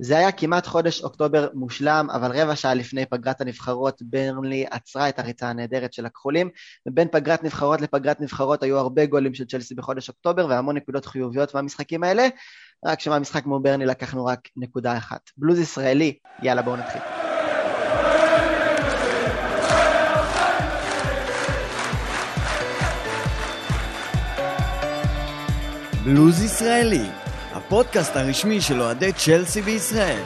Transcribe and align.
זה 0.00 0.18
היה 0.18 0.32
כמעט 0.32 0.66
חודש 0.66 1.02
אוקטובר 1.02 1.48
מושלם, 1.54 2.08
אבל 2.10 2.40
רבע 2.40 2.56
שעה 2.56 2.74
לפני 2.74 3.06
פגרת 3.06 3.40
הנבחרות, 3.40 4.02
ברנלי 4.02 4.66
עצרה 4.70 5.08
את 5.08 5.18
הריצה 5.18 5.48
הנהדרת 5.48 5.92
של 5.92 6.06
הכחולים, 6.06 6.50
ובין 6.88 7.08
פגרת 7.12 7.44
נבחרות 7.44 7.80
לפגרת 7.80 8.20
נבחרות 8.20 8.62
היו 8.62 8.78
הרבה 8.78 9.06
גולים 9.06 9.34
של 9.34 9.44
צ'לסי 9.44 9.74
בחודש 9.74 10.08
אוקטובר, 10.08 10.46
והמון 10.46 10.76
נקודות 10.76 11.06
חיוביות 11.06 11.54
מהמשחקים 11.54 12.04
האלה, 12.04 12.28
רק 12.84 13.00
שמהמשחק 13.00 13.42
כמו 13.42 13.60
ברני 13.60 13.86
לקחנו 13.86 14.24
רק 14.26 14.40
נקודה 14.56 14.96
אחת. 14.96 15.20
בלוז 15.36 15.58
ישראלי, 15.58 16.18
יאללה 16.42 16.62
בואו 16.62 16.76
נתחיל. 16.76 17.02
בלוז 26.04 26.42
ישראלי, 26.42 27.04
הפודקאסט 27.68 28.16
הרשמי 28.16 28.60
של 28.60 28.80
אוהדי 28.80 29.12
צ'לסי 29.12 29.62
בישראל. 29.62 30.22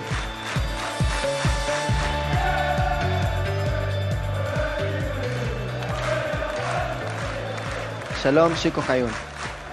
שלום, 8.22 8.56
שיקו 8.56 8.80
חיון. 8.80 9.10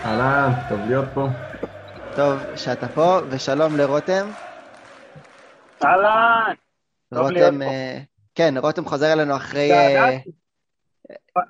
אהלן, 0.05 0.51
טוב 0.69 0.79
להיות 0.79 1.05
פה. 1.13 1.27
טוב 2.15 2.39
שאתה 2.55 2.87
פה, 2.87 3.19
ושלום 3.29 3.77
לרותם. 3.77 4.27
אהלן, 5.83 6.53
טוב 7.13 7.31
להיות 7.31 7.53
רותם, 7.53 7.63
פה. 7.63 7.71
אה, 7.71 7.99
כן, 8.35 8.53
רותם 8.57 8.85
חוזר 8.85 9.13
אלינו 9.13 9.35
אחרי... 9.35 9.71
אה. 9.71 10.17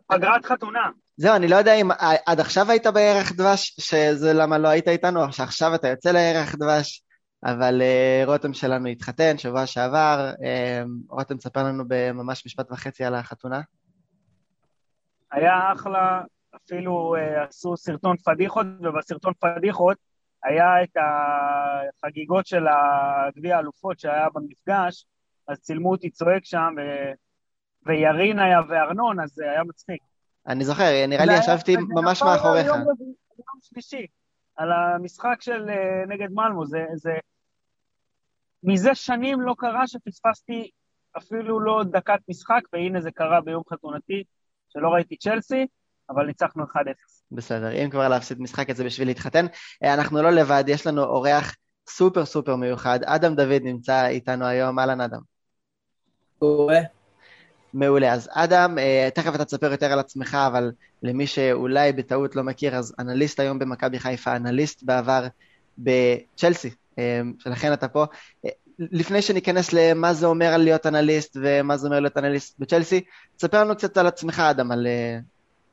פגרת 0.08 0.46
חתונה. 0.46 0.90
זהו, 1.22 1.36
אני 1.36 1.48
לא 1.48 1.56
יודע 1.56 1.74
אם 1.74 1.92
אה, 1.92 2.16
עד 2.26 2.40
עכשיו 2.40 2.72
היית 2.72 2.88
בירח 2.88 3.32
דבש, 3.32 3.76
שזה 3.80 4.34
למה 4.34 4.58
לא 4.58 4.68
היית 4.68 4.88
איתנו, 4.88 5.26
או 5.26 5.32
שעכשיו 5.32 5.76
אתה 5.76 5.88
יוצא 5.88 6.12
לירח 6.12 6.56
דבש, 6.56 7.04
אבל 7.44 7.82
אה, 7.82 8.24
רותם 8.26 8.54
שלנו 8.54 8.88
התחתן 8.88 9.38
שבוע 9.38 9.66
שעבר. 9.66 10.32
אה, 10.44 10.84
רותם, 11.10 11.38
תספר 11.38 11.64
לנו 11.64 11.84
בממש 11.88 12.46
משפט 12.46 12.72
וחצי 12.72 13.04
על 13.04 13.16
החתונה. 13.16 13.62
היה 15.32 15.74
אחלה, 15.74 16.22
אפילו 16.56 17.16
עשו 17.48 17.78
סרטון 17.78 18.18
פדיחות, 18.18 18.66
ובסרטון 18.82 19.34
פדיחות 19.40 19.98
היה 20.44 20.84
את 20.84 20.98
החגיגות 22.04 22.48
של 22.48 22.66
הגביע 22.68 23.56
האלופות 23.56 24.00
שהיה 24.00 24.28
במפגש, 24.34 25.06
אז 25.48 25.58
צילמו 25.60 25.92
אותי 25.92 26.10
צועק 26.10 26.46
שם, 26.46 26.74
ו... 26.78 26.82
וירין 27.86 28.40
היה 28.40 28.60
וארנון, 28.70 29.20
אז 29.20 29.30
זה 29.34 29.52
היה 29.52 29.64
מצחיק. 29.64 30.09
אני 30.48 30.66
זוכר, 30.66 31.06
נראה 31.08 31.26
לי 31.26 31.38
ישבתי 31.38 31.76
ממש 31.90 32.22
מאחוריך. 32.22 32.66
יום 32.66 33.60
שלישי, 33.62 34.08
על 34.56 34.70
המשחק 34.72 35.38
של 35.40 35.70
אה, 35.70 36.06
נגד 36.08 36.32
מלמו, 36.32 36.66
זה, 36.66 36.86
זה... 36.96 37.14
מזה 38.64 38.96
שנים 38.96 39.42
לא 39.42 39.56
קרה 39.58 39.88
שפספסתי 39.88 40.70
אפילו 41.18 41.60
לא 41.60 41.84
דקת 41.92 42.20
משחק, 42.30 42.62
והנה 42.74 43.02
זה 43.02 43.12
קרה 43.12 43.42
ביום 43.42 43.64
חתונתי, 43.74 44.24
שלא 44.70 44.90
ראיתי 44.90 45.18
צ'לסי, 45.18 45.68
אבל 46.10 46.26
ניצחנו 46.26 46.64
1-0. 46.64 46.68
בסדר, 47.32 47.72
אם 47.72 47.90
כבר 47.90 48.08
להפסיד 48.08 48.42
משחק 48.42 48.70
את 48.70 48.76
זה 48.76 48.84
בשביל 48.84 49.08
להתחתן. 49.08 49.46
אה, 49.84 49.94
אנחנו 49.94 50.22
לא 50.22 50.30
לבד, 50.30 50.64
יש 50.68 50.88
לנו 50.88 51.04
אורח 51.04 51.56
סופר 51.90 52.26
סופר 52.26 52.56
מיוחד. 52.56 53.00
אדם 53.04 53.36
דוד 53.36 53.62
נמצא 53.64 54.08
איתנו 54.08 54.46
היום, 54.46 54.80
אהלן 54.80 55.02
אדם. 55.02 55.22
קורה. 56.40 56.80
מעולה. 57.74 58.14
אז 58.14 58.30
אדם, 58.32 58.78
אה, 58.78 59.10
תכף 59.14 59.36
אתה 59.36 59.46
תספר 59.46 59.72
יותר 59.72 59.94
על 59.94 60.00
עצמך, 60.00 60.38
אבל 60.48 60.72
למי 61.04 61.28
שאולי 61.28 61.92
בטעות 61.92 62.36
לא 62.36 62.44
מכיר, 62.44 62.76
אז 62.76 62.94
אנליסט 63.00 63.40
היום 63.40 63.60
במכבי 63.60 64.00
חיפה, 64.00 64.36
אנליסט 64.36 64.84
בעבר 64.84 65.28
בצ'לסי, 65.78 66.70
אה, 67.00 67.22
ולכן 67.46 67.74
אתה 67.74 67.88
פה. 67.88 68.06
אה, 68.46 68.50
לפני 68.80 69.22
שניכנס 69.22 69.74
למה 69.74 70.14
זה 70.14 70.26
אומר 70.26 70.46
על 70.46 70.62
להיות 70.62 70.86
אנליסט 70.86 71.38
ומה 71.42 71.78
זה 71.78 71.88
אומר 71.88 72.00
להיות 72.00 72.18
אנליסט 72.18 72.60
בצ'לסי, 72.60 73.04
תספר 73.38 73.64
לנו 73.64 73.76
קצת 73.76 73.98
על 73.98 74.08
עצמך, 74.08 74.40
אדם, 74.40 74.72
על, 74.72 74.88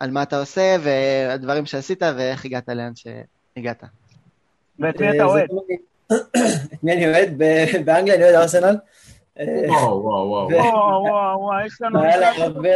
על 0.00 0.10
מה 0.10 0.22
אתה 0.22 0.40
עושה 0.40 0.76
והדברים 0.82 1.66
שעשית 1.66 2.02
ואיך 2.02 2.44
הגעת 2.44 2.68
לאן 2.68 2.92
שהגעת. 2.94 3.84
ואת 4.78 5.00
מי 5.00 5.10
אתה 5.10 5.24
אוהד? 5.24 5.48
לא 5.50 5.62
את 6.74 6.82
מי 6.82 6.92
אני 6.92 7.08
אוהד? 7.08 7.38
באנגליה 7.84 8.14
אני 8.14 8.24
אוהד 8.24 8.34
ארסנל. 8.34 8.76
אה, 9.38 9.62
וואו, 9.68 10.02
וואו, 10.02 10.28
וואו. 10.28 10.48
וואו, 10.50 11.02
וואו, 11.02 11.40
וואו, 11.40 11.66
יש 11.66 11.80
לנו... 11.80 12.02
היה 12.02 12.16
לה 12.16 12.30
הרבה 12.44 12.70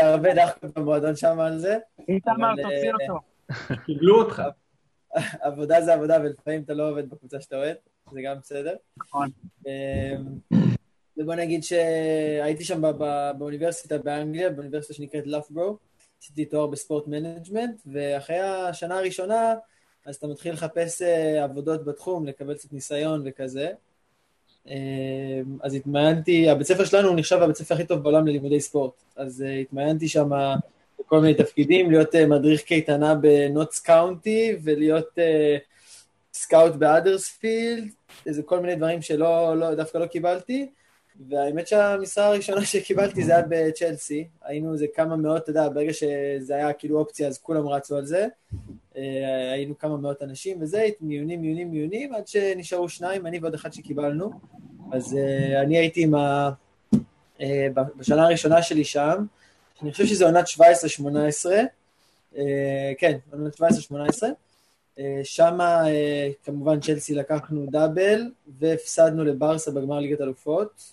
הרבה 0.00 0.34
דחקות 0.34 0.78
במועדון 0.78 1.16
שם 1.16 1.40
על 1.40 1.58
זה. 1.58 1.78
איתמר, 2.08 2.54
תוציא 2.62 2.90
אה, 2.90 3.08
אותו. 3.08 3.20
קיבלו 3.86 4.22
אותך. 4.22 4.42
עבודה 5.40 5.80
זה 5.80 5.94
עבודה, 5.94 6.18
ולפעמים 6.24 6.62
אתה 6.62 6.74
לא 6.74 6.90
עובד 6.90 7.10
בקבוצה 7.10 7.40
שאתה 7.40 7.56
אוהד, 7.56 7.76
זה 8.12 8.20
גם 8.24 8.36
בסדר. 8.38 8.74
נכון. 8.96 9.28
אה, 9.66 10.16
ובוא 11.16 11.34
נגיד 11.34 11.62
שהייתי 11.62 12.64
שם 12.64 12.82
באוניברסיטה 13.38 13.98
באנגליה, 13.98 14.50
באוניברסיטה 14.50 14.94
שנקראת 14.94 15.26
לפברו, 15.26 15.76
עשיתי 16.22 16.44
תואר 16.44 16.66
ב 16.66 16.73
sport 16.73 17.06
management, 17.06 17.80
ואחרי 17.86 18.38
השנה 18.38 18.98
הראשונה, 18.98 19.54
אז 20.06 20.16
אתה 20.16 20.26
מתחיל 20.26 20.52
לחפש 20.52 21.02
אה, 21.02 21.44
עבודות 21.44 21.84
בתחום, 21.84 22.26
לקבל 22.26 22.54
קצת 22.54 22.72
ניסיון 22.72 23.22
וכזה. 23.24 23.72
אה, 24.68 24.74
אז 25.62 25.74
התמיינתי, 25.74 26.48
הבית 26.48 26.66
ספר 26.66 26.84
שלנו 26.84 27.14
נחשב 27.14 27.42
הבית 27.42 27.56
ספר 27.56 27.74
הכי 27.74 27.84
טוב 27.84 27.98
בעולם 27.98 28.26
ללימודי 28.26 28.60
ספורט. 28.60 28.92
אז 29.16 29.42
אה, 29.42 29.58
התמיינתי 29.58 30.08
שם 30.08 30.30
בכל 31.00 31.20
מיני 31.20 31.34
תפקידים, 31.34 31.90
להיות 31.90 32.14
אה, 32.14 32.26
מדריך 32.26 32.62
קייטנה 32.62 33.14
בנוטס 33.14 33.80
קאונטי, 33.80 34.56
ולהיות 34.62 35.18
אה, 35.18 35.56
scout 36.34 36.72
בהאדרספילד, 36.72 37.88
איזה 38.26 38.42
כל 38.42 38.60
מיני 38.60 38.74
דברים 38.74 39.02
שלא, 39.02 39.56
לא, 39.58 39.74
דווקא 39.74 39.98
לא 39.98 40.06
קיבלתי. 40.06 40.70
והאמת 41.28 41.68
שהמשרה 41.68 42.26
הראשונה 42.26 42.64
שקיבלתי 42.64 43.24
זה 43.24 43.32
היה 43.36 43.44
בצ'לסי. 43.48 44.28
היינו 44.42 44.72
איזה 44.72 44.86
כמה 44.94 45.16
מאות, 45.16 45.42
אתה 45.42 45.50
יודע, 45.50 45.68
ברגע 45.68 45.92
שזה 45.92 46.56
היה 46.56 46.72
כאילו 46.72 46.98
אופציה, 46.98 47.28
אז 47.28 47.38
כולם 47.38 47.68
רצו 47.68 47.96
על 47.96 48.06
זה. 48.06 48.26
אה, 48.96 49.52
היינו 49.52 49.78
כמה 49.78 49.96
מאות 49.96 50.22
אנשים 50.22 50.58
וזה, 50.60 50.88
מיונים, 51.00 51.42
מיונים, 51.42 51.70
מיונים, 51.70 52.14
עד 52.14 52.28
שנשארו 52.28 52.88
שניים, 52.88 53.26
אני 53.26 53.38
ועוד 53.38 53.54
אחד 53.54 53.72
שקיבלנו. 53.72 54.30
אז 54.92 55.16
אה, 55.16 55.62
אני 55.62 55.78
הייתי 55.78 56.02
עם 56.02 56.14
ה... 56.14 56.50
אה, 57.40 57.68
בשנה 57.96 58.24
הראשונה 58.24 58.62
שלי 58.62 58.84
שם, 58.84 59.24
אני 59.82 59.92
חושב 59.92 60.06
שזה 60.06 60.24
עונת 60.24 60.44
17-18, 60.46 60.60
אה, 62.36 62.92
כן, 62.98 63.18
עונת 63.32 63.60
17-18. 63.60 63.62
אה, 64.98 65.20
שמה 65.24 65.88
אה, 65.90 66.28
כמובן 66.44 66.80
צ'לסי 66.80 67.14
לקחנו 67.14 67.66
דאבל, 67.70 68.30
והפסדנו 68.58 69.24
לברסה 69.24 69.70
בגמר 69.70 69.98
ליגת 69.98 70.20
אלופות, 70.20 70.92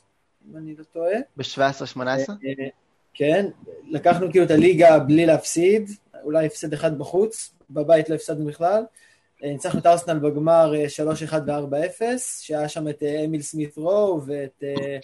אם 0.50 0.58
אני 0.58 0.76
לא 0.76 0.84
טועה. 0.84 1.18
ב-17-18? 1.38 2.00
אה, 2.00 2.68
כן, 3.14 3.46
לקחנו 3.90 4.32
כאילו 4.32 4.46
את 4.46 4.52
הליגה 4.52 5.00
בלי 5.00 5.26
להפסיד, 5.26 5.90
אולי 6.24 6.46
הפסד 6.46 6.74
אחד 6.74 6.98
בחוץ, 6.98 7.54
בבית 7.70 8.10
לא 8.10 8.16
הפסדנו 8.16 8.46
בכלל. 8.46 8.84
אה, 9.44 9.50
ניצחנו 9.52 9.80
את 9.80 9.86
ארסנל 9.86 10.20
בגמר 10.20 10.74
אה, 10.76 10.86
3-1 11.32 11.34
ו-4-0, 11.34 12.02
שהיה 12.18 12.70
שם 12.70 12.88
את 12.88 13.04
אה, 13.04 13.26
אמיל 13.26 13.42
סמית 13.42 13.78
רו 13.78 14.22
ואת 14.26 14.64
אה, 14.64 14.98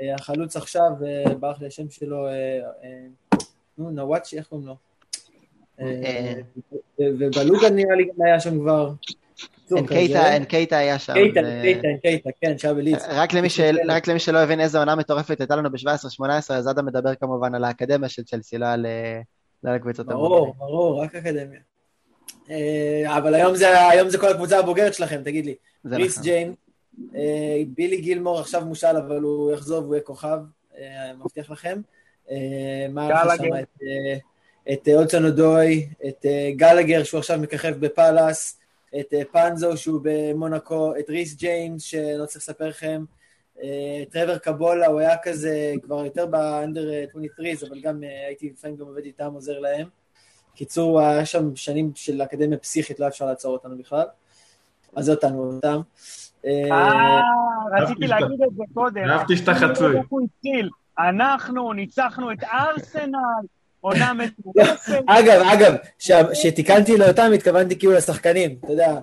אה, 0.00 0.14
החלוץ 0.14 0.56
עכשיו, 0.56 0.90
אה, 1.06 1.34
ברח 1.34 1.60
לי 1.60 1.66
השם 1.66 1.90
שלו, 1.90 2.26
אה, 2.26 2.32
אה, 2.84 3.38
נו, 3.78 3.90
נוואצ'י, 3.90 4.38
איך 4.38 4.46
קוראים 4.46 4.66
לו? 4.66 4.76
אה, 5.80 5.86
אה. 6.04 6.34
ובלוגה 7.00 7.70
נראה 7.70 7.96
לי 7.96 8.04
גם 8.04 8.26
היה 8.26 8.40
שם 8.40 8.58
כבר. 8.58 8.92
קיצור, 9.66 9.78
אנקייטה, 9.78 10.18
כזה. 10.18 10.36
אנקייטה 10.36 10.76
היה 10.76 10.98
שם. 10.98 11.12
קייטה, 11.12 11.40
ו- 11.40 11.62
קייטה, 11.62 11.88
קייטה, 12.02 12.30
כן, 12.40 12.58
שהיה 12.58 12.74
בליץ. 12.74 13.02
רק 13.08 13.34
למי, 14.08 14.18
שלא 14.18 14.38
הבין 14.38 14.60
איזה 14.60 14.78
עונה 14.78 14.94
מטורפת 14.94 15.40
הייתה 15.40 15.56
לנו 15.56 15.70
ב-17-18, 15.70 16.54
אז 16.54 16.70
אדם 16.70 16.86
מדבר 16.86 17.14
כמובן 17.14 17.54
על 17.54 17.64
האקדמיה 17.64 18.08
של 18.08 18.24
צ'לסי, 18.24 18.58
לא 18.58 18.66
על, 18.66 18.86
אה, 18.86 19.20
לא 19.62 19.70
על 19.70 19.76
הקבוצות 19.76 20.06
ברור, 20.06 20.54
ברור, 20.58 21.02
רק 21.02 21.14
אקדמיה. 21.14 21.60
אה, 22.50 23.18
אבל 23.18 23.34
היום 23.34 23.56
זה, 23.56 23.88
היום 23.88 24.08
זה 24.08 24.18
כל 24.18 24.28
הקבוצה 24.28 24.58
הבוגרת 24.58 24.94
שלכם, 24.94 25.22
תגיד 25.24 25.46
לי. 25.46 25.54
ריס 25.86 26.12
נכון. 26.12 26.24
ג'יימס, 26.24 26.56
אה, 27.14 27.62
בילי 27.68 28.00
גילמור 28.00 28.40
עכשיו 28.40 28.64
מושל, 28.64 28.96
אבל 29.06 29.20
הוא 29.20 29.52
יחזור 29.52 29.82
והוא 29.82 29.94
יהיה 29.94 30.04
כוכב, 30.04 30.38
אה, 30.78 31.12
מבטיח 31.14 31.50
לכם. 31.50 31.80
מה 32.90 33.06
היה 33.06 33.36
שם? 33.36 33.42
גלגר. 33.42 33.60
את, 33.60 33.68
את 34.72 34.88
אולסון 34.88 35.24
אודוי, 35.24 35.88
את 36.08 36.26
גלגר 36.56 37.04
שהוא 37.04 37.18
עכשיו 37.18 37.38
מככב 37.38 37.74
בפאלאס, 37.86 38.58
את 39.00 39.14
פנזו 39.32 39.76
שהוא 39.76 40.00
במונקו, 40.02 40.96
את 40.98 41.10
ריס 41.10 41.34
ג'יימס 41.34 41.82
שלא 41.82 42.26
צריך 42.26 42.36
לספר 42.36 42.68
לכם, 42.68 43.04
טרוור 44.10 44.38
קבולה, 44.38 44.86
הוא 44.86 45.00
היה 45.00 45.16
כזה 45.22 45.72
כבר 45.82 46.04
יותר 46.04 46.26
באנדר 46.26 46.90
23, 47.08 47.62
אבל 47.62 47.80
גם 47.80 48.02
הייתי 48.26 48.50
לפעמים 48.50 48.76
גם 48.76 48.86
עובד 48.86 49.04
איתם, 49.04 49.32
עוזר 49.34 49.58
להם. 49.58 49.88
קיצור, 50.56 51.00
היה 51.00 51.26
שם 51.26 51.56
שנים 51.56 51.92
של 51.94 52.22
אקדמיה 52.22 52.58
פסיכית, 52.58 53.00
לא 53.00 53.04
היה 53.04 53.10
אפשר 53.10 53.26
לעצור 53.26 53.52
אותנו 53.52 53.78
בכלל. 53.78 54.04
אז 54.96 55.04
זה 55.04 55.10
אותנו, 55.10 55.52
אותם. 55.54 55.80
אה, 56.46 56.70
אה, 56.70 57.20
רציתי 57.82 58.06
להגיד 58.06 58.42
את 58.48 58.54
זה 58.56 58.62
קודם. 58.74 59.04
אהבתי 59.08 59.36
שאתה 59.36 59.54
חצוי. 59.54 59.96
הוא 60.08 60.20
התחיל. 60.24 60.70
אנחנו 60.98 61.72
ניצחנו 61.72 62.32
את 62.32 62.44
ארסנל, 62.44 63.18
עונה 63.80 64.12
מטורפת. 64.44 65.02
אגב, 65.06 65.42
אגב, 65.52 65.74
ש- 65.98 66.10
שתיקנתי 66.32 66.98
לאותם, 66.98 67.30
התכוונתי 67.34 67.78
כאילו 67.78 67.92
לשחקנים, 67.92 68.56
אתה 68.64 68.72
יודע. 68.72 68.98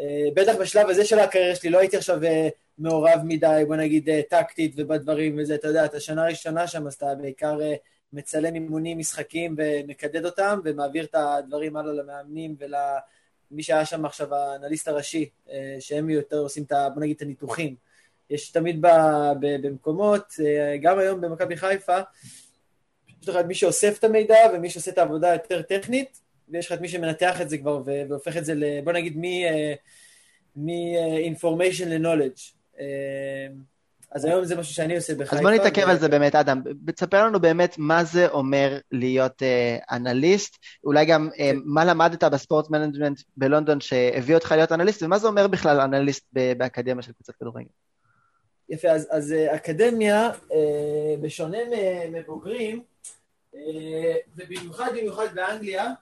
אה, 0.00 0.04
בטח 0.34 0.52
בשלב 0.60 0.88
הזה 0.88 1.04
של 1.04 1.18
הקריירה 1.18 1.54
שלי, 1.54 1.70
לא 1.70 1.78
הייתי 1.78 1.96
עכשיו 1.96 2.24
אה, 2.24 2.48
מעורב 2.78 3.20
מדי, 3.24 3.62
בוא 3.66 3.76
נגיד 3.76 4.08
אה, 4.08 4.20
טקטית 4.30 4.74
ובדברים 4.76 5.36
וזה, 5.38 5.54
אתה 5.54 5.68
יודע, 5.68 5.84
אתה 5.84 6.00
שנה 6.00 6.24
ראשונה 6.26 6.66
שם, 6.66 6.86
אז 6.86 6.94
אתה 6.94 7.14
בעיקר 7.20 7.60
אה, 7.62 7.74
מצלם 8.12 8.54
אימונים, 8.54 8.98
משחקים 8.98 9.56
ומקדד 9.58 10.24
אותם, 10.24 10.60
ומעביר 10.64 11.04
את 11.04 11.14
הדברים 11.14 11.76
הלאה 11.76 11.92
למאמנים 11.92 12.56
ולמי 12.58 13.62
שהיה 13.62 13.84
שם 13.84 14.04
עכשיו 14.04 14.34
האנליסט 14.34 14.88
הראשי, 14.88 15.28
אה, 15.50 15.76
שהם 15.80 16.10
יותר 16.10 16.38
עושים 16.38 16.64
את, 16.64 16.72
בוא 16.94 17.02
נגיד, 17.02 17.16
את 17.16 17.22
הניתוחים. 17.22 17.74
יש 18.30 18.50
תמיד 18.50 18.80
ב, 18.80 18.86
ב, 19.40 19.66
במקומות, 19.66 20.34
אה, 20.46 20.76
גם 20.82 20.98
היום 20.98 21.20
במכבי 21.20 21.56
חיפה, 21.56 21.98
יש 23.22 23.28
לך 23.28 23.36
את 23.36 23.44
מי 23.44 23.54
שאוסף 23.54 23.98
את 23.98 24.04
המידע 24.04 24.36
ומי 24.54 24.70
שעושה 24.70 24.90
את 24.90 24.98
העבודה 24.98 25.30
היותר 25.30 25.62
טכנית, 25.62 26.20
ויש 26.48 26.66
לך 26.66 26.72
את 26.72 26.80
מי 26.80 26.88
שמנתח 26.88 27.40
את 27.40 27.48
זה 27.48 27.58
כבר 27.58 27.82
והופך 27.86 28.36
את 28.36 28.44
זה 28.44 28.54
ל... 28.54 28.80
בוא 28.84 28.92
נגיד 28.92 29.16
מ-information 30.56 31.86
ל-knowledge. 31.86 32.52
אז 34.12 34.24
היום 34.24 34.44
זה 34.44 34.56
משהו 34.56 34.74
שאני 34.74 34.96
עושה 34.96 35.14
בחיפה. 35.14 35.36
אז 35.36 35.42
בוא 35.42 35.50
נתעכב 35.50 35.84
ו- 35.86 35.90
על 35.90 35.98
זה 35.98 36.08
באמת, 36.08 36.34
אדם. 36.34 36.62
תספר 36.94 37.26
לנו 37.26 37.40
באמת 37.40 37.74
מה 37.78 38.04
זה 38.04 38.28
אומר 38.28 38.78
להיות 38.92 39.42
אה, 39.42 39.76
אנליסט, 39.90 40.56
אולי 40.84 41.04
גם 41.04 41.28
אה, 41.38 41.50
מה 41.64 41.84
למדת 41.84 42.24
ב 42.24 42.32
sport 42.32 42.70
management 42.70 43.20
בלונדון 43.36 43.80
שהביא 43.80 44.34
אותך 44.34 44.52
להיות 44.52 44.72
אנליסט, 44.72 45.02
ומה 45.02 45.18
זה 45.18 45.28
אומר 45.28 45.46
בכלל 45.46 45.80
אנליסט 45.80 46.26
באקדמיה 46.32 47.02
של 47.02 47.12
קבוצת 47.12 47.34
כדורגל. 47.34 47.68
יפה, 48.68 48.90
אז, 48.90 49.08
אז 49.10 49.32
אה, 49.32 49.54
אקדמיה, 49.54 50.30
אה, 50.52 51.14
בשונה 51.20 51.58
מבוגרים, 52.12 52.82
אה, 53.54 54.14
ובמיוחד 54.36 54.90
במיוחד 54.96 55.26
באנגליה, 55.34 55.92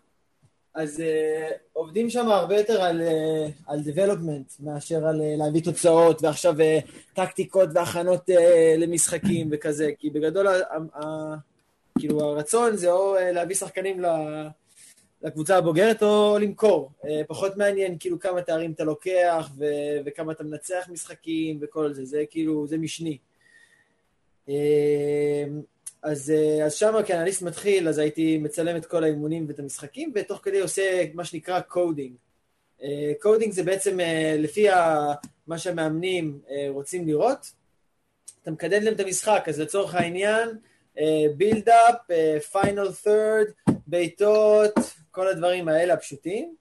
אז 0.76 1.00
אה, 1.00 1.50
עובדים 1.72 2.10
שם 2.10 2.28
הרבה 2.28 2.56
יותר 2.58 2.82
על, 2.82 3.00
אה, 3.00 3.46
על 3.66 3.80
development 3.80 4.56
מאשר 4.60 5.06
על 5.06 5.22
אה, 5.22 5.34
להביא 5.36 5.62
תוצאות, 5.62 6.22
ועכשיו 6.22 6.60
אה, 6.60 6.78
טקטיקות 7.14 7.68
והכנות 7.74 8.30
אה, 8.30 8.74
למשחקים 8.78 9.48
וכזה, 9.52 9.90
כי 9.98 10.10
בגדול, 10.10 10.46
ה, 10.46 10.52
ה, 10.52 11.04
ה, 11.04 11.34
כאילו 11.98 12.20
הרצון 12.20 12.76
זה 12.76 12.92
או 12.92 13.16
אה, 13.16 13.32
להביא 13.32 13.56
שחקנים. 13.56 14.02
לקבוצה 15.22 15.56
הבוגרת 15.56 16.02
או 16.02 16.38
למכור. 16.40 16.90
אה, 17.04 17.22
פחות 17.28 17.56
מעניין 17.56 17.96
כאילו 18.00 18.20
כמה 18.20 18.42
תארים 18.42 18.72
אתה 18.72 18.84
לוקח 18.84 19.50
ו- 19.58 19.96
וכמה 20.06 20.32
אתה 20.32 20.44
מנצח 20.44 20.88
משחקים 20.92 21.58
וכל 21.60 21.92
זה, 21.92 22.04
זה 22.04 22.24
כאילו, 22.30 22.66
זה 22.66 22.78
משני. 22.78 23.18
אה, 24.48 25.44
אז, 26.06 26.30
אה, 26.30 26.64
אז 26.64 26.74
שם 26.74 26.94
כאנליסט 27.06 27.42
מתחיל, 27.42 27.88
אז 27.88 27.98
הייתי 27.98 28.38
מצלם 28.38 28.76
את 28.76 28.86
כל 28.86 29.04
האימונים 29.04 29.44
ואת 29.48 29.58
המשחקים, 29.58 30.12
ותוך 30.14 30.40
כדי 30.42 30.60
עושה 30.60 31.04
מה 31.14 31.24
שנקרא 31.24 31.60
coding. 31.60 32.16
coding 33.20 33.52
זה 33.52 33.62
בעצם 33.62 34.00
אה, 34.00 34.36
לפי 34.38 34.66
מה 35.46 35.58
שהמאמנים 35.58 36.40
אה, 36.50 36.66
רוצים 36.70 37.06
לראות, 37.06 37.52
אתה 38.42 38.50
מקדד 38.50 38.82
להם 38.82 38.94
את 38.94 39.00
המשחק, 39.00 39.44
אז 39.48 39.60
לצורך 39.60 39.94
העניין, 39.94 40.48
build-up, 41.36 41.96
final 42.52 42.88
third, 43.04 43.72
בעיטות, 43.86 44.74
כל 45.10 45.28
הדברים 45.28 45.68
האלה 45.68 45.94
הפשוטים, 45.94 46.54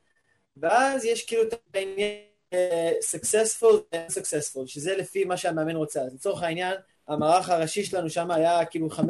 ואז 0.57 1.05
יש 1.05 1.25
כאילו 1.25 1.43
את 1.43 1.53
העניין 1.73 2.17
אה, 2.53 2.91
successful 3.11 3.65
ו-unsuccessful, 3.65 4.67
שזה 4.67 4.97
לפי 4.97 5.23
מה 5.23 5.37
שהמאמן 5.37 5.75
רוצה. 5.75 6.01
אז 6.01 6.13
לצורך 6.13 6.43
העניין, 6.43 6.75
המערך 7.07 7.49
הראשי 7.49 7.83
שלנו 7.83 8.09
שם 8.09 8.31
היה 8.31 8.65
כאילו 8.65 8.87
5-2-3, 8.89 9.01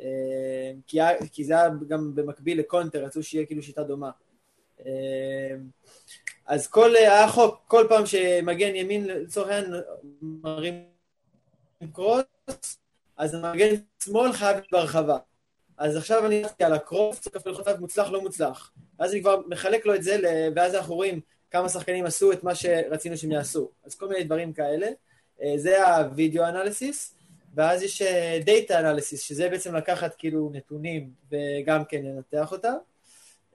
אה, 0.00 0.72
כי, 1.32 1.44
זה 1.44 1.54
היה 1.54 1.68
גם 1.88 2.14
במקביל 2.14 2.58
לקונטר, 2.58 3.04
רצו 3.04 3.22
שיהיה 3.22 3.46
כאילו 3.46 3.62
שיטה 3.62 3.82
דומה. 3.82 4.10
אה, 4.86 5.54
אז 6.46 6.66
כל, 6.66 6.96
היה 6.96 7.28
חוק, 7.28 7.62
כל 7.66 7.86
פעם 7.88 8.06
שמגן 8.06 8.76
ימין 8.76 9.06
לצורך 9.06 9.48
העניין 9.48 9.74
מרים 10.22 10.84
קרוס, 11.92 12.24
אז 13.16 13.34
המגן 13.34 13.74
שמאל 14.04 14.32
חייב 14.32 14.56
בהרחבה. 14.72 15.18
אז 15.76 15.96
עכשיו 15.96 16.26
אני 16.26 16.42
הלכתי 16.42 16.64
על 16.64 16.72
הקרוס, 16.72 17.20
צריך 17.20 17.46
ללחוץ 17.46 17.66
עליו 17.66 17.80
מוצלח, 17.80 18.10
לא 18.10 18.22
מוצלח. 18.22 18.72
ואז 18.98 19.12
אני 19.12 19.20
כבר 19.20 19.40
מחלק 19.48 19.86
לו 19.86 19.94
את 19.94 20.02
זה, 20.02 20.16
ואז 20.56 20.74
אנחנו 20.74 20.94
רואים 20.94 21.20
כמה 21.50 21.68
שחקנים 21.68 22.04
עשו 22.04 22.32
את 22.32 22.44
מה 22.44 22.54
שרצינו 22.54 23.16
שהם 23.16 23.32
יעשו. 23.32 23.70
אז 23.84 23.94
כל 23.94 24.08
מיני 24.08 24.24
דברים 24.24 24.52
כאלה. 24.52 24.86
אה, 25.42 25.58
זה 25.58 25.86
הווידאו 25.86 26.44
אנליסיס, 26.44 27.14
ואז 27.54 27.82
יש 27.82 28.02
דאטה 28.44 28.80
אנליסיס, 28.80 29.22
שזה 29.22 29.48
בעצם 29.48 29.76
לקחת 29.76 30.14
כאילו 30.14 30.50
נתונים 30.52 31.10
וגם 31.30 31.84
כן 31.84 32.02
לנתח 32.02 32.52
אותם. 32.52 32.74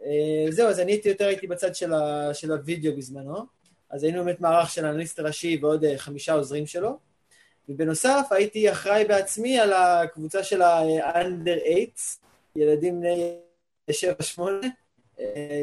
אה, 0.05 0.45
זהו, 0.49 0.69
אז 0.69 0.79
אני 0.79 0.91
הייתי 0.91 1.09
יותר 1.09 1.25
הייתי 1.25 1.47
בצד 1.47 1.75
של, 1.75 1.93
ה, 1.93 2.33
של 2.33 2.51
הווידאו 2.51 2.95
בזמנו, 2.97 3.45
אז 3.89 4.03
היינו 4.03 4.23
באמת 4.23 4.41
מערך 4.41 4.69
של 4.69 4.85
אנליסט 4.85 5.19
ראשי 5.19 5.59
ועוד 5.61 5.83
אה, 5.83 5.97
חמישה 5.97 6.33
עוזרים 6.33 6.67
שלו, 6.67 6.97
ובנוסף 7.69 8.27
הייתי 8.31 8.71
אחראי 8.71 9.05
בעצמי 9.05 9.59
על 9.59 9.73
הקבוצה 9.73 10.43
של 10.43 10.61
ה-under 10.61 11.59
8, 11.65 11.85
ילדים 12.55 13.01
בני 13.01 13.37
7-8, 13.89 13.93
אה, 14.39 14.69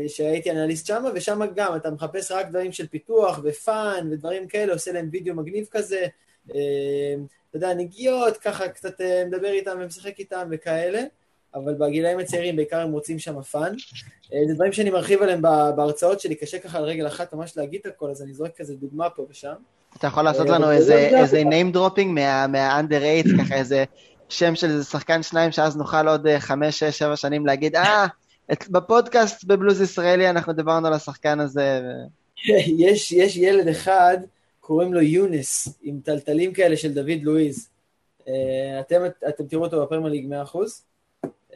שהייתי 0.08 0.50
אנליסט 0.50 0.86
שם, 0.86 1.04
ושם 1.14 1.40
גם 1.54 1.76
אתה 1.76 1.90
מחפש 1.90 2.32
רק 2.32 2.48
דברים 2.48 2.72
של 2.72 2.86
פיתוח 2.86 3.40
ו 3.42 3.59
fun 3.59 4.08
ודברים 4.12 4.48
כאלה, 4.48 4.72
עושה 4.72 4.92
להם 4.92 5.08
וידאו 5.12 5.34
מגניב 5.34 5.66
כזה, 5.70 6.06
אה, 6.54 7.14
אתה 7.50 7.56
יודע, 7.56 7.74
נגיעות, 7.74 8.36
ככה 8.36 8.68
קצת 8.68 9.00
אה, 9.00 9.24
מדבר 9.26 9.48
איתם 9.48 9.76
ומשחק 9.80 10.18
איתם 10.18 10.48
וכאלה. 10.50 11.02
אבל 11.54 11.74
בגילאים 11.74 12.18
הצעירים 12.18 12.56
בעיקר 12.56 12.80
הם 12.80 12.92
רוצים 12.92 13.18
שם 13.18 13.42
fun. 13.42 13.74
אה, 14.34 14.38
זה 14.48 14.54
דברים 14.54 14.72
שאני 14.72 14.90
מרחיב 14.90 15.22
עליהם 15.22 15.42
בהרצאות 15.76 16.20
שלי, 16.20 16.34
קשה 16.34 16.58
ככה 16.58 16.78
על 16.78 16.84
רגל 16.84 17.06
אחת 17.06 17.32
ממש 17.32 17.56
להגיד 17.56 17.80
את 17.80 17.86
הכל, 17.86 18.10
אז 18.10 18.22
אני 18.22 18.34
זורק 18.34 18.50
כזה 18.56 18.74
דוגמה 18.74 19.10
פה 19.10 19.26
ושם. 19.30 19.54
אתה 19.98 20.06
יכול 20.06 20.22
לעשות 20.22 20.46
אה, 20.46 20.58
לנו 20.58 20.70
איזה 20.72 21.42
name 21.42 21.76
dropping 21.76 22.06
מה- 22.06 22.46
מה-under 22.46 23.24
8, 23.28 23.44
ככה 23.44 23.54
איזה 23.54 23.84
שם 24.28 24.54
של 24.54 24.70
איזה 24.70 24.84
שחקן 24.84 25.22
שניים, 25.22 25.52
שאז 25.52 25.76
נוכל 25.76 26.08
עוד 26.08 26.26
אה, 26.26 26.40
חמש, 26.40 26.78
שש, 26.78 26.98
שבע 26.98 27.16
שנים 27.16 27.46
להגיד, 27.46 27.76
אה, 27.76 28.06
את- 28.52 28.68
בפודקאסט 28.68 29.44
בבלוז 29.44 29.80
ישראלי 29.80 30.30
אנחנו 30.30 30.52
דיברנו 30.52 30.86
על 30.86 30.92
השחקן 30.92 31.40
הזה. 31.40 31.80
ו- 31.84 32.24
יש, 32.78 33.12
יש 33.12 33.36
ילד 33.36 33.68
אחד, 33.68 34.18
קוראים 34.60 34.94
לו 34.94 35.00
יונס, 35.02 35.78
עם 35.82 36.00
טלטלים 36.04 36.52
כאלה 36.52 36.76
של 36.76 36.94
דוד 36.94 37.22
לואיז. 37.22 37.68
אה, 38.28 38.80
אתם, 38.80 39.02
אתם 39.28 39.46
תראו 39.46 39.64
אותו 39.64 39.82
בפרמייר 39.82 40.12
ליג 40.12 40.26
100%. 40.26 40.58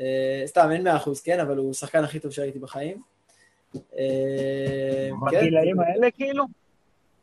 אה, 0.01 0.43
סתם, 0.47 0.69
אין 0.73 0.87
100%, 0.87 0.91
כן? 1.25 1.41
אבל 1.41 1.57
הוא 1.57 1.71
השחקן 1.71 2.05
הכי 2.05 2.19
טוב 2.21 2.33
שראיתי 2.33 2.59
בחיים. 2.59 3.03
אה, 3.99 5.09
כן, 5.31 5.37
בגילאים 5.39 5.81
האלה 5.81 6.11
כאילו? 6.11 6.45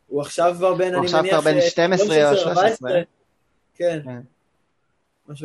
הוא 0.08 0.22
עכשיו 0.22 0.54
כבר 0.58 0.74
בין, 0.74 0.94
הוא 0.94 1.00
אני 1.00 1.06
עכשיו 1.06 1.22
מניח... 1.22 1.40
כבר 1.42 1.52
בן 1.52 1.62
ש- 1.62 1.70
12 1.72 2.08
לא 2.08 2.28
או 2.30 2.34
משנה, 2.34 2.44
13. 2.44 2.50
14. 2.70 3.02
כן. 3.76 4.00
כן. 4.06 4.20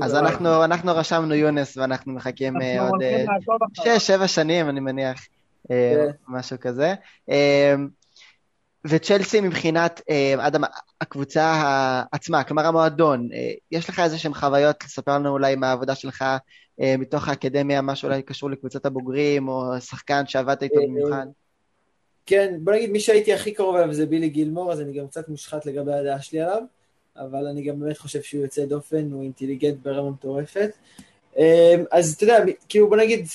אז. 0.03 0.15
אנחנו 0.15 0.65
אנחנו 0.65 0.93
רשמנו 0.95 1.35
יונס 1.35 1.77
ואנחנו 1.77 2.13
מחכים 2.13 2.63
אה, 2.63 2.75
אנחנו 2.75 2.89
עוד 2.89 3.03
אה, 3.03 3.25
לעקוב 3.25 3.69
אחריו. 3.73 4.01
שש, 4.01 4.07
שבע 4.07 4.29
שנים, 4.29 4.69
אני 4.69 4.81
מניח, 4.81 5.27
אה, 5.71 5.95
כן. 5.97 6.11
משהו 6.29 6.57
כזה. 6.61 6.95
אה, 7.31 7.75
וצ'לסי 8.85 9.41
מבחינת, 9.41 10.01
אה, 10.11 10.35
אדם, 10.39 10.63
הקבוצה 11.01 11.63
עצמה, 12.13 12.45
כלומר 12.45 12.67
המועדון, 12.67 13.29
אה, 13.33 13.53
יש 13.73 13.89
לך 13.89 14.01
איזה 14.01 14.19
שהן 14.19 14.35
חוויות 14.35 14.85
לספר 14.85 15.15
לנו 15.15 15.31
אולי 15.31 15.57
מהעבודה 15.57 15.95
שלך 15.95 16.25
אה, 16.81 16.95
מתוך 16.99 17.29
האקדמיה, 17.29 17.83
משהו 17.83 18.09
אולי 18.09 18.23
קשור 18.23 18.51
לקבוצת 18.51 18.87
הבוגרים, 18.87 19.49
או 19.49 19.81
שחקן 19.81 20.27
שעבדת 20.27 20.63
איתו 20.63 20.81
אה, 20.81 20.87
במיוחד? 20.87 21.27
כן, 22.27 22.55
בוא 22.61 22.73
נגיד, 22.73 22.91
מי 22.91 23.01
שהייתי 23.01 23.35
הכי 23.35 23.53
קרוב 23.53 23.77
אליו 23.77 23.93
זה 23.93 24.07
בילי 24.07 24.29
גילמור, 24.29 24.73
אז 24.73 24.81
אני 24.81 24.99
גם 24.99 25.07
קצת 25.07 25.29
מושחת 25.29 25.67
לגבי 25.67 25.93
הדעה 25.93 26.23
שלי 26.23 26.41
עליו, 26.41 26.63
אבל 27.21 27.47
אני 27.47 27.63
גם 27.63 27.81
באמת 27.81 27.99
חושב 27.99 28.23
שהוא 28.23 28.43
יוצא 28.43 28.65
דופן, 28.65 29.13
הוא 29.13 29.23
אינטליגנט 29.23 29.77
ברמה 29.83 30.11
מטורפת. 30.11 30.71
אה, 31.39 31.75
אז 31.91 32.15
אתה 32.15 32.25
יודע, 32.25 32.39
כאילו 32.69 32.89
בוא 32.89 32.97
נגיד, 32.97 33.27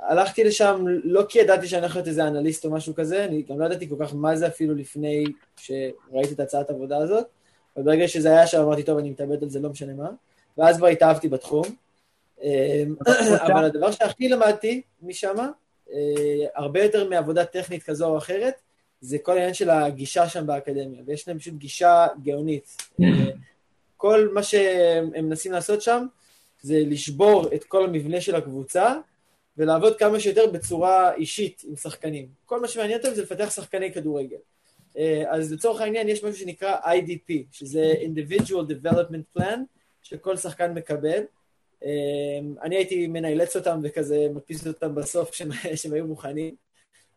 הלכתי 0.00 0.44
לשם 0.44 0.84
לא 1.04 1.24
כי 1.28 1.38
ידעתי 1.38 1.66
שאני 1.66 1.80
הולך 1.80 1.96
להיות 1.96 2.08
איזה 2.08 2.28
אנליסט 2.28 2.64
או 2.64 2.70
משהו 2.70 2.94
כזה, 2.94 3.24
אני 3.24 3.42
גם 3.42 3.60
לא 3.60 3.66
ידעתי 3.66 3.88
כל 3.88 3.94
כך 4.00 4.14
מה 4.14 4.36
זה 4.36 4.46
אפילו 4.46 4.74
לפני 4.74 5.24
שראיתי 5.56 6.34
את 6.34 6.40
הצעת 6.40 6.70
העבודה 6.70 6.98
הזאת, 6.98 7.26
אבל 7.76 7.84
ברגע 7.84 8.08
שזה 8.08 8.30
היה 8.30 8.46
שם 8.46 8.60
אמרתי, 8.60 8.82
טוב, 8.82 8.98
אני 8.98 9.10
מתאבד 9.10 9.42
על 9.42 9.50
זה, 9.50 9.60
לא 9.60 9.70
משנה 9.70 9.92
מה, 9.94 10.10
ואז 10.58 10.76
כבר 10.76 10.86
התאהבתי 10.86 11.28
בתחום. 11.28 11.64
אה, 12.42 12.82
אבל 13.46 13.64
הדבר 13.64 13.90
שהכי 13.90 14.28
למדתי 14.28 14.82
משם, 15.02 15.36
אה, 15.92 16.46
הרבה 16.54 16.82
יותר 16.82 17.08
מעבודה 17.08 17.44
טכנית 17.44 17.82
כזו 17.82 18.06
או 18.06 18.18
אחרת, 18.18 18.54
זה 19.00 19.18
כל 19.18 19.32
העניין 19.32 19.54
של 19.54 19.70
הגישה 19.70 20.28
שם 20.28 20.46
באקדמיה, 20.46 21.02
ויש 21.06 21.28
להם 21.28 21.38
פשוט 21.38 21.54
גישה 21.54 22.06
גאונית. 22.22 22.76
אה, 23.02 23.06
כל 23.96 24.28
מה 24.34 24.42
שהם 24.42 25.10
הם 25.14 25.24
מנסים 25.28 25.52
לעשות 25.52 25.82
שם, 25.82 26.06
זה 26.60 26.82
לשבור 26.86 27.54
את 27.54 27.64
כל 27.64 27.84
המבנה 27.84 28.20
של 28.20 28.34
הקבוצה, 28.34 28.94
ולעבוד 29.58 29.98
כמה 29.98 30.20
שיותר 30.20 30.46
בצורה 30.46 31.14
אישית 31.14 31.62
עם 31.68 31.76
שחקנים. 31.76 32.28
כל 32.46 32.60
מה 32.60 32.68
שמעניין 32.68 32.98
אותם 32.98 33.14
זה 33.14 33.22
לפתח 33.22 33.50
שחקני 33.50 33.92
כדורגל. 33.92 34.36
אה, 34.98 35.24
אז 35.28 35.52
לצורך 35.52 35.80
העניין 35.80 36.08
יש 36.08 36.24
משהו 36.24 36.40
שנקרא 36.40 36.76
IDP, 36.76 37.32
שזה 37.52 37.94
individual 38.00 38.72
development 38.72 39.38
plan, 39.38 39.58
שכל 40.02 40.36
שחקן 40.36 40.74
מקבל. 40.74 41.22
אה, 41.84 41.90
אני 42.62 42.76
הייתי 42.76 43.06
מנאלץ 43.06 43.56
אותם 43.56 43.80
וכזה 43.82 44.28
מדפיס 44.34 44.66
אותם 44.66 44.94
בסוף 44.94 45.30
כשהם 45.30 45.92
היו 45.92 46.06
מוכנים. 46.06 46.67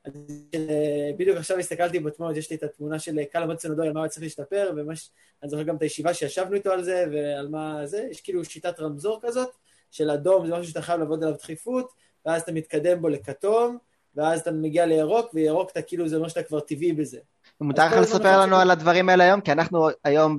אה, 0.07 1.11
בדיוק 1.17 1.37
עכשיו 1.37 1.57
הסתכלתי 1.57 1.99
בתמונות, 1.99 2.37
יש 2.37 2.49
לי 2.49 2.55
את 2.55 2.63
התמונה 2.63 2.99
של 2.99 3.23
קל 3.23 3.45
מוצן 3.45 3.69
אודוי, 3.69 3.87
על 3.87 3.93
מה 3.93 3.99
הוא 3.99 4.07
צריך 4.07 4.23
להשתפר, 4.23 4.71
ואני 4.75 5.49
זוכר 5.49 5.63
גם 5.63 5.75
את 5.75 5.81
הישיבה 5.81 6.13
שישבנו 6.13 6.55
איתו 6.55 6.71
על 6.71 6.83
זה, 6.83 7.05
ועל 7.11 7.47
מה 7.47 7.85
זה, 7.85 8.07
יש 8.11 8.21
כאילו 8.21 8.45
שיטת 8.45 8.79
רמזור 8.79 9.19
כזאת, 9.21 9.49
של 9.91 10.09
אדום 10.09 10.47
זה 10.47 10.53
משהו 10.53 10.69
שאתה 10.69 10.81
חייב 10.81 10.99
לעבוד 10.99 11.23
עליו 11.23 11.35
דחיפות, 11.37 11.91
ואז 12.25 12.41
אתה 12.41 12.51
מתקדם 12.51 13.01
בו 13.01 13.09
לכתום, 13.09 13.77
ואז 14.15 14.39
אתה 14.39 14.51
מגיע 14.51 14.85
לירוק, 14.85 15.33
וירוק 15.33 15.71
אתה 15.71 15.81
כאילו, 15.81 16.07
זה 16.07 16.15
אומר 16.15 16.27
שאתה 16.27 16.43
כבר 16.43 16.59
טבעי 16.59 16.93
בזה. 16.93 17.19
מותר 17.61 17.85
לך 17.85 17.93
לספר 17.93 18.41
לנו 18.41 18.55
על 18.55 18.71
הדברים 18.71 19.09
האלה 19.09 19.23
היום? 19.23 19.41
כי 19.41 19.51
אנחנו 19.51 19.87
היום, 20.03 20.37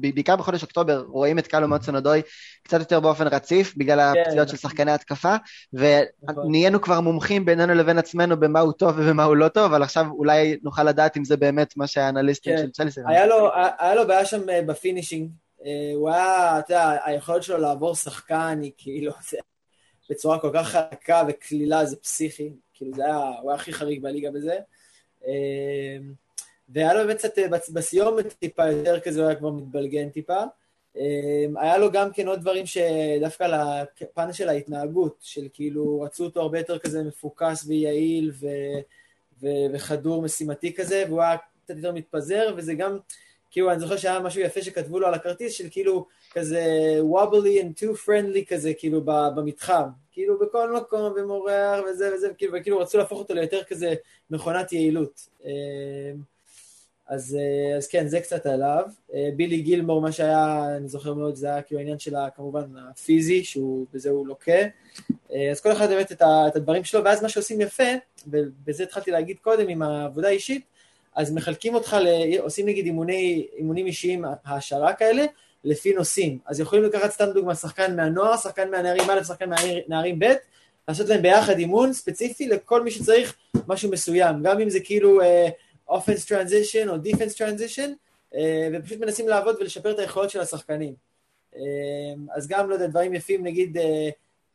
בעיקר 0.00 0.36
בחודש 0.36 0.62
אוקטובר, 0.62 1.04
רואים 1.08 1.38
את 1.38 1.46
קלו 1.46 1.68
מאוד 1.68 1.82
סונדוי 1.82 2.22
קצת 2.62 2.80
יותר 2.80 3.00
באופן 3.00 3.26
רציף, 3.26 3.74
בגלל 3.76 4.12
כן. 4.14 4.20
הפציעות 4.20 4.48
של 4.48 4.56
שחקני 4.56 4.92
התקפה, 4.92 5.36
ונהיינו 5.72 6.80
כבר 6.80 7.00
מומחים 7.00 7.44
בינינו 7.44 7.74
לבין 7.74 7.98
עצמנו 7.98 8.40
במה 8.40 8.60
הוא 8.60 8.72
טוב 8.72 8.94
ובמה 8.98 9.24
הוא 9.24 9.36
לא 9.36 9.48
טוב, 9.48 9.64
אבל 9.64 9.82
עכשיו 9.82 10.06
אולי 10.10 10.58
נוכל 10.62 10.84
לדעת 10.84 11.16
אם 11.16 11.24
זה 11.24 11.36
באמת 11.36 11.76
מה 11.76 11.86
שהאנליסטים 11.86 12.56
כן. 12.56 12.62
של 12.62 12.70
צ'לסי. 12.70 13.00
היה 13.06 13.94
לו, 13.94 14.06
בעיה 14.06 14.24
שם 14.24 14.50
אה, 14.50 14.62
ב 14.62 14.68
finishing. 14.68 15.30
אה, 15.64 15.92
הוא 15.94 16.10
היה, 16.10 16.58
אתה 16.58 16.72
יודע, 16.72 16.96
היכולת 17.04 17.42
שלו 17.42 17.58
לעבור 17.58 17.94
שחקן 17.94 18.58
היא 18.62 18.72
כאילו, 18.76 19.12
בצורה 20.10 20.38
כל 20.38 20.50
כך 20.54 20.68
חלקה 20.68 21.22
וקלילה, 21.28 21.84
זה 21.84 21.96
פסיכי. 21.96 22.52
כאילו, 22.74 22.94
זה 22.94 23.04
היה, 23.04 23.16
הוא 23.16 23.50
היה 23.50 23.60
הכי 23.60 23.72
חריג 23.72 24.02
בליגה 24.02 24.30
בזה. 24.30 24.58
והיה 26.68 26.94
לו 26.94 27.00
באמת 27.06 27.16
קצת, 27.16 27.38
אה, 27.38 27.46
בסיומת 27.72 28.32
טיפה 28.32 28.66
יותר 28.66 29.00
כזה, 29.00 29.20
הוא 29.20 29.28
היה 29.28 29.38
כבר 29.38 29.50
מתבלגן 29.50 30.08
טיפה. 30.08 30.42
אה, 30.96 31.46
היה 31.56 31.78
לו 31.78 31.92
גם 31.92 32.12
כן 32.12 32.28
עוד 32.28 32.40
דברים 32.40 32.66
שדווקא 32.66 33.44
לפן 34.00 34.32
של 34.32 34.48
ההתנהגות, 34.48 35.16
של 35.20 35.48
כאילו, 35.52 36.00
רצו 36.00 36.24
אותו 36.24 36.40
הרבה 36.40 36.58
יותר 36.58 36.78
כזה 36.78 37.04
מפוקס 37.04 37.64
ויעיל 37.66 38.32
ו, 38.40 38.46
ו, 39.42 39.46
וחדור 39.72 40.22
משימתי 40.22 40.74
כזה, 40.74 41.04
והוא 41.08 41.22
היה 41.22 41.36
קצת 41.36 41.76
יותר 41.76 41.92
מתפזר, 41.92 42.54
וזה 42.56 42.74
גם, 42.74 42.98
כאילו, 43.50 43.70
אני 43.70 43.80
זוכר 43.80 43.96
שהיה 43.96 44.20
משהו 44.20 44.40
יפה 44.40 44.62
שכתבו 44.62 44.98
לו 44.98 45.06
על 45.06 45.14
הכרטיס, 45.14 45.52
של 45.52 45.68
כאילו, 45.70 46.06
כזה 46.32 46.62
wobbly 47.12 47.62
and 47.62 47.82
too 47.82 48.06
friendly 48.06 48.44
כזה, 48.48 48.74
כאילו, 48.74 49.00
במתחם. 49.04 49.88
כאילו, 50.12 50.38
בכל 50.38 50.76
מקום, 50.76 51.12
ומורח 51.16 51.80
וזה 51.90 52.14
וזה, 52.14 52.30
וכאילו, 52.30 52.52
וכאילו 52.60 52.78
רצו 52.78 52.98
להפוך 52.98 53.18
אותו 53.18 53.34
ליותר 53.34 53.64
כזה 53.64 53.94
מכונת 54.30 54.72
יעילות. 54.72 55.28
אה, 57.10 57.14
אז, 57.14 57.38
אה, 57.40 57.76
אז 57.76 57.88
כן, 57.88 58.08
זה 58.08 58.20
קצת 58.20 58.46
עליו. 58.46 58.84
אה, 59.14 59.28
בילי 59.36 59.60
גילמור, 59.60 60.00
מה 60.00 60.12
שהיה, 60.12 60.64
אני 60.76 60.88
זוכר 60.88 61.14
מאוד, 61.14 61.34
זה 61.34 61.46
היה 61.46 61.62
כאילו 61.62 61.78
העניין 61.78 61.98
של 61.98 62.14
כמובן 62.36 62.64
הפיזי, 62.90 63.44
שהוא, 63.44 63.86
בזה 63.92 64.10
הוא 64.10 64.26
לוקה. 64.26 64.52
אה, 65.32 65.50
אז 65.50 65.60
כל 65.60 65.72
אחד 65.72 65.88
באמת 65.88 66.12
את, 66.12 66.22
ה, 66.22 66.44
את 66.48 66.56
הדברים 66.56 66.84
שלו, 66.84 67.04
ואז 67.04 67.22
מה 67.22 67.28
שעושים 67.28 67.60
יפה, 67.60 67.84
ובזה 68.26 68.82
התחלתי 68.82 69.10
להגיד 69.10 69.36
קודם 69.42 69.68
עם 69.68 69.82
העבודה 69.82 70.28
האישית, 70.28 70.64
אז 71.14 71.32
מחלקים 71.32 71.74
אותך, 71.74 71.96
ל, 72.00 72.38
עושים 72.38 72.66
נגיד 72.66 72.84
אימוני, 72.84 73.46
אימונים 73.56 73.86
אישיים, 73.86 74.24
העשרה 74.44 74.92
כאלה, 74.92 75.24
לפי 75.64 75.92
נושאים. 75.92 76.38
אז 76.46 76.60
יכולים 76.60 76.84
לקחת 76.84 77.10
סתם 77.10 77.26
דוגמא, 77.34 77.54
שחקן 77.54 77.96
מהנוער, 77.96 78.36
שחקן 78.36 78.70
מהנערים 78.70 79.10
א', 79.10 79.22
שחקן 79.22 79.50
מהנערים 79.50 80.18
ב', 80.18 80.32
לעשות 80.88 81.08
להם 81.08 81.22
ביחד 81.22 81.58
אימון 81.58 81.92
ספציפי 81.92 82.48
לכל 82.48 82.82
מי 82.82 82.90
שצריך 82.90 83.36
משהו 83.68 83.90
מסוים, 83.90 84.42
גם 84.42 84.60
אם 84.60 84.70
זה 84.70 84.80
כאילו 84.80 85.20
offense 85.88 86.24
transition 86.24 86.88
או 86.88 86.98
defense 86.98 87.34
transition, 87.34 87.92
אה, 88.32 88.36
ופשוט 88.72 88.98
מנסים 88.98 89.28
לעבוד 89.28 89.56
ולשפר 89.60 89.90
את 89.90 89.98
היכולות 89.98 90.30
של 90.30 90.40
השחקנים. 90.40 90.94
אה, 91.54 91.56
אז 92.34 92.48
גם, 92.48 92.68
לא 92.68 92.74
יודע, 92.74 92.86
דברים 92.86 93.14
יפים, 93.14 93.44
נגיד, 93.44 93.76
אה, 93.76 93.80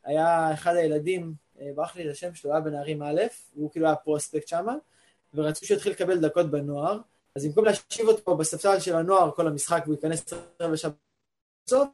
היה 0.03 0.53
אחד 0.53 0.75
הילדים, 0.75 1.33
ברח 1.75 1.95
לי 1.95 2.05
את 2.05 2.11
השם 2.11 2.35
שלו, 2.35 2.51
היה 2.51 2.61
בנערים 2.61 3.03
א', 3.03 3.21
והוא 3.55 3.71
כאילו 3.71 3.85
היה 3.85 3.95
prospect 3.95 4.47
שם, 4.47 4.65
ורצו 5.33 5.65
שיתחיל 5.65 5.91
לקבל 5.91 6.19
דקות 6.19 6.51
בנוער, 6.51 6.99
אז 7.35 7.45
במקום 7.45 7.65
להושיב 7.65 8.07
אותו 8.07 8.37
בספסל 8.37 8.79
של 8.79 8.95
הנוער 8.95 9.31
כל 9.31 9.47
המשחק 9.47 9.81
והוא 9.85 9.95
ייכנס 9.95 10.33
רבע 10.59 10.77
שעה 10.77 10.91
בסוף, 11.65 11.89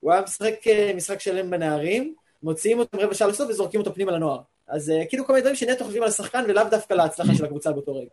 הוא 0.00 0.12
היה 0.12 0.22
משחק 0.22 0.54
משחק 0.96 1.20
שלם 1.20 1.50
בנערים, 1.50 2.14
מוציאים 2.42 2.78
אותם 2.78 2.98
רבע 2.98 3.14
שעה 3.14 3.28
לסוף 3.28 3.50
וזורקים 3.50 3.80
אותו 3.80 3.94
פנימה 3.94 4.12
לנוער. 4.12 4.40
אז 4.68 4.90
uh, 4.90 5.08
כאילו 5.08 5.26
כל 5.26 5.32
מיני 5.32 5.40
דברים 5.40 5.56
שנטו 5.56 5.84
חושבים 5.84 6.02
על 6.02 6.08
השחקן 6.08 6.44
ולאו 6.48 6.64
דווקא 6.70 6.94
להצלחה 6.94 7.34
של 7.34 7.44
הקבוצה 7.44 7.72
באותו 7.72 7.96
רגע. 7.96 8.10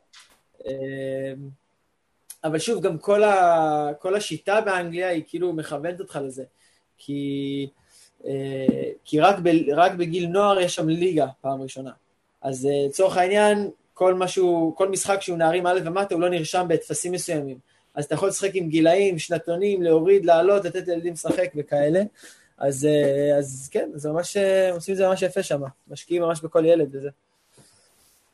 Uh, 0.59 0.67
אבל 2.43 2.59
שוב, 2.59 2.81
גם 2.81 2.97
כל, 2.97 3.23
ה, 3.23 3.91
כל 3.99 4.15
השיטה 4.15 4.61
באנגליה 4.61 5.09
היא 5.09 5.23
כאילו 5.27 5.53
מכוונת 5.53 5.99
אותך 5.99 6.19
לזה. 6.23 6.43
כי, 6.97 7.67
uh, 8.21 8.25
כי 9.05 9.19
רק, 9.19 9.35
ב, 9.43 9.49
רק 9.75 9.91
בגיל 9.91 10.27
נוער 10.27 10.59
יש 10.59 10.75
שם 10.75 10.89
ליגה 10.89 11.27
פעם 11.41 11.61
ראשונה. 11.61 11.91
אז 12.41 12.65
uh, 12.65 12.87
לצורך 12.89 13.17
העניין, 13.17 13.69
כל, 13.93 14.13
משהו, 14.13 14.73
כל 14.77 14.89
משחק 14.89 15.21
שהוא 15.21 15.37
נערים 15.37 15.67
א' 15.67 15.79
ומטה 15.85 16.15
הוא 16.15 16.21
לא 16.21 16.29
נרשם 16.29 16.65
בטפסים 16.69 17.11
מסוימים. 17.11 17.57
אז 17.95 18.05
אתה 18.05 18.15
יכול 18.15 18.29
לשחק 18.29 18.51
עם 18.53 18.69
גילאים, 18.69 19.19
שנתונים, 19.19 19.81
להוריד, 19.81 20.25
לעלות, 20.25 20.65
לתת 20.65 20.87
לילדים 20.87 21.13
לשחק 21.13 21.51
וכאלה. 21.55 22.03
אז, 22.59 22.87
אז 23.39 23.69
כן, 23.71 23.89
זה 23.95 24.09
ממש, 24.11 24.37
עושים 24.71 24.91
את 24.91 24.97
זה 24.97 25.07
ממש 25.07 25.21
יפה 25.21 25.43
שם, 25.43 25.61
משקיעים 25.87 26.23
ממש 26.23 26.41
בכל 26.41 26.65
ילד 26.65 26.95
וזה. 26.95 27.09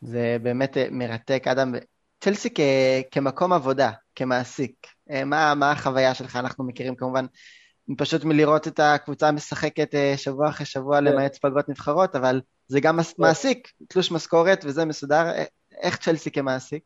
זה 0.01 0.38
באמת 0.41 0.77
מרתק, 0.91 1.44
אדם. 1.48 1.75
צ'לסי 2.20 2.50
כ, 2.55 2.60
כמקום 3.12 3.53
עבודה, 3.53 3.91
כמעסיק, 4.15 4.88
מה, 5.25 5.55
מה 5.55 5.72
החוויה 5.72 6.13
שלך? 6.13 6.36
אנחנו 6.36 6.63
מכירים 6.63 6.96
כמובן 6.96 7.25
פשוט 7.98 8.24
מלראות 8.24 8.67
את 8.67 8.79
הקבוצה 8.79 9.32
משחקת 9.32 9.89
שבוע 10.17 10.50
אחרי 10.50 10.65
שבוע 10.65 11.01
למעט 11.01 11.38
פגרות 11.38 11.70
נבחרות, 11.70 12.15
אבל 12.15 12.41
זה 12.67 12.79
גם 12.79 13.00
מעסיק, 13.17 13.72
תלוש 13.88 14.12
משכורת 14.12 14.65
וזה 14.65 14.86
מסודר. 14.86 15.25
איך 15.82 15.98
צ'לסי 15.98 16.32
כמעסיק? 16.32 16.84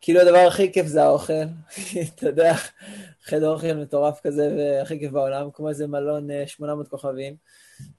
כאילו 0.00 0.20
הדבר 0.20 0.38
הכי 0.48 0.72
כיף 0.72 0.86
זה 0.86 1.02
האוכל, 1.02 1.32
אתה 2.14 2.26
יודע, 2.26 2.54
חדר 3.22 3.50
אוכל 3.50 3.72
מטורף 3.72 4.20
כזה 4.20 4.54
והכי 4.58 4.98
כיף 4.98 5.12
בעולם, 5.12 5.50
כמו 5.52 5.68
איזה 5.68 5.86
מלון 5.86 6.28
800 6.46 6.88
כוכבים. 6.88 7.36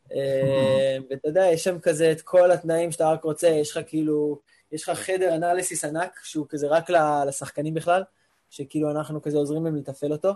ואתה 1.10 1.28
יודע, 1.28 1.46
יש 1.46 1.64
שם 1.64 1.80
כזה 1.80 2.12
את 2.12 2.22
כל 2.22 2.52
התנאים 2.52 2.92
שאתה 2.92 3.12
רק 3.12 3.24
רוצה, 3.24 3.48
יש 3.48 3.72
לך 3.72 3.80
כאילו, 3.88 4.40
יש 4.72 4.90
לך 4.90 4.98
חדר 4.98 5.36
אנליסיס 5.36 5.86
ענק, 5.86 6.20
שהוא 6.24 6.46
כזה 6.50 6.68
רק 6.68 6.90
לשחקנים 7.28 7.74
בכלל, 7.74 8.04
שכאילו 8.50 8.92
אנחנו 8.92 9.22
כזה 9.22 9.38
עוזרים 9.38 9.66
להם 9.66 9.76
לתפעל 9.76 10.12
אותו. 10.12 10.32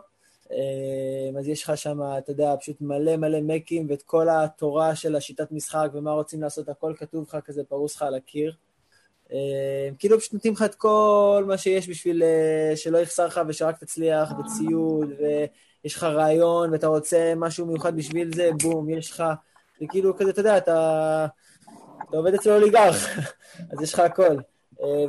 אז 1.40 1.48
יש 1.48 1.64
לך 1.64 1.78
שם, 1.78 2.00
אתה 2.18 2.32
יודע, 2.32 2.56
פשוט 2.60 2.82
מלא 2.82 3.18
מלא 3.18 3.40
מקים, 3.42 3.88
ואת 3.90 4.02
כל 4.02 4.30
התורה 4.30 4.96
של 4.96 5.16
השיטת 5.16 5.52
משחק 5.52 5.90
ומה 5.94 6.12
רוצים 6.12 6.42
לעשות, 6.42 6.70
הכל 6.70 6.94
כתוב 6.98 7.26
לך 7.28 7.38
כזה 7.46 7.64
פרוס 7.64 7.96
לך 7.96 8.02
על 8.02 8.16
הקיר. 8.16 8.56
כאילו 10.00 10.20
פשוט 10.20 10.34
נותנים 10.34 10.54
לך 10.54 10.62
את 10.62 10.76
כל 10.76 11.44
מה 11.48 11.58
שיש 11.58 11.90
בשביל 11.90 12.24
שלא 12.76 12.98
יחסר 12.98 13.26
לך 13.26 13.42
ושרק 13.48 13.78
תצליח, 13.78 14.32
וציוד, 14.40 15.10
ויש 15.20 15.96
לך 15.96 16.04
רעיון, 16.04 16.72
ואתה 16.72 16.88
רוצה 16.88 17.34
משהו 17.36 17.66
מיוחד 17.66 17.96
בשביל 17.96 18.36
זה, 18.36 18.50
בום, 18.64 18.90
יש 18.90 19.12
לך, 19.12 19.24
וכאילו 19.82 20.18
כזה, 20.18 20.30
אתה 20.30 20.40
יודע, 20.40 20.58
אתה, 20.58 21.28
אתה 22.10 22.18
עובד 22.18 22.34
אצל 22.34 22.52
אוליגרך, 22.52 23.20
אז 23.72 23.82
יש 23.82 23.94
לך 23.94 24.00
הכל. 24.00 24.38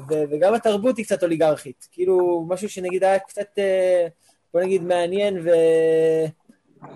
ו- 0.08 0.24
וגם 0.30 0.54
התרבות 0.54 0.96
היא 0.96 1.04
קצת 1.04 1.22
אוליגרכית, 1.22 1.88
כאילו 1.92 2.46
משהו 2.48 2.68
שנגיד 2.68 3.04
היה 3.04 3.18
קצת, 3.18 3.58
בוא 4.54 4.60
נגיד, 4.60 4.82
מעניין 4.82 5.38
ו... 5.38 5.50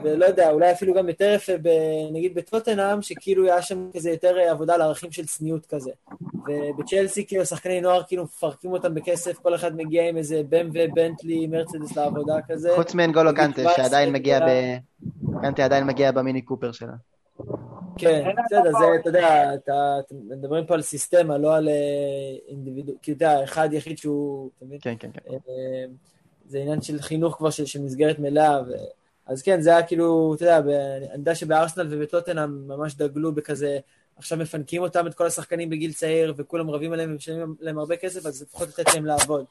ולא 0.03 0.25
יודע, 0.25 0.51
אולי 0.51 0.73
אפילו 0.73 0.95
גם 0.95 1.09
יותר 1.09 1.33
יפה, 1.35 1.53
נגיד 2.13 2.35
בטוטנאם, 2.35 3.03
שכאילו 3.03 3.45
היה 3.45 3.63
שם 3.63 3.91
כזה 3.95 4.11
יותר 4.11 4.37
עבודה 4.39 4.77
לערכים 4.77 5.13
של 5.13 5.27
צניעות 5.27 5.67
כזה. 5.67 5.91
ובצ'לסי, 6.23 7.27
כאילו, 7.27 7.47
שחקני 7.47 7.81
נוער, 7.81 8.03
כאילו, 8.03 8.25
מפרקים 8.25 8.73
אותם 8.73 8.95
בכסף, 8.95 9.39
כל 9.39 9.55
אחד 9.55 9.77
מגיע 9.77 10.09
עם 10.09 10.17
איזה 10.17 10.43
BMW, 10.51 10.95
בנטלי, 10.95 11.47
מרצדס 11.47 11.97
לעבודה 11.97 12.37
כזה. 12.49 12.73
חוץ 12.77 12.95
מאנגולו 12.95 13.35
קנטה, 13.35 13.63
שעדיין 13.77 14.13
מגיע 14.13 14.41
ב... 14.41 14.51
קנטה 15.43 15.65
עדיין 15.65 15.87
מגיע 15.87 16.13
במיני 16.13 16.43
קופר 16.43 16.73
שלה. 16.73 16.93
כן, 17.99 18.29
בסדר, 18.47 18.73
זה, 18.79 18.85
אתה 19.01 19.09
יודע, 19.09 19.55
אתה 19.55 20.01
מדברים 20.13 20.67
פה 20.67 20.75
על 20.75 20.83
סיסטמה, 20.83 21.39
לא 21.39 21.57
על 21.57 21.69
אינדיבידואל, 22.49 22.97
כאילו, 23.03 23.17
אתה 23.17 23.25
יודע, 23.25 23.45
אחד 23.45 23.69
יחיד 23.73 23.99
שהוא, 23.99 24.51
אתה 24.57 24.65
מבין? 24.65 24.79
כן, 24.83 24.95
כן, 24.99 25.11
כן. 25.13 25.37
זה 26.49 26.59
עניין 26.59 26.81
של 26.81 27.01
חינוך 27.01 27.37
כבר, 27.37 27.51
של 27.51 27.83
מסגרת 27.83 28.19
מלאה, 28.19 28.61
ו... 28.69 28.73
אז 29.27 29.43
כן, 29.43 29.61
זה 29.61 29.71
היה 29.71 29.83
כאילו, 29.83 30.35
אתה 30.35 30.45
יודע, 30.45 30.59
אני 30.59 31.19
יודע 31.19 31.35
שבארסנל 31.35 31.87
ובטוטנאם 31.91 32.69
ממש 32.69 32.95
דגלו 32.95 33.33
בכזה, 33.33 33.79
עכשיו 34.17 34.39
מפנקים 34.39 34.83
אותם, 34.83 35.07
את 35.07 35.15
כל 35.15 35.27
השחקנים 35.27 35.71
בגיל 35.71 35.93
צעיר, 35.93 36.35
וכולם 36.37 36.71
רבים 36.71 36.93
עליהם 36.93 37.13
ומשלמים 37.13 37.55
להם 37.61 37.79
הרבה 37.79 37.97
כסף, 37.97 38.27
אז 38.27 38.43
לפחות 38.43 38.69
לתת 38.69 38.95
להם 38.95 39.07
לעבוד. 39.07 39.45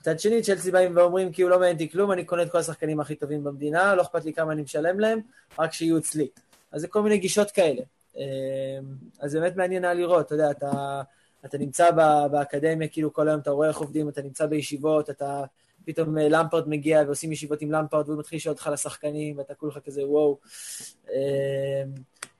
מצד 0.00 0.20
שני, 0.20 0.42
צ'לסי 0.42 0.70
באים 0.70 0.96
ואומרים, 0.96 1.32
כאילו 1.32 1.48
לא 1.48 1.58
מעניין 1.58 1.88
כלום, 1.88 2.12
אני 2.12 2.24
קונה 2.24 2.42
את 2.42 2.50
כל 2.50 2.58
השחקנים 2.58 3.00
הכי 3.00 3.14
טובים 3.14 3.44
במדינה, 3.44 3.94
לא 3.94 4.02
אכפת 4.02 4.24
לי 4.24 4.32
כמה 4.32 4.52
אני 4.52 4.62
משלם 4.62 5.00
להם, 5.00 5.20
רק 5.58 5.72
שיהיו 5.72 5.98
אצלי. 5.98 6.28
אז 6.72 6.80
זה 6.80 6.88
כל 6.88 7.02
מיני 7.02 7.18
גישות 7.18 7.50
כאלה. 7.50 7.82
אז 9.20 9.30
זה 9.30 9.40
באמת 9.40 9.56
מעניין 9.56 9.84
היה 9.84 9.94
לראות, 9.94 10.26
אתה 10.26 10.34
יודע, 10.34 10.50
אתה, 10.50 11.02
אתה 11.44 11.58
נמצא 11.58 11.90
באקדמיה, 12.30 12.88
כאילו 12.88 13.12
כל 13.12 13.28
היום 13.28 13.40
אתה 13.40 13.50
רואה 13.50 13.68
איך 13.68 13.76
עובדים, 13.76 14.08
אתה 14.08 14.22
נמצא 14.22 14.46
בישיבות, 14.46 15.10
אתה... 15.10 15.44
פתאום 15.84 16.18
למפרד 16.18 16.68
מגיע 16.68 17.02
ועושים 17.06 17.32
ישיבות 17.32 17.62
עם 17.62 17.72
למפרד 17.72 18.08
והוא 18.08 18.18
מתחיל 18.18 18.36
לשאול 18.36 18.52
אותך 18.52 18.70
לשחקנים 18.72 19.38
ואתה 19.38 19.54
כולך 19.54 19.78
כזה 19.84 20.06
וואו. 20.06 20.38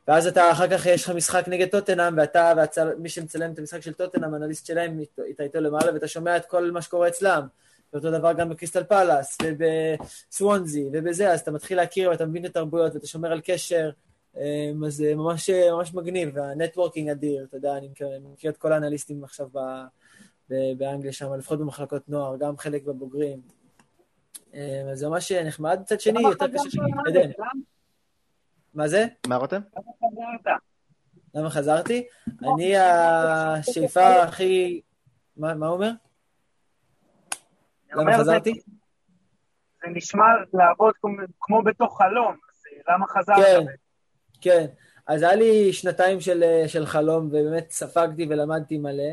ואז 0.09 0.27
אתה, 0.27 0.51
אחר 0.53 0.69
כך 0.69 0.87
יש 0.87 1.05
לך 1.05 1.11
משחק 1.11 1.45
נגד 1.49 1.69
טוטנאם, 1.69 2.15
ואתה, 2.17 2.53
ומי 2.97 3.09
שמצלם 3.09 3.53
את 3.53 3.59
המשחק 3.59 3.81
של 3.81 3.93
טוטנאם, 3.93 4.35
אנליסט 4.35 4.67
שלהם, 4.67 5.01
איתה 5.27 5.43
איתו 5.43 5.61
למעלה, 5.61 5.95
ואתה 5.95 6.09
שומע 6.09 6.37
את 6.37 6.47
כל 6.47 6.71
מה 6.71 6.83
שקורה 6.83 7.09
אצלם. 7.09 7.47
ואותו 7.93 8.11
דבר 8.11 8.33
גם 8.33 8.49
בקריסטל 8.49 8.85
פלאס, 8.85 9.39
ובסוונזי, 9.43 10.89
ובזה, 10.93 11.33
אז 11.33 11.41
אתה 11.41 11.51
מתחיל 11.51 11.77
להכיר 11.77 12.11
ואתה 12.11 12.27
מבין 12.27 12.45
את 12.45 12.51
התרבויות, 12.51 12.95
ואתה 12.95 13.07
שומר 13.07 13.33
על 13.33 13.41
קשר, 13.45 13.91
אמ, 14.37 14.85
אז 14.87 14.95
זה 14.95 15.15
ממש, 15.15 15.51
ממש 15.51 15.95
מגניב, 15.95 16.31
והנטוורקינג 16.35 17.09
אדיר, 17.09 17.45
אתה 17.45 17.57
יודע, 17.57 17.77
אני 17.77 17.89
מכיר 18.33 18.51
את 18.51 18.57
כל 18.57 18.73
האנליסטים 18.73 19.25
עכשיו 19.25 19.49
ב, 19.53 19.59
באנגליה 20.77 21.13
שם, 21.13 21.35
לפחות 21.35 21.59
במחלקות 21.59 22.09
נוער, 22.09 22.37
גם 22.37 22.59
חלק 22.59 22.83
בבוגרים. 22.83 23.41
אמ, 24.55 24.61
אז 24.93 24.99
זה 24.99 25.09
ממש 25.09 25.33
נחמד. 25.33 25.79
מצד 25.81 26.01
שני, 26.01 26.23
יותר 26.23 26.47
קשה 26.49 26.83
להתקדם. 26.83 27.45
מה 28.75 28.89
זה? 28.89 29.07
מה 29.27 29.37
רותם? 29.37 29.61
למה 31.35 31.51
חזרתי? 31.51 32.07
אני 32.55 32.77
השאיפה 32.77 34.23
הכי... 34.23 34.81
מה 35.37 35.53
הוא 35.53 35.75
אומר? 35.75 35.91
למה 37.93 38.19
חזרתי? 38.19 38.53
זה 39.83 39.89
נשמע 39.89 40.25
לעבוד 40.55 40.95
כמו 41.41 41.63
בתוך 41.63 41.99
חלום, 41.99 42.33
אז 42.33 42.65
למה 42.89 43.07
חזרת? 43.07 43.37
כן, 43.37 43.65
כן. 44.41 44.67
אז 45.07 45.23
היה 45.23 45.35
לי 45.35 45.73
שנתיים 45.73 46.21
של, 46.21 46.45
של 46.67 46.87
חלום, 46.87 47.27
ובאמת 47.27 47.71
ספגתי 47.71 48.27
ולמדתי 48.31 48.79
מלא. 48.79 49.13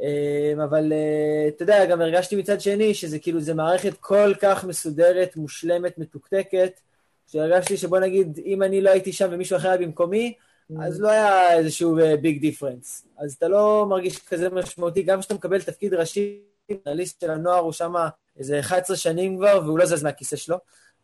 אמ, 0.00 0.60
אבל 0.60 0.92
אה, 0.92 1.48
אתה 1.48 1.62
יודע, 1.62 1.86
גם 1.86 2.00
הרגשתי 2.00 2.36
מצד 2.36 2.60
שני 2.60 2.94
שזה 2.94 3.18
כאילו, 3.18 3.40
זה 3.40 3.54
מערכת 3.54 3.92
כל 4.00 4.32
כך 4.40 4.64
מסודרת, 4.64 5.36
מושלמת, 5.36 5.98
מתוקתקת, 5.98 6.80
שהרגשתי 7.26 7.76
שבוא 7.76 7.98
נגיד, 7.98 8.38
אם 8.44 8.62
אני 8.62 8.80
לא 8.80 8.90
הייתי 8.90 9.12
שם 9.12 9.28
ומישהו 9.30 9.56
אחר 9.56 9.68
היה 9.68 9.78
במקומי, 9.78 10.34
אז 10.80 11.00
לא 11.00 11.10
היה 11.10 11.54
איזשהו 11.58 11.96
ביג 12.20 12.38
uh, 12.38 12.40
דיפרנס. 12.40 13.06
אז 13.18 13.34
אתה 13.34 13.48
לא 13.48 13.86
מרגיש 13.88 14.18
כזה 14.18 14.50
משמעותי, 14.50 15.02
גם 15.02 15.20
כשאתה 15.20 15.34
מקבל 15.34 15.62
תפקיד 15.62 15.94
ראשי, 15.94 16.40
הליסט 16.86 17.20
של 17.20 17.30
הנוער 17.30 17.58
הוא 17.58 17.72
שם 17.72 17.94
איזה 18.38 18.60
11 18.60 18.96
שנים 18.96 19.36
כבר, 19.36 19.60
והוא 19.64 19.78
לא 19.78 19.86
זז 19.86 20.02
מהכיסא 20.02 20.36
שלו. 20.36 20.56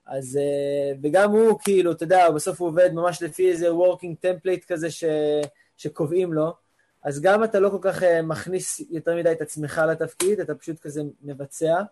אז, 0.06 0.38
uh, 0.38 0.98
וגם 1.02 1.30
הוא, 1.30 1.58
כאילו, 1.64 1.92
אתה 1.92 2.04
יודע, 2.04 2.30
בסוף 2.30 2.60
הוא 2.60 2.68
עובד 2.68 2.90
ממש 2.92 3.22
לפי 3.22 3.50
איזה 3.50 3.68
working 3.68 4.26
template 4.26 4.66
כזה 4.68 4.90
ש, 4.90 5.04
שקובעים 5.76 6.32
לו. 6.32 6.67
אז 7.02 7.20
גם 7.20 7.44
אתה 7.44 7.60
לא 7.60 7.70
כל 7.70 7.78
כך 7.80 8.02
uh, 8.02 8.06
מכניס 8.22 8.80
יותר 8.90 9.16
מדי 9.16 9.32
את 9.32 9.40
עצמך 9.40 9.82
לתפקיד, 9.88 10.40
אתה 10.40 10.54
פשוט 10.54 10.78
כזה 10.80 11.02
מבצע. 11.22 11.82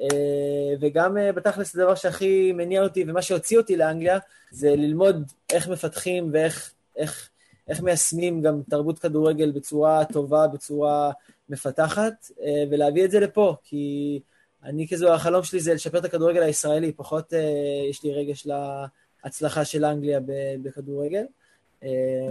אה, 0.00 0.74
וגם 0.80 1.16
אה, 1.18 1.32
בתכלס 1.32 1.74
הדבר 1.74 1.94
שהכי 1.94 2.52
מניע 2.52 2.82
אותי 2.82 3.04
ומה 3.08 3.22
שהוציא 3.22 3.58
אותי 3.58 3.76
לאנגליה 3.76 4.18
זה 4.50 4.70
ללמוד 4.70 5.32
איך 5.52 5.68
מפתחים 5.68 6.30
ואיך 6.32 6.72
איך, 6.96 7.30
איך 7.68 7.80
מיישמים 7.80 8.42
גם 8.42 8.62
תרבות 8.70 8.98
כדורגל 8.98 9.50
בצורה 9.50 10.04
טובה, 10.04 10.46
בצורה 10.46 11.10
מפתחת, 11.48 12.30
אה, 12.42 12.64
ולהביא 12.70 13.04
את 13.04 13.10
זה 13.10 13.20
לפה, 13.20 13.56
כי 13.64 14.20
אני 14.64 14.88
כזו, 14.88 15.14
החלום 15.14 15.42
שלי 15.42 15.60
זה 15.60 15.74
לשפר 15.74 15.98
את 15.98 16.04
הכדורגל 16.04 16.42
הישראלי, 16.42 16.92
פחות 16.92 17.32
יש 17.90 18.02
לי 18.02 18.14
רגש 18.14 18.46
להצלחה 19.24 19.64
של 19.64 19.84
אנגליה 19.84 20.20
בכדורגל. 20.62 21.24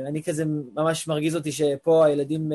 אני 0.08 0.24
כזה, 0.24 0.44
ממש 0.74 1.08
מרגיז 1.08 1.36
אותי 1.36 1.52
שפה 1.52 2.06
הילדים 2.06 2.52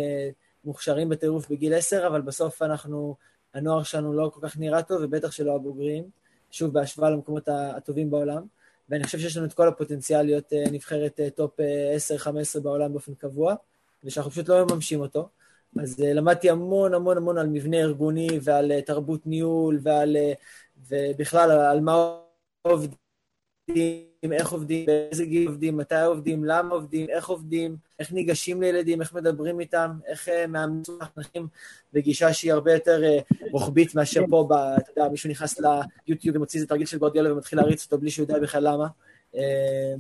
מוכשרים 0.64 1.09
בטירוף 1.09 1.50
בגיל 1.50 1.75
עשר, 1.75 2.07
אבל 2.07 2.21
בסוף 2.21 2.62
אנחנו... 2.62 3.16
הנוער 3.54 3.83
שלנו 3.83 4.12
לא 4.12 4.30
כל 4.35 4.49
כך 4.49 4.59
נראה 4.59 4.83
טוב, 4.83 5.00
ובטח 5.02 5.30
שלא 5.30 5.57
הבוגרים, 5.57 6.04
שוב, 6.50 6.73
בהשוואה 6.73 7.11
למקומות 7.11 7.49
הטובים 7.49 8.11
בעולם. 8.11 8.42
ואני 8.88 9.04
חושב 9.04 9.19
שיש 9.19 9.37
לנו 9.37 9.47
את 9.47 9.52
כל 9.52 9.69
הפוטנציאל 9.69 10.23
להיות 10.23 10.52
אה, 10.52 10.64
נבחרת 10.73 11.21
אה, 11.21 11.30
top 11.30 11.61
10-15 11.61 12.26
אה, 12.26 12.61
בעולם 12.61 12.92
באופן 12.92 13.14
קבוע, 13.14 13.54
ושאנחנו 14.04 14.30
פשוט 14.30 14.49
לא 14.49 14.66
מממשים 14.66 15.00
אותו. 15.00 15.28
אז 15.80 16.00
למדתי 16.00 16.50
המון 16.50 16.95
המון 16.95 17.16
המון 17.16 17.38
על 17.38 17.47
מבנה 17.47 17.76
ארגוני 17.76 18.28
ועל 18.42 18.80
תרבות 18.80 19.26
ניהול 19.26 19.78
ועל, 19.83 20.16
ובכלל 20.88 21.50
על 21.50 21.80
מה 21.80 22.21
עובדים. 22.62 24.10
איך 24.23 24.53
עובדים, 24.53 24.87
באיזה 24.87 25.25
גיל 25.25 25.49
עובדים, 25.49 25.76
מתי 25.76 26.02
עובדים, 26.02 26.45
למה 26.45 26.75
עובדים, 26.75 27.09
איך 27.09 27.28
עובדים, 27.28 27.76
איך 27.99 28.13
ניגשים 28.13 28.63
לילדים, 28.63 29.00
איך 29.00 29.13
מדברים 29.13 29.61
איתם, 29.61 29.91
איך 30.06 30.28
אה, 30.28 30.47
מאמנים 30.47 30.83
מחנכים 31.00 31.49
בגישה 31.93 32.33
שהיא 32.33 32.52
הרבה 32.52 32.73
יותר 32.73 33.04
אה, 33.04 33.19
רוחבית 33.50 33.95
מאשר 33.95 34.23
פה, 34.30 34.47
ב, 34.49 34.52
אתה 34.52 34.91
יודע, 34.91 35.09
מישהו 35.09 35.30
נכנס 35.30 35.61
ליוטיוב 36.06 36.37
ומוציא 36.37 36.59
איזה 36.59 36.69
תרגיל 36.69 36.87
של 36.87 36.99
גורדיאלה 36.99 37.33
ומתחיל 37.33 37.59
להריץ 37.59 37.85
אותו 37.85 37.99
בלי 37.99 38.11
שהוא 38.11 38.25
יודע 38.25 38.39
בכלל 38.39 38.69
למה. 38.69 38.87
אה, 39.35 39.95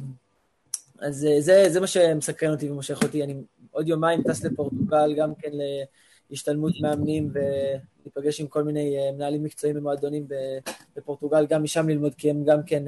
אז 1.00 1.28
זה, 1.38 1.64
זה 1.68 1.80
מה 1.80 1.86
שמסקרן 1.86 2.50
אותי 2.50 2.70
ומושך 2.70 3.02
אותי. 3.02 3.24
אני 3.24 3.34
עוד 3.70 3.88
יומיים 3.88 4.22
טס 4.22 4.44
לפורטוגל, 4.44 5.14
גם 5.16 5.34
כן 5.34 5.50
להשתלמות 6.30 6.72
מאמנים 6.80 7.30
ולהיפגש 7.32 8.40
עם 8.40 8.46
כל 8.46 8.62
מיני 8.62 8.96
מנהלים 9.12 9.44
מקצועיים 9.44 9.78
ומועדונים 9.78 10.26
בפורטוגל, 10.96 11.46
גם 11.46 11.62
משם 11.62 11.88
ללמוד, 11.88 12.14
כי 12.14 12.30
הם 12.30 12.44
גם 12.44 12.62
כן 12.62 12.82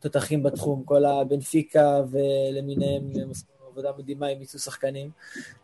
תותחים 0.00 0.42
בתחום, 0.42 0.82
כל 0.84 1.04
הבנפיקה 1.04 2.00
ולמיניהם 2.10 3.02
הם 3.14 3.28
עושים 3.28 3.46
עבודה 3.76 3.90
מדהימה 3.98 4.26
עם 4.26 4.40
ייצוא 4.40 4.60
שחקנים. 4.60 5.10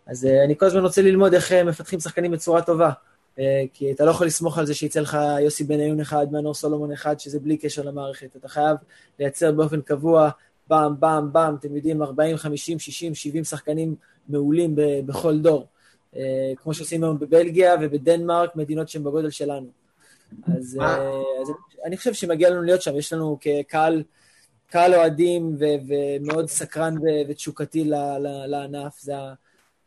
אז 0.07 0.25
uh, 0.25 0.45
אני 0.45 0.57
כל 0.57 0.67
הזמן 0.67 0.81
רוצה 0.81 1.03
ללמוד 1.03 1.35
איך 1.35 1.53
uh, 1.53 1.55
מפתחים 1.65 2.01
שחקנים 2.01 2.31
בצורה 2.31 2.63
טובה. 2.63 2.91
Uh, 3.37 3.41
כי 3.73 3.93
אתה 3.93 4.05
לא 4.05 4.11
יכול 4.11 4.27
לסמוך 4.27 4.59
על 4.59 4.67
זה 4.67 4.75
שיצא 4.75 5.01
לך 5.01 5.19
יוסי 5.41 5.65
בניון 5.65 6.01
אחד, 6.01 6.27
מנור 6.33 6.55
סולומון 6.55 6.93
אחד, 6.93 7.21
שזה 7.21 7.41
בלי 7.41 7.57
קשר 7.57 7.83
למערכת. 7.83 8.37
אתה 8.37 8.49
חייב 8.49 8.77
לייצר 9.19 9.53
באופן 9.53 9.81
קבוע, 9.81 10.31
באם, 10.69 11.01
באם, 11.01 11.33
באם, 11.33 11.55
אתם 11.55 11.77
יודעים, 11.77 12.03
40, 12.03 12.37
50, 12.37 12.79
60, 12.79 13.15
70 13.15 13.45
שחקנים 13.45 13.95
מעולים 14.29 14.77
ב- 14.77 15.01
בכל 15.07 15.39
דור. 15.39 15.67
כמו 16.57 16.75
שעושים 16.75 17.05
היום 17.05 17.19
בבלגיה 17.19 17.75
ובדנמרק, 17.81 18.57
מדינות 18.57 18.89
שהן 18.89 19.05
בגודל 19.05 19.31
שלנו. 19.31 19.67
אז, 20.47 20.79
אז 21.43 21.53
אני 21.85 21.97
חושב 21.97 22.15
שמגיע 22.15 22.51
לנו 22.51 22.63
להיות 22.63 22.83
שם, 22.83 22.97
יש 22.97 23.13
לנו 23.13 23.39
כקהל 23.41 24.03
קהל 24.73 24.95
אוהדים 24.95 25.55
ו- 25.59 25.65
ומאוד 25.89 26.49
סקרן 26.49 26.99
ו- 26.99 27.29
ותשוקתי 27.29 27.85
לענף. 28.47 28.99
זה, 28.99 29.15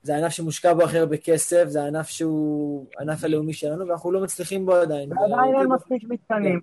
זה 0.03 0.15
הענף 0.15 0.31
שמושקע 0.31 0.73
בו 0.73 0.83
הכי 0.83 0.97
הרבה 0.97 1.17
כסף, 1.17 1.63
זה 1.67 1.83
הענף 1.83 2.07
שהוא 2.07 2.85
הענף 2.99 3.23
הלאומי 3.23 3.53
שלנו, 3.53 3.87
ואנחנו 3.87 4.11
לא 4.11 4.23
מצליחים 4.23 4.65
בו 4.65 4.75
עדיין. 4.75 5.09
ועדיין 5.17 5.55
אין 5.59 5.67
מספיק 5.67 6.03
מתקנים. 6.09 6.59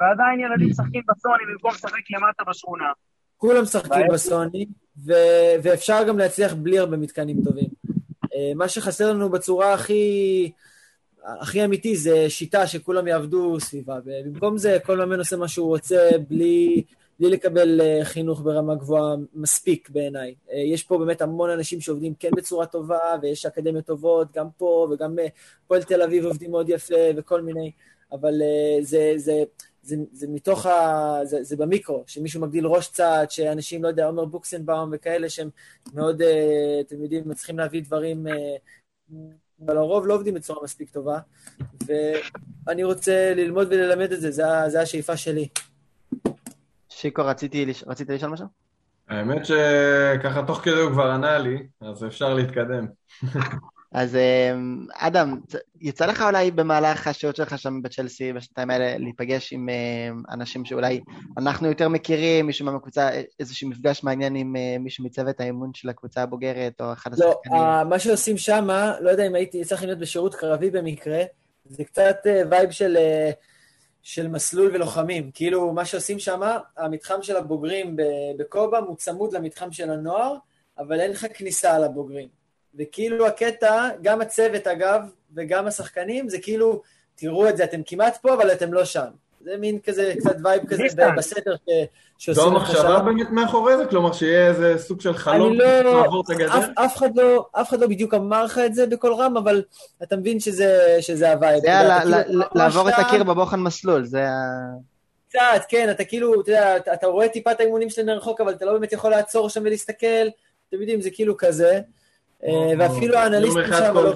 ועדיין 0.00 0.40
ילדים 0.40 0.68
משחקים 0.70 1.02
בסוני 1.08 1.42
במקום 1.52 1.70
לשחק 1.74 2.10
למטה 2.10 2.50
בשכונה. 2.50 2.84
כולם 3.36 3.62
משחקים 3.62 4.06
בסוני, 4.12 4.66
ו- 5.06 5.54
ואפשר 5.62 6.04
גם 6.08 6.18
להצליח 6.18 6.54
בלי 6.54 6.78
הרבה 6.78 6.96
מתקנים 6.96 7.36
טובים. 7.44 7.68
אה, 8.34 8.52
מה 8.54 8.68
שחסר 8.68 9.10
לנו 9.12 9.28
בצורה 9.28 9.72
הכי... 9.72 10.52
הכי 11.40 11.64
אמיתי 11.64 11.96
זה 11.96 12.30
שיטה 12.30 12.66
שכולם 12.66 13.06
יעבדו 13.06 13.60
סביבה, 13.60 13.98
ובמקום 14.04 14.58
זה 14.58 14.78
כל 14.84 14.98
מאמן 14.98 15.18
עושה 15.18 15.36
מה 15.36 15.48
שהוא 15.48 15.66
רוצה 15.66 16.10
בלי 16.28 16.82
בלי 17.20 17.30
לקבל 17.30 17.80
אה, 17.80 18.00
חינוך 18.04 18.42
ברמה 18.42 18.74
גבוהה 18.74 19.14
מספיק 19.34 19.90
בעיניי. 19.90 20.34
אה, 20.52 20.58
יש 20.58 20.82
פה 20.82 20.98
באמת 20.98 21.22
המון 21.22 21.50
אנשים 21.50 21.80
שעובדים 21.80 22.14
כן 22.14 22.30
בצורה 22.36 22.66
טובה, 22.66 22.98
ויש 23.22 23.46
אקדמיות 23.46 23.86
טובות, 23.86 24.32
גם 24.32 24.46
פה 24.56 24.88
וגם 24.90 25.18
אה, 25.18 25.26
פועל 25.66 25.82
תל 25.82 26.02
אביב 26.02 26.24
עובדים 26.24 26.50
מאוד 26.50 26.68
יפה 26.68 26.94
וכל 27.16 27.42
מיני, 27.42 27.72
אבל 28.12 28.34
זה, 28.80 29.12
זה, 29.16 29.42
זה, 29.82 29.96
זה 30.12 30.26
מתוך 30.28 30.66
ה... 30.66 31.18
זה, 31.24 31.42
זה 31.42 31.56
במיקרו, 31.56 32.04
שמישהו 32.06 32.40
מגדיל 32.40 32.66
ראש 32.66 32.88
צעד, 32.88 33.30
שאנשים, 33.30 33.82
לא 33.82 33.88
יודע, 33.88 34.06
עומר 34.06 34.24
בוקסנבאום 34.24 34.90
וכאלה, 34.92 35.28
שהם 35.28 35.50
מאוד, 35.94 36.22
אתם 36.80 37.02
יודעים, 37.02 37.34
צריכים 37.34 37.58
להביא 37.58 37.82
דברים, 37.82 38.26
אבל 39.64 39.76
הרוב 39.76 40.06
לא 40.06 40.14
עובדים 40.14 40.34
בצורה 40.34 40.64
מספיק 40.64 40.90
טובה, 40.90 41.18
ואני 41.86 42.84
רוצה 42.84 43.34
ללמוד 43.34 43.68
וללמד 43.70 44.12
את 44.12 44.20
זה, 44.20 44.30
זה 44.68 44.80
השאיפה 44.80 45.16
שלי. 45.16 45.48
שיקו, 47.02 47.24
רציתי, 47.24 47.66
רצית 47.86 48.10
לשאול 48.10 48.30
משהו? 48.32 48.46
האמת 49.08 49.46
שככה 49.46 50.42
תוך 50.46 50.58
כדי 50.58 50.80
הוא 50.80 50.92
כבר 50.92 51.10
ענה 51.10 51.38
לי, 51.38 51.66
אז 51.80 52.04
אפשר 52.04 52.34
להתקדם. 52.34 52.86
אז 53.92 54.16
אמ, 54.16 54.86
אדם, 54.94 55.40
יצא 55.80 56.06
לך 56.06 56.22
אולי 56.22 56.50
במהלך 56.50 57.06
השעות 57.06 57.36
שלך 57.36 57.58
שם 57.58 57.82
בצ'לסי 57.82 58.32
בשנתיים 58.32 58.70
האלה 58.70 58.98
להיפגש 58.98 59.52
עם 59.52 59.68
אמ, 59.68 60.22
אנשים 60.30 60.64
שאולי 60.64 61.00
אנחנו 61.38 61.68
יותר 61.68 61.88
מכירים, 61.88 62.46
מישהו 62.46 62.66
מהקבוצה, 62.66 63.10
איזשהו 63.40 63.68
מפגש 63.68 64.04
מעניין 64.04 64.34
עם 64.34 64.56
אה, 64.56 64.76
מישהו 64.80 65.04
מצוות 65.04 65.40
האימון 65.40 65.70
של 65.74 65.88
הקבוצה 65.88 66.22
הבוגרת 66.22 66.80
או 66.80 66.92
אחד 66.92 67.18
לא, 67.18 67.28
השחקנים? 67.28 67.62
לא, 67.62 67.84
מה 67.88 67.98
שעושים 67.98 68.38
שם, 68.38 68.68
לא 69.00 69.10
יודע 69.10 69.26
אם 69.26 69.34
הייתי 69.34 69.64
צריך 69.64 69.82
להיות 69.82 69.98
בשירות 69.98 70.34
קרבי 70.34 70.70
במקרה, 70.70 71.22
זה 71.64 71.84
קצת 71.84 72.16
vibe 72.50 72.66
אה, 72.66 72.72
של... 72.72 72.96
של 74.02 74.28
מסלול 74.28 74.70
לוחמים. 74.74 75.30
כאילו, 75.34 75.72
מה 75.72 75.84
שעושים 75.84 76.18
שם, 76.18 76.40
המתחם 76.76 77.22
של 77.22 77.36
הבוגרים 77.36 77.96
בקובהם 78.36 78.78
הוא 78.78 78.96
צמוד 78.96 79.32
למתחם 79.32 79.72
של 79.72 79.90
הנוער, 79.90 80.36
אבל 80.78 81.00
אין 81.00 81.10
לך 81.10 81.26
כניסה 81.34 81.74
אל 81.74 81.84
הבוגרים. 81.84 82.28
וכאילו 82.74 83.26
הקטע, 83.26 83.88
גם 84.02 84.20
הצוות 84.20 84.66
אגב, 84.66 85.02
וגם 85.34 85.66
השחקנים, 85.66 86.28
זה 86.28 86.40
כאילו, 86.40 86.82
תראו 87.14 87.48
את 87.48 87.56
זה, 87.56 87.64
אתם 87.64 87.80
כמעט 87.86 88.16
פה, 88.16 88.34
אבל 88.34 88.52
אתם 88.52 88.72
לא 88.72 88.84
שם. 88.84 89.08
זה 89.44 89.56
מין 89.58 89.78
כזה, 89.84 90.14
קצת 90.18 90.36
vibe 90.44 90.62
כזה. 90.68 90.82
בסתר 91.16 91.54
ש- 91.54 92.30
זו 92.30 92.34
שעושים 92.34 92.44
המחשבה 92.56 92.98
באמת 92.98 93.30
מאחורי 93.30 93.76
זה? 93.76 93.86
כלומר, 93.86 94.12
שיהיה 94.12 94.48
איזה 94.48 94.74
סוג 94.78 95.00
של 95.00 95.14
חלום 95.14 95.48
אני 95.48 95.58
לא... 95.58 96.02
לעבור 96.02 96.22
את 96.24 96.30
הגדר? 96.30 96.58
אף, 96.58 96.64
אף, 96.74 96.96
אחד 96.96 97.16
לא, 97.16 97.46
אף 97.52 97.68
אחד 97.68 97.80
לא 97.80 97.86
בדיוק 97.86 98.14
אמר 98.14 98.44
לך 98.44 98.58
את 98.66 98.74
זה 98.74 98.86
בקול 98.86 99.12
רם, 99.14 99.36
אבל 99.36 99.62
אתה 100.02 100.16
מבין 100.16 100.40
שזה, 100.40 100.96
שזה 101.00 101.32
הווייב. 101.32 101.60
זה 101.60 101.68
היה 101.70 102.00
כאילו 102.02 102.18
לעבור 102.54 102.88
את 102.88 102.94
אתה- 102.94 103.02
הקיר 103.02 103.22
בבוחן 103.24 103.60
מסלול, 103.60 104.04
זה 104.04 104.24
ה... 104.28 104.32
קצת, 105.28 105.38
כן, 105.68 105.90
אתה 105.90 106.04
כאילו, 106.04 106.40
אתה 106.40 106.50
יודע, 106.50 106.76
אתה, 106.76 106.92
אתה 106.94 107.06
רואה 107.06 107.28
טיפה 107.28 107.52
את 107.52 107.60
האימונים 107.60 107.90
שלהם 107.90 108.06
מרחוק, 108.06 108.40
אבל 108.40 108.52
אתה 108.52 108.64
לא 108.64 108.72
באמת 108.72 108.92
יכול 108.92 109.10
לעצור 109.10 109.48
שם 109.48 109.60
ולהסתכל, 109.64 110.06
אתם 110.68 110.80
יודעים, 110.80 111.00
זה 111.00 111.10
כאילו 111.10 111.36
כזה. 111.36 111.80
ואפילו 112.78 113.16
האנליסטים 113.16 113.62
יום 113.62 113.72
אחד 113.72 113.82
שם 113.86 113.94
לא 113.94 114.12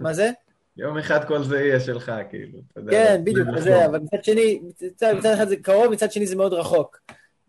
מה 0.00 0.12
זה? 0.12 0.30
יום 0.76 0.98
אחד 0.98 1.24
כל 1.24 1.42
זה 1.42 1.60
יהיה 1.60 1.80
שלך, 1.80 2.12
כאילו. 2.30 2.58
אתה 2.72 2.80
יודע, 2.80 2.90
כן, 2.90 3.24
בדיוק, 3.24 3.48
זה. 3.58 3.86
אבל 3.86 3.98
מצד 3.98 4.24
שני, 4.24 4.60
מצד 4.80 5.12
מצד 5.12 5.32
אחד 5.32 5.48
זה 5.48 5.56
קרוב, 5.56 5.92
מצד 5.92 6.12
שני 6.12 6.26
זה 6.26 6.36
מאוד 6.36 6.52
רחוק. 6.52 7.00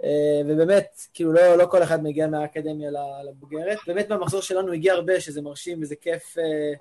אה, 0.03 0.41
ובאמת, 0.47 1.01
כאילו, 1.13 1.33
לא, 1.33 1.55
לא 1.55 1.65
כל 1.65 1.83
אחד 1.83 2.03
מגיע 2.03 2.27
מהאקדמיה 2.27 2.91
ל- 2.91 3.29
לבוגרת. 3.29 3.77
באמת 3.87 4.09
מהמחזור 4.09 4.41
שלנו 4.41 4.71
הגיע 4.73 4.93
הרבה, 4.93 5.19
שזה 5.19 5.41
מרשים 5.41 5.81
וזה 5.81 5.95
כיף. 5.95 6.37
אה, 6.37 6.73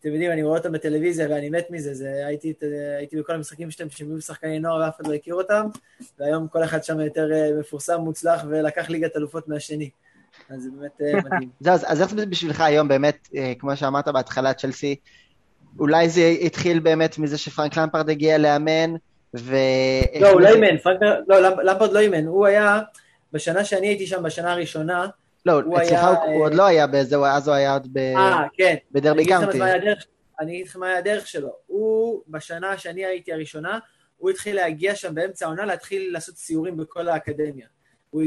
אתם 0.00 0.08
יודעים, 0.08 0.32
אני 0.32 0.42
רואה 0.42 0.58
אותם 0.58 0.72
בטלוויזיה 0.72 1.26
ואני 1.30 1.50
מת 1.50 1.66
מזה, 1.70 1.94
זה, 1.94 2.26
הייתי, 2.26 2.54
הייתי 2.98 3.16
בכל 3.16 3.32
המשחקים 3.34 3.70
שהם 3.70 3.88
היו 4.00 4.20
שחקני 4.20 4.58
נוער 4.58 4.80
ואף 4.80 4.96
אחד 4.96 5.06
לא 5.06 5.14
הכיר 5.14 5.34
אותם, 5.34 5.66
והיום 6.18 6.48
כל 6.48 6.64
אחד 6.64 6.84
שם 6.84 7.00
יותר 7.00 7.32
אה, 7.32 7.50
מפורסם, 7.60 8.00
מוצלח, 8.00 8.44
ולקח 8.48 8.90
ליגת 8.90 9.16
אלופות 9.16 9.48
מהשני. 9.48 9.90
אז 10.48 10.62
זה 10.62 10.68
באמת 10.78 11.24
מדהים. 11.24 11.48
זהו, 11.60 11.74
אז 11.86 12.02
איך 12.02 12.10
זה 12.10 12.26
בשבילך 12.26 12.60
היום 12.60 12.88
באמת, 12.88 13.28
כמו 13.58 13.76
שאמרת 13.76 14.08
בהתחלה, 14.08 14.54
צ'לסי, 14.54 14.96
אולי 15.78 16.08
זה 16.08 16.34
התחיל 16.42 16.78
באמת 16.78 17.18
מזה 17.18 17.38
שפרנק 17.38 17.76
למפרד 17.78 18.10
הגיע 18.10 18.38
לאמן, 18.38 18.94
ו... 19.36 19.56
לא, 20.20 20.28
הוא 20.30 20.40
לא 20.40 20.48
אימן, 20.48 20.78
פרנק, 20.78 21.00
לא, 21.28 21.36
למפ- 21.48 21.62
למפרד 21.62 21.92
לא 21.92 21.98
אימן, 21.98 22.26
הוא 22.26 22.46
היה, 22.46 22.80
בשנה 23.32 23.64
שאני 23.64 23.86
הייתי 23.86 24.06
שם, 24.06 24.22
בשנה 24.22 24.52
הראשונה, 24.52 25.06
לא, 25.46 25.52
הוא 25.52 25.78
אצלך 25.78 25.92
היה, 25.92 26.08
הוא 26.08 26.34
הוא 26.34 26.44
עוד 26.44 26.54
לא 26.54 26.66
היה 26.66 26.86
בזה, 26.86 27.16
הוא- 27.16 27.26
אז 27.26 27.48
הוא 27.48 27.54
היה 27.56 27.72
עוד 27.72 27.88
ב- 27.92 27.98
אה, 27.98 28.42
כן, 28.54 28.74
בדרבי 28.92 29.26
קאונטי. 29.26 29.58
אני 30.40 30.52
אגיד 30.52 30.66
לכם 30.66 30.80
מה 30.80 30.86
היה 30.88 30.98
הדרך 30.98 31.26
שלו. 31.26 31.48
הוא, 31.66 32.22
בשנה 32.28 32.78
שאני 32.78 33.04
הייתי 33.04 33.32
הראשונה, 33.32 33.78
הוא 34.16 34.30
התחיל 34.30 34.56
להגיע 34.56 34.94
שם 34.94 35.14
באמצע 35.14 35.46
העונה, 35.46 35.64
להתחיל 35.66 36.12
לעשות 36.12 36.36
סיורים 36.36 36.76
בכל 36.76 37.08
האקדמיה. 37.08 37.66
הוא 38.10 38.22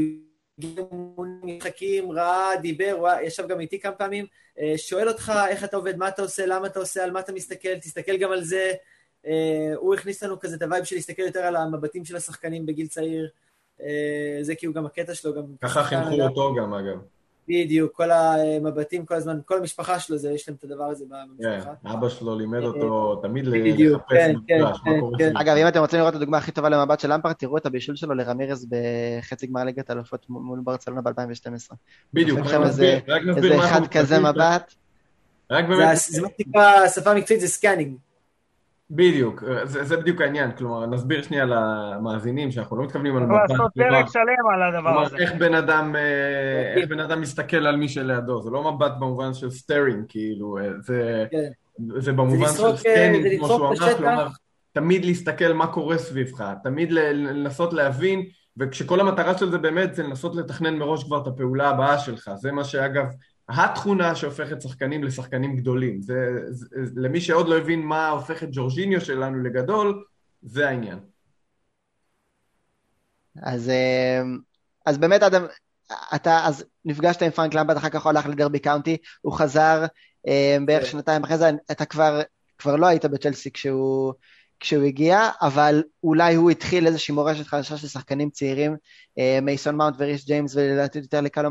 משחקים, 1.42 2.12
ראה, 2.12 2.56
דיבר, 2.62 2.96
הוא 2.98 3.08
ישב 3.22 3.48
גם 3.48 3.60
איתי 3.60 3.80
כמה 3.80 3.92
פעמים, 3.92 4.26
אה, 4.60 4.74
שואל 4.76 5.08
אותך 5.08 5.32
איך 5.48 5.64
אתה 5.64 5.76
עובד, 5.76 5.96
מה 5.96 6.08
אתה 6.08 6.22
עושה, 6.22 6.46
למה 6.46 6.66
אתה 6.66 6.78
עושה, 6.78 7.04
על 7.04 7.10
מה 7.10 7.20
אתה 7.20 7.32
מסתכל, 7.32 7.74
תסתכל 7.74 8.16
גם 8.16 8.32
על 8.32 8.44
זה. 8.44 8.72
אה, 9.26 9.72
הוא 9.76 9.94
הכניס 9.94 10.22
לנו 10.22 10.40
כזה 10.40 10.56
את 10.56 10.62
הווייב 10.62 10.84
של 10.84 10.96
להסתכל 10.96 11.22
יותר 11.22 11.40
על 11.40 11.56
המבטים 11.56 12.04
של 12.04 12.16
השחקנים 12.16 12.66
בגיל 12.66 12.86
צעיר. 12.86 13.28
אה, 13.82 14.38
זה 14.42 14.54
כאילו 14.54 14.72
גם 14.72 14.86
הקטע 14.86 15.14
שלו, 15.14 15.34
גם... 15.34 15.42
ככה 15.60 15.84
חינכו. 15.84 16.22
אותו 16.22 16.54
גם, 16.54 16.74
אגב. 16.74 16.98
בדיוק, 17.48 17.92
כל 17.96 18.10
המבטים 18.10 19.06
כל 19.06 19.14
הזמן, 19.14 19.38
כל 19.44 19.58
המשפחה 19.58 19.98
שלו, 19.98 20.18
זה, 20.18 20.32
יש 20.32 20.48
להם 20.48 20.56
את 20.58 20.64
הדבר 20.64 20.84
הזה 20.84 21.04
כן, 21.10 21.48
במשפחה. 21.48 21.70
אבא 21.94 22.08
שלו 22.08 22.38
לימד 22.38 22.62
אותו 22.62 23.16
תמיד 23.22 23.46
לחפש 23.46 24.02
כן, 24.08 24.32
כן, 24.48 24.62
מפגש, 24.62 24.62
מה 24.62 24.72
כן, 24.84 25.00
קורה 25.00 25.18
כן. 25.18 25.24
סביבו. 25.24 25.40
אגב, 25.40 25.56
אם 25.56 25.68
אתם 25.68 25.80
רוצים 25.80 25.98
לראות 25.98 26.10
את 26.10 26.16
הדוגמה 26.16 26.38
הכי 26.38 26.52
טובה 26.52 26.68
למבט 26.68 27.00
של 27.00 27.12
למפרד, 27.12 27.32
תראו 27.32 27.56
את 27.56 27.66
הבישול 27.66 27.96
שלו 27.96 28.14
לרמירז 28.14 28.66
בחצי 28.70 29.46
גמר 29.46 29.64
ליגת 29.64 29.90
האלופות 29.90 30.26
מול 30.28 30.60
ברצלונה 30.64 31.00
ב-2012. 31.00 31.74
בדיוק, 32.14 32.38
רק 32.38 32.48
שם 32.48 32.62
נסביר, 32.62 32.88
איזה- 32.94 33.00
רק 33.08 33.22
נסביר 33.22 33.44
איזה 33.44 33.56
מה 33.56 33.64
אחד 33.66 33.76
אנחנו 33.76 33.90
כזה. 33.92 34.18
מבט. 34.18 34.74
רק 35.50 35.64
זה, 35.68 35.76
באמת, 35.76 35.96
זה 36.08 36.22
מה 36.22 36.28
שנקרא, 36.38 36.88
שפה 36.88 37.14
מקצועית 37.14 37.40
זה 37.40 37.48
scanning. 37.48 37.96
בדיוק, 38.90 39.44
זה 39.64 39.84
זה 39.84 39.96
בדיוק 39.96 40.20
העניין, 40.20 40.52
כלומר, 40.52 40.86
נסביר 40.86 41.22
שנייה 41.22 41.44
למאזינים 41.44 42.50
שאנחנו 42.50 42.76
לא 42.76 42.84
מתכוונים 42.84 43.16
על 43.16 43.22
מבט, 43.22 43.50
לעשות 43.50 43.72
פרק 43.74 44.06
שלם 44.12 44.52
על 44.54 44.62
הדבר 44.62 44.90
כלומר, 44.90 45.06
הזה. 45.06 45.16
איך 45.16 45.34
בן 45.34 45.54
אדם, 45.54 45.96
אה, 45.96 46.74
איך 46.76 46.88
בן 46.88 47.00
אדם 47.00 47.20
מסתכל 47.20 47.66
על 47.66 47.76
מי 47.76 47.88
שלידו, 47.88 48.42
זה 48.42 48.50
לא 48.50 48.72
מבט 48.72 48.92
במובן 49.00 49.34
של 49.34 49.50
staring, 49.50 50.04
כאילו, 50.08 50.58
אה, 50.58 50.68
זה, 50.80 51.26
כן. 51.30 51.50
זה 51.98 52.12
במובן 52.12 52.46
זה 52.46 52.58
של 52.58 52.66
לזרוק, 52.66 52.86
אה, 52.86 53.10
scanning, 53.12 53.38
כמו 53.38 53.46
שהוא 53.48 53.66
אמר. 53.66 53.96
כלומר, 53.96 54.28
תמיד 54.72 55.04
להסתכל 55.04 55.52
מה 55.52 55.66
קורה 55.66 55.98
סביבך, 55.98 56.52
תמיד 56.62 56.92
לנסות 56.92 57.72
להבין, 57.72 58.26
וכשכל 58.56 59.00
המטרה 59.00 59.38
של 59.38 59.50
זה 59.50 59.58
באמת 59.58 59.94
זה 59.94 60.02
לנסות 60.02 60.36
לתכנן 60.36 60.76
מראש 60.76 61.04
כבר 61.04 61.22
את 61.22 61.26
הפעולה 61.26 61.68
הבאה 61.68 61.98
שלך, 61.98 62.30
זה 62.36 62.52
מה 62.52 62.64
שאגב, 62.64 63.04
התכונה 63.56 64.14
שהופכת 64.14 64.62
שחקנים 64.62 65.04
לשחקנים 65.04 65.56
גדולים, 65.56 66.02
זה, 66.02 66.14
זה, 66.48 66.66
למי 66.96 67.20
שעוד 67.20 67.48
לא 67.48 67.58
הבין 67.58 67.82
מה 67.82 68.08
הופך 68.08 68.42
את 68.42 68.48
ג'ורג'יניו 68.52 69.00
שלנו 69.00 69.42
לגדול, 69.42 70.04
זה 70.42 70.68
העניין. 70.68 70.98
אז, 73.42 73.68
אה, 73.68 74.22
אז 74.86 74.98
באמת, 74.98 75.22
אדם, 75.22 75.42
אתה 76.14 76.46
אז 76.46 76.64
נפגשת 76.84 77.22
עם 77.22 77.30
פרנק 77.30 77.54
למפרד, 77.54 77.76
אחר 77.76 77.88
כך 77.88 78.02
הוא 78.02 78.10
הלך 78.10 78.26
לדרבי 78.26 78.58
קאונטי, 78.58 78.96
הוא 79.20 79.32
חזר 79.32 79.84
אה, 80.26 80.56
בערך 80.66 80.84
כן. 80.84 80.90
שנתיים 80.90 81.24
אחרי 81.24 81.38
זה, 81.38 81.50
אתה 81.70 81.84
כבר, 81.84 82.20
כבר 82.58 82.76
לא 82.76 82.86
היית 82.86 83.04
בצ'לסי 83.04 83.52
כשהוא, 83.52 84.14
כשהוא 84.60 84.84
הגיע, 84.84 85.28
אבל 85.42 85.82
אולי 86.04 86.34
הוא 86.34 86.50
התחיל 86.50 86.86
איזושהי 86.86 87.14
מורשת 87.14 87.46
חדשה 87.46 87.76
של 87.76 87.88
שחקנים 87.88 88.30
צעירים, 88.30 88.76
אה, 89.18 89.38
מייסון 89.42 89.76
מאונט 89.76 89.94
וריס 89.98 90.26
ג'יימס, 90.26 90.56
ולדעתי 90.56 90.98
יותר 90.98 91.20
לקלו 91.20 91.50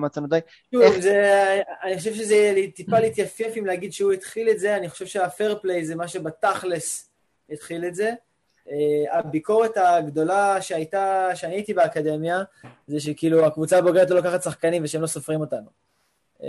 איך- 0.82 1.00
זה, 1.00 1.62
אני 1.84 1.98
חושב 1.98 2.14
שזה 2.14 2.56
טיפה 2.76 3.00
להתייפייף 3.00 3.58
אם 3.58 3.66
להגיד 3.66 3.94
שהוא 3.94 4.12
התחיל 4.12 4.50
את 4.50 4.60
זה, 4.60 4.76
אני 4.76 4.90
חושב 4.90 5.06
שהפייר 5.06 5.60
פליי 5.62 5.86
זה 5.86 5.96
מה 5.96 6.08
שבתכלס 6.08 7.10
התחיל 7.50 7.86
את 7.86 7.96
זה. 7.96 8.12
Uh, 8.68 8.72
הביקורת 9.12 9.72
הגדולה 9.78 10.62
שהייתה, 10.62 11.30
שאני 11.36 11.54
הייתי 11.54 11.74
באקדמיה, 11.74 12.44
זה 12.88 13.00
שכאילו 13.00 13.46
הקבוצה 13.46 13.78
הבוגרת 13.78 14.10
לא 14.10 14.16
לוקחת 14.16 14.44
שחקנים 14.44 14.84
ושהם 14.84 15.02
לא 15.02 15.08
סופרים 15.08 15.42
אותנו. 15.42 15.68
Uh, 16.40 16.44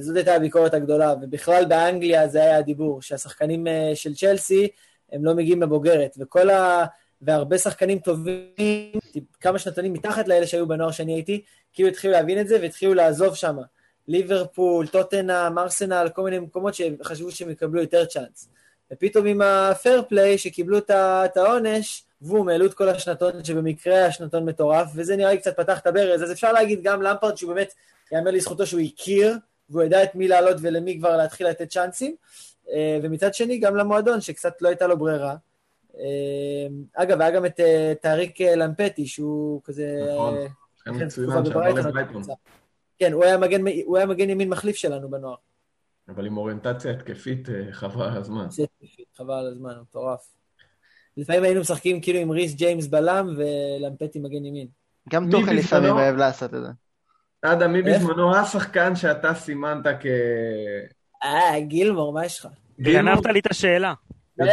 זאת 0.00 0.16
הייתה 0.16 0.34
הביקורת 0.34 0.74
הגדולה, 0.74 1.14
ובכלל 1.22 1.64
באנגליה 1.64 2.28
זה 2.28 2.42
היה 2.42 2.56
הדיבור, 2.56 3.02
שהשחקנים 3.02 3.66
של 3.94 4.14
צ'לסי 4.14 4.68
הם 5.14 5.24
לא 5.24 5.34
מגיעים 5.34 5.62
לבוגרת, 5.62 6.16
וכל 6.18 6.50
ה... 6.50 6.84
והרבה 7.22 7.58
שחקנים 7.58 7.98
טובים, 7.98 8.92
כמה 9.40 9.58
שנתונים 9.58 9.92
מתחת 9.92 10.28
לאלה 10.28 10.46
שהיו 10.46 10.68
בנוער 10.68 10.90
שאני 10.90 11.14
הייתי, 11.14 11.42
כאילו 11.72 11.88
התחילו 11.88 12.12
להבין 12.12 12.40
את 12.40 12.48
זה 12.48 12.58
והתחילו 12.60 12.94
לעזוב 12.94 13.34
שם. 13.34 13.56
ליברפול, 14.08 14.86
טוטנאם, 14.86 15.58
ארסנל, 15.58 16.08
כל 16.14 16.22
מיני 16.22 16.38
מקומות 16.38 16.74
שחשבו 16.74 17.30
שהם 17.30 17.50
יקבלו 17.50 17.80
יותר 17.80 18.04
צ'אנס. 18.04 18.48
ופתאום 18.92 19.26
עם 19.26 19.42
הפייר 19.42 20.02
פליי 20.08 20.38
שקיבלו 20.38 20.78
את 20.78 21.36
העונש, 21.36 22.04
בום, 22.20 22.48
העלו 22.48 22.66
את 22.66 22.74
כל 22.74 22.88
השנתון, 22.88 23.44
שבמקרה 23.44 23.94
היה 23.94 24.12
שנתון 24.12 24.44
מטורף, 24.44 24.88
וזה 24.94 25.16
נראה 25.16 25.30
לי 25.30 25.38
קצת 25.38 25.56
פתח 25.56 25.78
את 25.78 25.86
הברז. 25.86 26.22
אז 26.22 26.32
אפשר 26.32 26.52
להגיד 26.52 26.80
גם 26.82 27.02
למפרד 27.02 27.36
שהוא 27.36 27.54
באמת, 27.54 27.72
יאמר 28.12 28.30
לזכותו 28.30 28.66
שהוא 28.66 28.80
הכיר, 28.80 29.36
והוא 29.70 29.82
ידע 29.82 30.02
את 30.02 30.14
מי 30.14 30.28
לעלות 30.28 30.56
ולמי 30.60 30.98
כבר 30.98 31.16
להתחיל 31.16 31.48
לתת 31.48 31.68
צ'אנסים. 31.68 32.14
אה, 32.72 32.98
ומצד 33.02 33.34
שני, 33.34 33.58
גם 33.58 33.76
למועדון, 33.76 34.20
שקצת 34.20 34.62
לא 34.62 34.68
הייתה 34.68 34.86
לו 34.86 34.98
ברירה. 34.98 35.36
אה, 35.98 36.66
אגב, 36.94 37.20
היה 37.20 37.30
גם 37.30 37.46
את 37.46 37.60
אה, 37.60 37.92
טאריק 38.02 38.40
למפטי, 38.40 39.06
שהוא 39.06 39.60
כזה... 39.64 40.00
נכון. 40.14 40.34
לכן 40.86 41.04
מצוין 41.06 41.30
שעבר 41.30 41.40
לברייטון, 41.40 41.92
כן, 42.98 43.12
הוא 43.12 43.24
היה 43.24 43.38
מגן, 43.38 43.60
הוא 43.84 43.96
היה 43.96 44.06
מגן 44.06 44.30
ימין 44.30 44.48
מחליף 44.48 44.76
שלנו 44.76 45.10
בנוער. 45.10 45.34
אבל 46.08 46.26
עם 46.26 46.36
אוריינטציה 46.36 46.92
התקפית 46.92 47.48
חבל 47.70 48.04
על 48.04 48.16
הזמן. 48.18 48.46
חבל 49.16 49.34
על 49.34 49.46
הזמן, 49.46 49.70
הוא 49.74 49.82
מטורף. 49.82 50.34
לפעמים 51.16 51.42
היינו 51.42 51.60
משחקים 51.60 52.00
כאילו 52.00 52.18
עם 52.18 52.30
ריס 52.30 52.54
ג'יימס 52.54 52.86
בלם 52.86 53.36
ולמפטי 53.36 54.18
מגן 54.18 54.44
ימין. 54.44 54.66
גם 55.10 55.28
בזמנו- 55.28 55.52
לפעמים 55.52 55.90
אוהב 55.92 56.16
לעשות 56.16 56.54
את 56.54 56.60
זה. 56.62 56.68
אדם, 57.42 57.72
מי? 57.72 57.82
בזמנו 57.82 58.36
השחקן 58.36 58.96
שאתה 58.96 59.34
סימנת 59.34 59.86
כ... 60.00 60.06
אה, 61.24 61.60
גילמור, 61.60 62.12
מה 62.12 62.26
יש 62.26 62.40
לך? 62.40 62.48
גנבת 62.80 63.26
לי 63.26 63.40
את 63.40 63.50
השאלה. 63.50 63.94
בטח. 64.38 64.52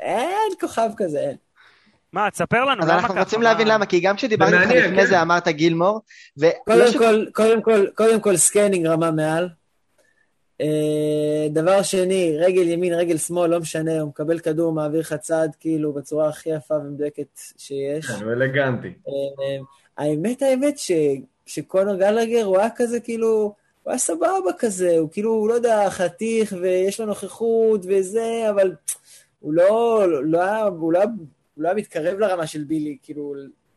אין- 0.00 0.54
כוכב 0.60 0.90
כזה, 0.96 1.18
אין. 1.20 1.36
מה, 2.12 2.30
תספר 2.30 2.64
לנו, 2.64 2.82
אז 2.82 2.88
למה 2.88 2.98
אנחנו 2.98 3.14
ככה? 3.14 3.20
רוצים 3.24 3.40
מה- 3.40 3.44
להבין 3.44 3.68
למה, 3.68 3.86
כי 3.86 4.00
גם 4.00 4.16
כשדיברתי 4.16 4.56
איתך 4.56 4.70
לפני 4.70 4.96
כן. 4.96 5.06
זה 5.06 5.22
אמרת 5.22 5.48
גילמור, 5.48 6.00
קודם 6.64 6.86
ש... 6.92 6.96
כל, 6.96 7.24
קודם 7.32 7.62
כל, 7.62 7.86
קודם 7.94 8.20
כל 8.20 8.36
scanning 8.36 8.86
רמה 8.86 9.10
מעל. 9.10 9.48
אה, 10.60 10.66
דבר 11.50 11.82
שני, 11.82 12.36
רגל 12.38 12.68
ימין, 12.68 12.94
רגל 12.94 13.16
שמאל, 13.16 13.50
לא 13.50 13.60
משנה, 13.60 14.00
הוא 14.00 14.08
מקבל 14.08 14.38
כדור, 14.38 14.72
מעביר 14.72 15.00
לך 15.00 15.14
צד, 15.14 15.48
כאילו, 15.60 15.92
בצורה 15.92 16.28
הכי 16.28 16.50
יפה 16.50 16.74
ומדויקת 16.74 17.26
שיש. 17.58 18.06
כן, 18.06 18.24
הוא 18.24 18.32
אלגנטי. 18.32 18.88
אה, 18.88 19.62
האמת, 19.98 20.42
האמת, 20.42 20.78
ש, 20.78 20.90
שקונר 21.46 21.96
גלגר 21.96 22.44
הוא 22.44 22.58
היה 22.58 22.68
כזה, 22.76 23.00
כאילו, 23.00 23.54
הוא 23.84 23.90
היה 23.90 23.98
סבבה 23.98 24.52
כזה, 24.58 24.98
הוא 24.98 25.10
כאילו, 25.10 25.30
הוא 25.30 25.48
לא 25.48 25.54
יודע, 25.54 25.90
חתיך, 25.90 26.54
ויש 26.60 27.00
לו 27.00 27.06
נוכחות 27.06 27.80
וזה, 27.88 28.46
אבל 28.50 28.74
הוא 29.40 29.52
לא, 29.52 30.04
לא, 30.08 30.24
לא 30.24 30.42
היה, 30.42 30.62
הוא 30.64 30.92
לא, 30.92 31.02
הוא 31.02 31.62
לא 31.62 31.68
היה 31.68 31.76
מתקרב 31.76 32.18
לרמה 32.18 32.46
של 32.46 32.64
בילי, 32.64 32.96
כאילו, 33.02 33.34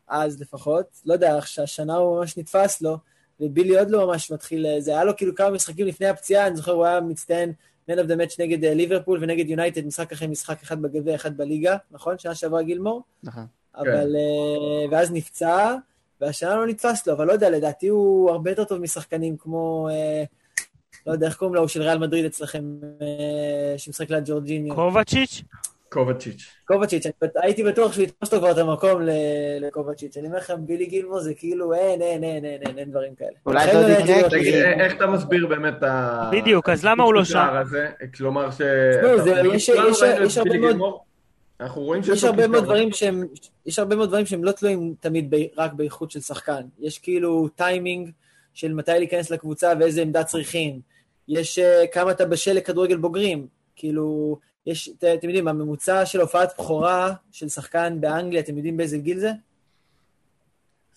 אז 0.08 0.42
לפחות. 0.42 0.86
לא 1.06 1.14
יודע, 1.14 1.40
שהשנה 1.46 1.96
הוא 1.96 2.20
ממש 2.20 2.38
נתפס 2.38 2.82
לו, 2.82 2.98
ובילי 3.40 3.80
עוד 3.80 3.90
לא 3.90 4.08
ממש 4.08 4.32
מתחיל, 4.32 4.66
זה 4.80 4.92
היה 4.92 5.04
לו 5.04 5.18
כאילו 5.18 5.36
כמה 5.36 5.50
משחקים 5.50 5.88
לפני 5.88 6.08
הפציעה, 6.08 6.48
אני 6.48 6.56
זוכר, 6.56 6.72
הוא 6.72 6.86
היה 6.86 7.02
מצטיין 7.02 7.54
Man 7.90 7.94
of 7.94 8.08
the 8.08 8.22
Match 8.22 8.36
נגד 8.40 8.64
אה, 8.64 8.74
ליברפול 8.74 9.20
ונגד 9.22 9.50
יונייטד, 9.50 9.86
משחק 9.86 10.12
אחרי 10.12 10.28
משחק, 10.28 10.62
אחד 10.64 10.82
בגביע, 10.82 11.16
אחד 11.16 11.38
בליגה, 11.38 11.78
נכון? 11.92 12.18
שנה 12.18 12.36
שעברה 12.36 12.64
גילמור? 12.64 13.04
נכון. 13.24 13.46
אבל... 13.76 14.16
אה, 14.16 14.86
ואז 14.92 15.12
נפצע, 15.12 15.76
והשנה 16.22 16.56
לא 16.56 16.68
נתפס 16.68 17.08
לו, 17.08 17.14
אבל 17.14 17.28
לא 17.28 17.32
יודע, 17.32 17.50
לדעתי 17.50 17.88
הוא 17.88 18.30
הרבה 18.32 18.52
יותר 18.52 18.64
טוב 18.64 18.80
משחקנים 18.80 19.36
כמו... 19.40 19.88
אה, 19.92 20.24
לא 21.08 21.12
יודע, 21.12 21.28
איך 21.28 21.36
קוראים 21.36 21.56
לו, 21.56 21.62
הוא 21.62 21.68
של 21.68 21.82
ריאל 21.82 21.98
מדריד 21.98 22.26
אצלכם, 22.26 22.64
אה, 23.02 23.08
שמשחק 23.78 24.10
ליד 24.10 24.24
ג'ורג'יניו. 24.30 24.76
קובצ'יץ'? 24.76 25.42
קובצ'יץ'. 25.90 26.46
קובצ'יץ', 26.66 27.06
אני- 27.06 27.14
הייתי 27.36 27.64
בטוח 27.64 27.94
שהוא 27.94 28.04
יתפוס 28.04 28.34
לו 28.34 28.40
כבר 28.40 28.52
את 28.52 28.58
המקום 28.58 29.02
לקובצ'יץ'. 29.62 30.18
אני 30.18 30.28
אומר 30.28 30.38
לכם, 30.38 30.66
בילי 30.66 30.86
גילמור 30.86 31.20
זה 31.20 31.34
כאילו 31.34 31.74
אין, 31.74 32.02
אין, 32.02 32.24
אין, 32.24 32.46
אין, 32.46 32.62
אין, 32.68 32.78
אין 32.80 32.92
דברים 32.92 33.16
כאלה. 33.16 33.30
אולי 33.46 33.66
זה 33.72 33.78
עוד 33.78 33.86
לא 33.88 33.94
יקרה, 34.16 34.30
תגיד, 34.30 34.54
איך 34.56 34.94
אתה 34.96 35.08
מסביר 35.08 35.48
באמת 35.48 35.74
את 35.78 35.84
ה... 35.84 36.30
בדיוק, 36.34 36.70
אז 36.70 36.86
למה 36.86 37.04
הוא 37.04 37.14
לא 37.14 37.24
שם? 37.24 37.48
כלומר 38.18 38.52
ש... 38.52 38.62
תשמעו, 39.58 39.90
יש- 40.26 40.38
הרבה 40.38 40.74
מאוד-. 40.74 41.07
אנחנו 41.62 41.82
רואים 41.82 42.04
שיש 42.04 42.18
יש 42.18 42.24
הרבה 42.24 42.48
מאוד. 42.48 42.64
דברים 42.64 42.92
שהם, 42.92 43.24
יש 43.66 43.80
הרבה 43.80 43.96
מאוד 43.96 44.10
דברים 44.10 44.26
שהם 44.26 44.44
לא 44.44 44.52
תלויים 44.52 44.96
תמיד 45.00 45.36
ב, 45.36 45.36
רק 45.58 45.74
באיכות 45.74 46.12
של 46.12 46.20
שחקן. 46.22 46.62
יש 46.80 47.00
כאילו 47.00 47.48
טיימינג 47.48 48.12
של 48.54 48.74
מתי 48.74 48.92
להיכנס 48.92 49.30
לקבוצה 49.32 49.74
ואיזה 49.80 50.02
עמדה 50.02 50.24
צריכים. 50.24 50.80
יש 51.28 51.60
uh, 51.60 51.62
כמה 51.94 52.12
אתה 52.12 52.26
בשל 52.26 52.54
לכדורגל 52.54 52.98
בוגרים. 52.98 53.48
כאילו, 53.76 54.38
יש, 54.66 54.90
את- 54.90 55.04
אתם 55.04 55.28
יודעים, 55.28 55.48
הממוצע 55.48 56.06
של 56.06 56.22
הופעת 56.22 56.54
בכורה 56.60 57.14
של 57.32 57.50
שחקן 57.50 57.98
באנגליה, 58.02 58.42
אתם 58.42 58.56
יודעים 58.58 58.78
באיזה 58.78 58.98
גיל 58.98 59.20
זה? 59.20 59.32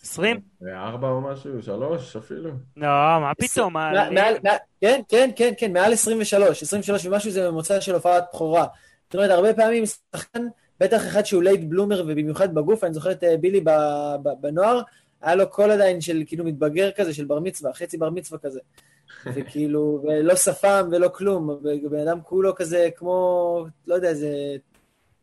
20? 0.02 0.40
ארבע 0.74 1.08
או 1.08 1.20
משהו, 1.20 1.62
שלוש 1.62 2.16
אפילו. 2.16 2.50
לא, 2.76 2.86
מה 3.20 3.32
פתאום? 3.38 3.72
מעל- 3.72 4.38
כן, 4.80 5.00
כן, 5.08 5.30
כן, 5.36 5.52
כן, 5.58 5.72
מעל 5.72 5.92
23. 5.92 6.62
23 6.62 7.06
ומשהו 7.06 7.30
זה 7.30 7.50
ממוצע 7.50 7.80
של 7.80 7.94
הופעת 7.94 8.24
בכורה. 8.32 8.66
זאת 9.10 9.14
אומרת, 9.14 9.30
הרבה 9.30 9.54
פעמים 9.54 9.84
שחקן, 9.86 10.46
בטח 10.80 11.06
אחד 11.06 11.26
שהוא 11.26 11.42
late 11.42 11.60
bloomer 11.68 12.02
ובמיוחד 12.06 12.54
בגוף, 12.54 12.84
אני 12.84 12.94
זוכר 12.94 13.12
את 13.12 13.24
אה, 13.24 13.36
בילי 13.36 13.64
בנוער, 14.40 14.80
היה 15.22 15.34
לו 15.34 15.50
קול 15.50 15.70
עדיין 15.70 16.00
של 16.00 16.22
כאילו 16.26 16.44
מתבגר 16.44 16.90
כזה, 16.90 17.14
של 17.14 17.24
בר 17.24 17.40
מצווה, 17.40 17.72
חצי 17.72 17.98
בר 17.98 18.10
מצווה 18.10 18.38
כזה. 18.38 18.60
וכאילו, 19.34 20.02
ולא 20.02 20.36
שפם 20.36 20.88
ולא 20.92 21.08
כלום, 21.08 21.50
ובן 21.84 22.08
אדם 22.08 22.20
כולו 22.22 22.54
כזה 22.54 22.88
כמו, 22.96 23.66
לא 23.86 23.94
יודע, 23.94 24.14
זה, 24.14 24.56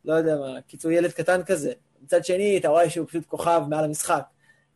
לא 0.06 0.14
יודע 0.14 0.38
מה, 0.38 0.62
קיצור 0.68 0.92
ילד 0.92 1.12
קטן 1.12 1.44
כזה. 1.44 1.72
מצד 2.04 2.26
שני, 2.26 2.58
אתה 2.58 2.68
רואה 2.68 2.90
שהוא 2.90 3.08
פשוט 3.08 3.26
כוכב 3.26 3.62
מעל 3.70 3.84
המשחק. 3.84 4.24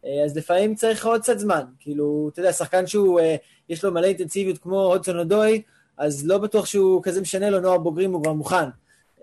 אה, 0.06 0.24
אז 0.26 0.38
לפעמים 0.38 0.76
צריך 0.76 1.06
עוד 1.06 1.22
קצת 1.22 1.40
זמן. 1.40 1.64
כאילו, 1.80 2.30
אתה 2.34 2.40
יודע, 2.40 2.54
שחקן 2.54 2.88
שהוא, 2.88 3.20
אה, 3.20 3.36
יש 3.70 3.84
לו 3.84 3.92
מלא 3.92 4.08
אינטנסיביות 4.08 4.58
כמו 4.58 4.84
הודסון 4.84 5.20
אודוי, 5.20 5.62
אז 5.98 6.28
לא 6.28 6.38
בטוח 6.38 6.66
שהוא 6.66 7.04
כזה 7.04 7.22
משנה 7.22 7.50
לו 7.50 7.60
נוער 7.60 7.78
בוגרים, 7.78 8.14
הוא 8.14 8.24
כבר 8.24 8.34
מוכן. 8.34 8.66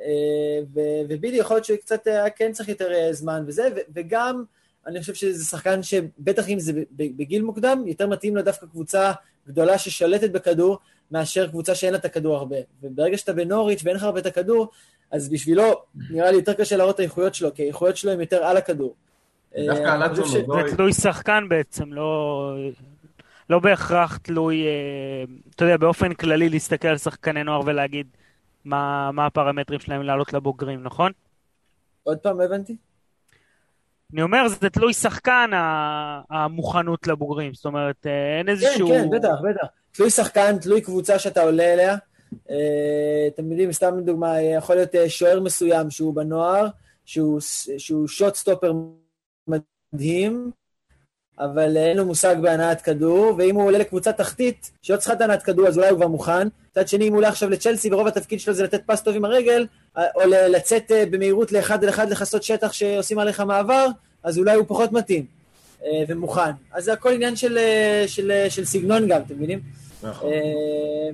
אה, 0.00 0.60
ובילי 1.08 1.36
יכול 1.36 1.56
להיות 1.56 1.64
שהוא 1.64 1.76
קצת 1.76 2.06
היה 2.06 2.30
כן 2.30 2.52
צריך 2.52 2.68
יותר 2.68 2.92
אה, 2.92 3.12
זמן 3.12 3.44
וזה, 3.46 3.68
וגם 3.94 4.44
אני 4.86 5.00
חושב 5.00 5.14
שזה 5.14 5.44
שחקן 5.44 5.82
שבטח 5.82 6.48
אם 6.48 6.58
זה 6.58 6.72
בגיל 6.92 7.42
מוקדם, 7.42 7.82
יותר 7.86 8.06
מתאים 8.06 8.36
לו 8.36 8.42
דווקא 8.42 8.66
קבוצה 8.66 9.12
גדולה 9.48 9.78
ששולטת 9.78 10.30
בכדור, 10.30 10.78
מאשר 11.10 11.48
קבוצה 11.48 11.74
שאין 11.74 11.92
לה 11.92 11.98
את 11.98 12.04
הכדור 12.04 12.36
הרבה. 12.36 12.56
וברגע 12.82 13.18
שאתה 13.18 13.32
בנוריץ' 13.32 13.80
ואין 13.84 13.96
לך 13.96 14.02
הרבה 14.02 14.20
את 14.20 14.26
הכדור, 14.26 14.68
אז 15.10 15.28
בשבילו 15.28 15.82
נראה 16.10 16.30
לי 16.30 16.36
יותר 16.36 16.52
קשה 16.52 16.76
להראות 16.76 16.94
את 16.94 17.00
האיכויות 17.00 17.34
שלו, 17.34 17.54
כי 17.54 17.62
האיכויות 17.62 17.96
שלו 17.96 18.12
הן 18.12 18.20
יותר 18.20 18.44
על 18.44 18.56
הכדור. 18.56 18.94
דווקא 19.66 19.82
אה, 19.82 20.04
על. 20.04 20.14
זה 20.14 20.42
תלוי 20.76 20.92
שחקן 20.92 21.44
בעצם, 21.48 21.92
לא... 21.92 22.54
לא 23.50 23.58
בהכרח 23.58 24.16
תלוי, 24.16 24.66
אה, 24.66 25.24
אתה 25.54 25.64
יודע, 25.64 25.76
באופן 25.76 26.14
כללי 26.14 26.48
להסתכל 26.48 26.88
על 26.88 26.98
שחקני 26.98 27.44
נוער 27.44 27.60
ולהגיד 27.66 28.06
מה, 28.68 29.10
מה 29.12 29.26
הפרמטרים 29.26 29.80
שלהם 29.80 30.02
לעלות 30.02 30.32
לבוגרים, 30.32 30.82
נכון? 30.82 31.12
עוד 32.02 32.18
פעם, 32.18 32.40
הבנתי? 32.40 32.76
אני 34.12 34.22
אומר, 34.22 34.48
זה 34.48 34.70
תלוי 34.70 34.92
שחקן, 34.92 35.50
המוכנות 36.30 37.06
לבוגרים. 37.06 37.54
זאת 37.54 37.64
אומרת, 37.64 38.06
אה, 38.06 38.38
אין 38.38 38.46
כן, 38.46 38.52
איזשהו... 38.52 38.88
כן, 38.88 39.10
בטח, 39.10 39.34
בטח. 39.50 39.66
תלוי 39.92 40.10
שחקן, 40.10 40.58
תלוי 40.58 40.80
קבוצה 40.80 41.18
שאתה 41.18 41.42
עולה 41.42 41.74
אליה. 41.74 41.96
אה, 42.50 43.28
אתם 43.28 43.50
יודעים, 43.50 43.72
סתם 43.72 43.98
לדוגמה, 43.98 44.36
אה, 44.36 44.40
יכול 44.40 44.76
להיות 44.76 44.94
אה, 44.94 45.10
שוער 45.10 45.40
מסוים 45.40 45.90
שהוא 45.90 46.14
בנוער, 46.14 46.66
שהוא, 47.04 47.40
שהוא 47.78 48.08
שוט 48.08 48.34
סטופר 48.34 48.72
מדהים, 49.48 50.50
אבל 51.40 51.76
אין 51.76 51.96
לו 51.96 52.06
מושג 52.06 52.36
בהנעת 52.42 52.80
כדור, 52.80 53.34
ואם 53.38 53.54
הוא 53.54 53.64
עולה 53.64 53.78
לקבוצה 53.78 54.12
תחתית, 54.12 54.70
שלא 54.82 54.96
צריכה 54.96 55.12
את 55.12 55.20
הנעת 55.20 55.42
כדור, 55.42 55.66
אז 55.66 55.78
אולי 55.78 55.88
הוא 55.88 55.96
כבר 55.96 56.08
מוכן. 56.08 56.48
מצד 56.70 56.88
שני, 56.88 57.04
אם 57.04 57.12
הוא 57.12 57.16
עולה 57.18 57.28
עכשיו 57.28 57.50
לצ'לסי, 57.50 57.92
ורוב 57.92 58.06
התפקיד 58.06 58.40
שלו 58.40 58.54
זה 58.54 58.64
לתת 58.64 58.82
פס 58.86 59.02
טוב 59.02 59.16
עם 59.16 59.24
הרגל, 59.24 59.66
אה, 59.96 60.02
או 60.14 60.20
לצאת 60.26 60.92
אה, 60.92 61.04
במהירות 61.10 61.52
לאחד 61.52 61.84
על 61.84 61.90
אחד 61.90 62.10
לכסות 62.10 62.42
שטח 62.42 62.72
שעושים 62.72 63.18
עליך 63.18 63.40
מעבר, 63.40 63.86
אז 64.22 64.38
אולי 64.38 64.54
הוא 64.54 64.64
פחות 64.68 64.92
מתאים 64.92 65.24
אה, 65.84 66.04
ומוכן. 66.08 66.50
אז 66.72 66.84
זה 66.84 66.92
הכל 66.92 67.12
עניין 67.12 67.36
של, 67.36 67.58
של, 68.06 68.46
של 68.48 68.64
סגנון 68.64 69.08
גם, 69.08 69.20
אתם 69.26 69.34
מבינים? 69.34 69.60
נכון. 70.02 70.32
אה, 70.32 70.38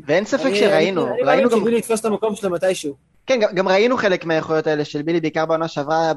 ואין 0.06 0.24
ספק 0.24 0.54
שראינו, 0.54 1.04
ראינו 1.04 1.24
מאמין 1.26 1.48
גם, 1.48 1.58
שבילי 1.60 1.78
יתפוס 1.78 2.00
את 2.00 2.04
המקום 2.04 2.34
שלו 2.34 2.50
מתישהו. 2.50 2.94
כן, 3.26 3.40
גם- 3.54 3.68
ראינו 3.68 3.96
חלק 3.96 4.24
מהאיכויות 4.24 4.66
האלה 4.66 4.84
של 4.84 5.02
בילי, 5.02 5.20
בעיקר 5.20 5.46
בעונה 5.46 5.68
שעברה, 5.68 6.12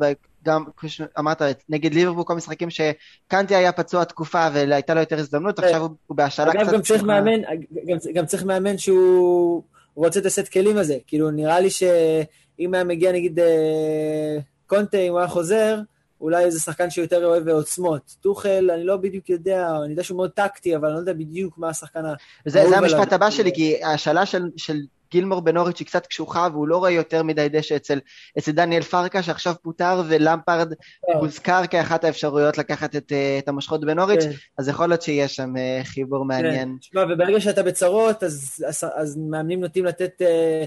גם, 0.46 0.64
כמו 0.78 0.90
שאמרת, 0.90 1.42
נגד 1.70 1.94
ליברפול, 1.94 2.24
כל 2.24 2.34
משחקים 2.36 2.70
שקנטי 2.70 3.56
היה 3.56 3.72
פצוע 3.72 4.04
תקופה 4.04 4.48
והייתה 4.54 4.94
לו 4.94 5.00
יותר 5.00 5.20
הזדמנות, 5.20 5.60
עכשיו 5.60 5.82
הוא- 5.82 5.90
בהשאלה 6.16 6.52
קצת... 6.52 6.60
אגב, 6.62 6.74
גם 6.74 6.82
צריך. 6.82 7.04
מאמן, 7.04 7.42
גם, 7.88 7.98
גם 8.14 8.26
צריך 8.26 8.44
מאמן 8.44 8.78
שהוא 8.78 9.64
הוא 9.94 10.06
רוצה 10.06 10.20
את 10.20 10.26
הסט 10.26 10.48
כלים 10.48 10.78
הזה. 10.78 10.96
כאילו, 11.08 11.32
נראה 11.32 11.60
לי 11.60 11.70
שאם 11.70 12.74
היה 12.74 12.84
מגיע, 12.84 13.12
נגיד, 13.12 13.40
אה, 13.40 14.38
קונטה, 14.68 14.98
אם 14.98 15.12
הוא 15.12 15.20
היה 15.20 15.28
חוזר, 15.28 15.80
אולי 16.22 16.44
איזה 16.44 16.60
שחקן 16.60 16.90
שיותר 16.90 17.26
אוהב 17.26 17.50
עוצמות. 17.50 18.16
טוחל, 18.22 18.70
אני 18.74 18.84
לא 18.84 18.98
בדיוק 18.98 19.30
יודע, 19.30 19.78
אני 19.84 19.92
יודע 19.92 20.04
שהוא 20.04 20.18
מאוד 20.18 20.32
טקטי, 20.32 20.76
אבל 20.76 20.86
אני 20.86 20.96
לא 20.96 21.00
יודע 21.00 21.14
בדיוק 21.14 21.58
מה 21.58 21.70
השחקן 21.70 22.06
ה... 22.06 22.14
זה, 22.46 22.52
זה 22.52 22.62
עליו. 22.62 22.78
המשפט 22.78 23.14
הבא 23.14 23.30
שלי, 23.30 23.52
כי 23.54 23.84
ההשאלה 23.84 24.26
של, 24.26 24.44
של 24.58 24.78
גילמור 25.12 25.42
בנוריץ' 25.42 25.80
היא 25.80 25.88
קצת 25.88 26.08
קשוחה, 26.08 26.48
והוא 26.52 26.68
לא 26.68 26.78
רואה 26.78 26.92
יותר 26.92 27.24
מדי 27.24 27.48
דשא 27.50 27.76
אצל, 27.76 28.00
אצל 28.38 28.52
דניאל 28.52 28.82
פרקה, 28.82 29.24
שעכשיו 29.24 29.56
פוטר, 29.62 30.02
ולמפרד 30.08 30.74
הוזכר 31.20 31.68
כאחת 31.70 32.04
האפשרויות 32.04 32.58
לקחת 32.58 32.96
את, 32.96 33.12
אה, 33.12 33.40
את 33.40 33.48
המושכות 33.48 33.82
בנוריץ', 33.82 34.24
כן. 34.24 34.32
אז 34.58 34.68
יכול 34.68 34.90
להיות 34.90 35.02
שיש 35.02 35.36
שם 35.36 35.58
אה, 35.58 35.82
חיבור 35.84 36.26
מעניין. 36.26 36.70
כן. 36.70 36.78
תשמע, 36.80 37.04
וברגע 37.10 37.42
שאתה 37.42 37.64
בצרות, 37.64 38.24
אז, 38.24 38.66
אז, 38.68 38.86
אז 38.96 39.18
מאמנים 39.18 39.60
נוטים 39.60 39.86
לתת 39.86 40.22
אה, 40.22 40.66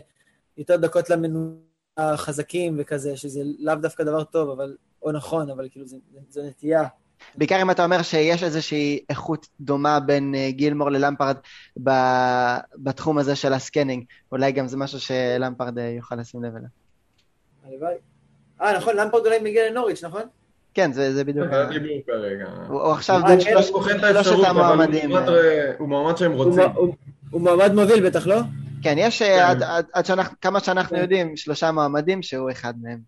יותר 0.58 0.76
דקות 0.76 1.10
למנויים 1.10 1.69
החזקים 2.00 2.76
וכזה, 2.78 3.16
שזה 3.16 3.40
לאו 3.58 3.74
דווקא 3.74 4.04
דבר 4.04 4.24
טוב, 4.24 4.50
אבל, 4.50 4.74
או 5.02 5.12
נכון, 5.12 5.50
אבל 5.50 5.68
כאילו, 5.70 5.86
זו 6.30 6.42
נטייה. 6.48 6.84
בעיקר 7.34 7.62
אם 7.62 7.70
אתה 7.70 7.84
אומר 7.84 8.02
שיש 8.02 8.42
איזושהי 8.42 9.00
איכות 9.10 9.46
דומה 9.60 10.00
בין 10.00 10.34
אה, 10.34 10.50
גילמור 10.50 10.90
ללמפרד 10.90 11.36
ב- 11.82 12.56
בתחום 12.76 13.18
הזה 13.18 13.36
של 13.36 13.52
הסקנינג, 13.52 14.04
אולי 14.32 14.52
גם 14.52 14.68
זה 14.68 14.76
משהו 14.76 15.00
שלמפרד 15.00 15.78
אה, 15.78 15.84
יוכל 15.96 16.14
לשים 16.14 16.44
לב 16.44 16.56
אליו. 16.56 16.68
הלוואי. 17.64 17.94
אה, 18.62 18.76
נכון, 18.76 18.96
למפרד 18.96 19.26
אולי 19.26 19.38
מגיע 19.38 19.70
לנוריץ', 19.70 20.04
נכון? 20.04 20.22
כן, 20.74 20.92
זה, 20.92 21.14
זה 21.14 21.24
בדיוק... 21.24 21.46
זה 21.50 21.62
הדיבור 21.62 21.96
כרגע. 22.06 22.44
הוא 22.68 22.82
הוא 22.82 22.92
עכשיו 22.92 23.16
אה, 23.16 23.22
בין 23.28 23.38
הוא 23.54 23.58
את 23.60 24.24
שלושת 24.24 24.30
הוא 24.38 24.46
המועמדים. 24.46 25.10
מועמד, 25.10 25.28
אה. 25.28 25.34
אה, 25.34 25.72
הוא 25.78 25.88
מועמד 25.88 26.16
שהם 26.16 26.32
הוא, 26.32 26.44
רוצים. 26.44 26.62
מ- 26.68 26.76
הוא, 26.76 26.94
הוא 27.30 27.40
מועמד 27.40 27.72
מוביל 27.74 28.06
בטח, 28.08 28.26
לא? 28.26 28.36
כן, 28.82 28.94
יש 28.98 29.22
אה, 29.22 29.28
כן. 29.28 29.42
עד- 29.42 29.62
עד- 29.62 29.86
עד 29.92 30.06
שאנחנו, 30.06 30.36
כמה 30.40 30.60
שאנחנו 30.60 30.96
כן. 30.96 31.02
יודעים, 31.02 31.36
שלושה 31.36 31.72
מועמדים 31.72 32.22
שהוא 32.22 32.50
אחד 32.50 32.74
מהם. 32.82 32.98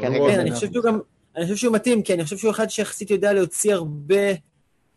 כן, 0.00 0.12
אני 0.40 0.50
חושב 0.50 0.72
שהוא 0.72 0.84
גם, 0.84 1.00
אני 1.36 1.44
חושב 1.44 1.56
שהוא 1.56 1.74
מתאים, 1.74 2.02
כי 2.02 2.14
אני 2.14 2.24
חושב 2.24 2.36
שהוא 2.36 2.50
אחד 2.50 2.70
שיחסית 2.70 3.10
יודע 3.10 3.32
להוציא 3.32 3.74
הרבה 3.74 4.16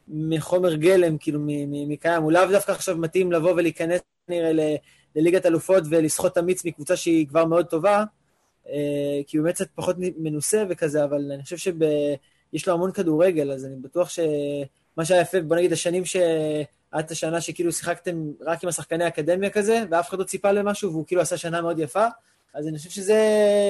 מחומר 0.08 0.76
גלם, 0.76 1.18
כאילו, 1.18 1.40
מ- 1.40 1.46
מ- 1.72 1.90
מקיים. 1.90 2.24
הוא 2.24 2.32
לאו 2.32 2.46
דווקא 2.52 2.72
עכשיו 2.72 2.98
מתאים 2.98 3.32
לבוא 3.32 3.52
ולהיכנס, 3.52 4.00
נראה, 4.28 4.54
ל- 4.54 4.76
לליגת 5.16 5.46
אלופות 5.46 5.84
ולסחוט 5.90 6.38
אמיץ 6.38 6.66
מקבוצה 6.66 6.96
שהיא 6.96 7.28
כבר 7.28 7.46
מאוד 7.46 7.66
טובה, 7.66 8.04
אה, 8.70 8.74
כי 9.28 9.38
הוא 9.38 9.44
באמת 9.44 9.56
קצת 9.56 9.68
פחות 9.76 9.96
מנוסה 10.18 10.64
וכזה, 10.70 11.04
אבל 11.04 11.32
אני 11.34 11.44
חושב 11.44 11.58
שיש 11.58 12.68
לו 12.68 12.74
המון 12.74 12.92
כדורגל, 12.92 13.52
אז 13.52 13.66
אני 13.66 13.76
בטוח 13.82 14.10
שמה 14.10 15.06
שהיה 15.06 15.22
יפה, 15.22 15.42
בוא 15.42 15.56
נגיד, 15.56 15.74
השנים 15.74 16.06
ש... 16.06 16.16
את 17.00 17.12
השנה 17.12 17.42
שכאילו 17.42 17.72
שיחקתם 17.72 18.32
רק 18.42 18.64
עם 18.64 18.70
השחקני 18.70 19.04
האקדמיה 19.04 19.50
כזה, 19.50 19.84
ואף 19.92 20.10
אחד 20.10 20.20
לא 20.20 20.24
ציפה 20.24 20.52
למשהו, 20.52 20.92
והוא 20.92 21.08
כאילו 21.08 21.22
עשה 21.22 21.38
שנה 21.38 21.62
מאוד 21.62 21.80
יפה, 21.80 22.06
אז 22.54 22.68
אני 22.68 22.78
חושב 22.78 22.90
שזה 22.90 23.18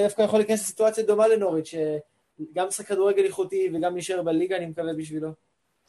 דווקא 0.04 0.22
יכול 0.22 0.40
להיכנס 0.40 0.62
לסיטואציה 0.62 1.04
דומה 1.04 1.28
לנוריץ', 1.28 1.68
שגם 1.68 2.68
משחק 2.68 2.88
כדורגל 2.88 3.24
איכותי 3.24 3.70
וגם 3.74 3.94
להישאר 3.94 4.22
בליגה, 4.22 4.58
אני 4.58 4.66
מקווה 4.66 4.94
בשבילו. 4.94 5.34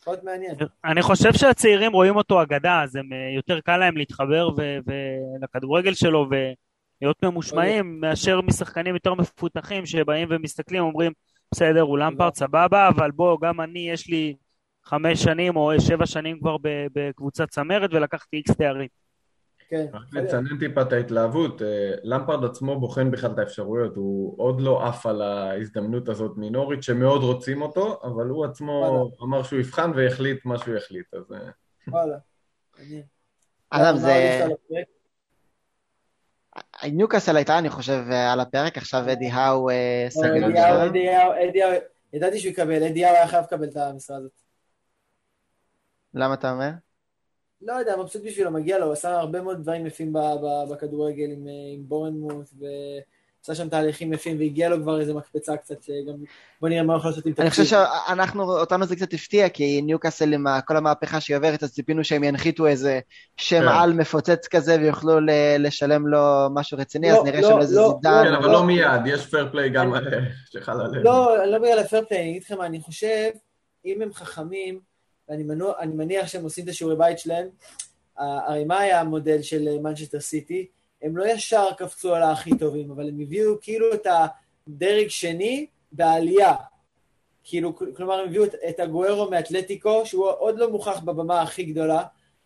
להיות 0.06 0.24
מעניין. 0.24 0.54
אני 0.84 1.02
חושב 1.02 1.32
שהצעירים 1.32 1.92
רואים 1.92 2.16
אותו 2.16 2.42
אגדה, 2.42 2.82
אז 2.82 2.96
הם, 2.96 3.12
אה, 3.12 3.34
יותר 3.36 3.60
קל 3.60 3.76
להם 3.76 3.96
להתחבר 3.96 4.48
ו- 4.56 4.78
לכדורגל 5.42 5.94
שלו 5.94 6.26
ולהיות 6.30 7.24
ממושמעים, 7.24 8.00
מאשר 8.00 8.40
משחקנים 8.40 8.94
יותר 8.94 9.14
מפותחים 9.14 9.86
שבאים 9.86 10.28
ומסתכלים, 10.30 10.82
אומרים, 10.82 11.12
בסדר, 11.52 11.80
הוא 11.80 11.98
למפרד, 11.98 12.34
סבבה, 12.34 12.88
אבל 12.88 13.10
בוא, 13.10 13.38
גם 13.42 13.60
אני, 13.60 13.90
יש 13.90 14.08
לי 14.08 14.34
חמש 14.84 15.22
שנים 15.22 15.56
או 15.56 15.72
שבע 15.80 16.06
שנים 16.06 16.38
כבר 16.38 16.56
בקבוצת 16.64 17.50
צמרת 17.50 17.90
ולקחתי 17.92 18.36
איקס 18.36 18.50
תארים. 18.50 18.88
כן. 19.72 19.86
רק 19.92 20.02
לצנן 20.12 20.58
טיפה 20.58 20.82
את 20.82 20.92
ההתלהבות, 20.92 21.62
אה, 21.62 21.90
למפרד 22.02 22.44
עצמו 22.44 22.80
בוחן 22.80 23.10
בכלל 23.10 23.30
את 23.30 23.38
האפשרויות, 23.38 23.96
הוא 23.96 24.34
עוד 24.38 24.60
לא 24.60 24.86
עף 24.86 25.06
על 25.06 25.22
ההזדמנות 25.22 26.08
הזאת 26.08 26.32
מנוריץ' 26.36 26.84
שמאוד 26.84 27.22
רוצים 27.22 27.62
אותו, 27.62 28.00
אבל 28.02 28.26
הוא 28.26 28.44
עצמו 28.44 28.72
וואלה. 28.72 29.04
אמר 29.22 29.42
שהוא 29.42 29.60
יבחן 29.60 29.92
ויחליט 29.94 30.44
מה 30.44 30.58
שהוא 30.58 30.76
יחליט, 30.76 31.14
אז... 31.14 31.32
אה, 31.32 31.38
וואלה. 31.88 32.16
מעניין. 32.78 33.02
עוד 33.72 33.96
זה... 33.96 34.10
יש 34.10 34.42
על 34.42 34.52
הפרק? 34.52 34.86
ניוקאסל 36.92 37.36
הייתה, 37.36 37.58
אני 37.58 37.70
חושב, 37.70 38.04
אה, 38.10 38.32
על 38.32 38.40
הפרק, 38.40 38.76
עכשיו 38.76 39.12
אדי 39.12 39.28
האו 39.28 39.70
אה, 39.70 40.06
סגר 40.08 40.46
אדי 40.46 40.58
את 40.58 40.64
האו, 40.64 40.78
זה. 40.78 40.86
אדי 40.86 41.08
האו, 41.08 41.32
אדי 41.50 41.62
האו, 41.62 41.72
ידעתי 42.12 42.38
שהוא 42.38 42.52
יקבל, 42.52 42.82
אדי 42.84 43.04
האו 43.04 43.14
היה 43.14 43.28
חייב 43.28 43.44
לקבל 43.44 43.68
את 43.68 43.76
המשרה 43.76 44.16
הזאת. 44.16 44.41
למה 46.14 46.34
אתה 46.34 46.52
אומר? 46.52 46.70
לא 47.62 47.72
יודע, 47.72 47.96
מבסוט 47.96 48.22
בשבילו, 48.24 48.50
מגיע 48.50 48.78
לו, 48.78 48.84
הוא 48.84 48.92
עשה 48.92 49.18
הרבה 49.18 49.42
מאוד 49.42 49.62
דברים 49.62 49.86
יפים 49.86 50.12
בכדורגל 50.70 51.24
עם, 51.24 51.46
אה, 51.48 51.52
עם 51.74 51.82
בורנמוט, 51.88 52.48
ועשה 52.58 53.54
שם 53.54 53.68
תהליכים 53.68 54.12
יפים, 54.12 54.38
והגיע 54.38 54.68
לו 54.68 54.82
כבר 54.82 55.00
איזה 55.00 55.14
מקפצה 55.14 55.56
קצת, 55.56 55.82
שגם, 55.82 56.14
בוא 56.60 56.68
נראה 56.68 56.82
מה 56.82 56.92
הוא 56.92 56.98
יכול 56.98 57.10
לעשות 57.10 57.26
עם 57.26 57.32
אני 57.38 57.50
חושב 57.50 57.62
תקציב. 57.62 57.78
שאנחנו, 58.08 58.42
אותנו 58.42 58.86
זה 58.86 58.96
קצת 58.96 59.14
הפתיע, 59.14 59.48
כי 59.48 59.82
ניוקאסל 59.82 60.32
עם 60.34 60.46
כל 60.66 60.76
המהפכה 60.76 61.20
שהיא 61.20 61.36
עוברת, 61.36 61.62
אז 61.62 61.72
ציפינו 61.72 62.04
שהם 62.04 62.24
ינחיתו 62.24 62.66
איזה 62.66 63.00
שם 63.36 63.60
כן. 63.60 63.68
על 63.68 63.92
מפוצץ 63.92 64.48
כזה 64.50 64.76
ויוכלו 64.80 65.20
ל- 65.20 65.56
לשלם 65.58 66.06
לו 66.06 66.48
משהו 66.54 66.78
רציני, 66.78 67.10
לא, 67.10 67.16
אז 67.16 67.24
נראה 67.24 67.40
לא, 67.40 67.48
שם 67.48 67.58
איזה 67.60 67.76
לא, 67.76 67.88
זידן. 67.88 68.22
כן, 68.24 68.34
אבל 68.34 68.46
לא. 68.46 68.52
לא 68.52 68.64
מיד, 68.64 69.06
יש 69.06 69.26
פייר 69.26 69.48
פליי 69.52 69.70
גם 69.70 69.94
אה, 69.94 70.00
שחל 70.50 70.80
עליהם. 70.80 71.04
לא, 71.04 71.46
לא 71.46 71.58
בגלל 71.58 71.78
הפייר 71.78 72.04
פליי, 72.08 72.20
אני 72.20 72.30
אגיד 72.30 72.42
לכם 72.42 72.58
מה, 72.58 72.66
אני 72.66 72.80
חושב, 72.80 73.30
אם 73.84 74.02
הם 74.02 74.12
חכמים, 74.12 74.91
ואני 75.32 75.42
מנוע, 75.42 75.74
מניח 75.86 76.26
שהם 76.26 76.44
עושים 76.44 76.64
את 76.64 76.68
השיעורי 76.68 76.96
בית 76.96 77.18
שלהם, 77.18 77.48
הרי 78.16 78.64
מה 78.64 78.78
היה 78.78 79.00
המודל 79.00 79.42
של 79.42 79.78
מנצ'סטר 79.78 80.20
סיטי? 80.20 80.66
הם 81.02 81.16
לא 81.16 81.24
ישר 81.26 81.66
קפצו 81.78 82.14
על 82.14 82.22
הכי 82.22 82.58
טובים, 82.58 82.90
אבל 82.90 83.08
הם 83.08 83.20
הביאו 83.20 83.54
כאילו 83.60 83.94
את 83.94 84.06
הדרג 84.68 85.08
שני 85.08 85.66
בעלייה. 85.92 86.54
כאילו, 87.44 87.76
כל- 87.76 87.90
כלומר, 87.96 88.14
הם 88.14 88.28
הביאו 88.28 88.44
את, 88.44 88.54
את 88.68 88.80
אגוארו 88.80 89.30
מאתלטיקו, 89.30 90.06
שהוא 90.06 90.30
עוד 90.38 90.58
לא 90.58 90.70
מוכח 90.70 91.00
בבמה 91.00 91.42
הכי 91.42 91.64
גדולה, 91.64 92.02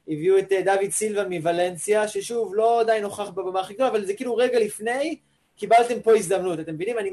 הביאו 0.09 0.39
את 0.39 0.53
אה, 0.53 0.63
דוד 0.63 0.91
סילבה 0.91 1.29
מוולנסיה, 1.29 2.09
ששוב, 2.09 2.55
לא 2.55 2.81
עדיין 2.81 3.03
מוכח 3.03 3.29
בבמה 3.31 3.61
הכי 3.61 3.75
גדולה, 3.75 3.91
אבל 3.91 4.05
זה 4.05 4.15
כאילו 4.15 4.37
רגע 4.37 4.59
לפני, 4.61 5.19
קיבלתם 5.57 6.01
פה 6.03 6.17
הזדמנות, 6.17 6.61
אתם 6.61 6.75
מבינים? 6.75 6.99
אני, 6.99 7.11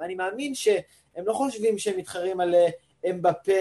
אני 0.00 0.14
מאמין 0.14 0.54
שהם 0.54 1.26
לא 1.26 1.32
חושבים 1.32 1.78
שהם 1.78 1.96
מתחרים 1.98 2.40
על 2.40 2.54
אה, 2.54 2.68
אמבפה 3.10 3.52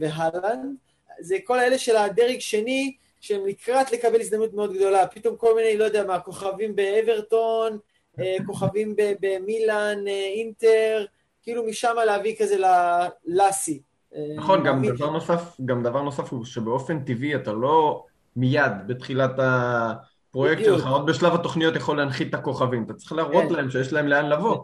והלנד, 0.00 0.76
זה 1.20 1.36
כל 1.44 1.58
האלה 1.58 1.78
של 1.78 1.96
הדרג 1.96 2.38
שני, 2.38 2.96
שהם 3.20 3.46
לקראת 3.46 3.92
לקבל 3.92 4.20
הזדמנות 4.20 4.54
מאוד 4.54 4.74
גדולה, 4.74 5.06
פתאום 5.06 5.36
כל 5.36 5.54
מיני, 5.56 5.78
לא 5.78 5.84
יודע 5.84 6.06
מה, 6.06 6.20
כוכבים 6.20 6.76
באברטון, 6.76 7.78
אה, 8.20 8.36
כוכבים 8.46 8.94
במילאן, 8.96 9.98
אה, 10.08 10.30
אינטר, 10.34 11.04
כאילו 11.42 11.66
משם 11.66 11.94
להביא 12.06 12.34
כזה 12.38 12.56
ללאסי. 12.58 13.82
אה, 14.14 14.20
נכון, 14.36 14.64
גם 14.64 14.86
דבר 14.86 15.10
נוסף, 15.10 15.60
גם 15.64 15.82
דבר 15.82 16.02
נוסף 16.02 16.32
הוא 16.32 16.44
שבאופן 16.44 17.04
טבעי 17.04 17.34
אתה 17.34 17.52
לא 17.52 18.04
מיד 18.36 18.72
בתחילת 18.86 19.32
הפרויקט 19.38 20.60
בדיוק. 20.60 20.78
שלך, 20.78 20.88
עוד 20.88 21.06
בשלב 21.06 21.34
התוכניות 21.34 21.76
יכול 21.76 21.96
להנחית 21.96 22.28
את 22.28 22.34
הכוכבים, 22.34 22.84
אתה 22.84 22.94
צריך 22.94 23.12
להראות 23.12 23.44
כן. 23.48 23.54
להם 23.54 23.70
שיש 23.70 23.92
להם 23.92 24.08
לאן 24.08 24.28
לבוא, 24.28 24.58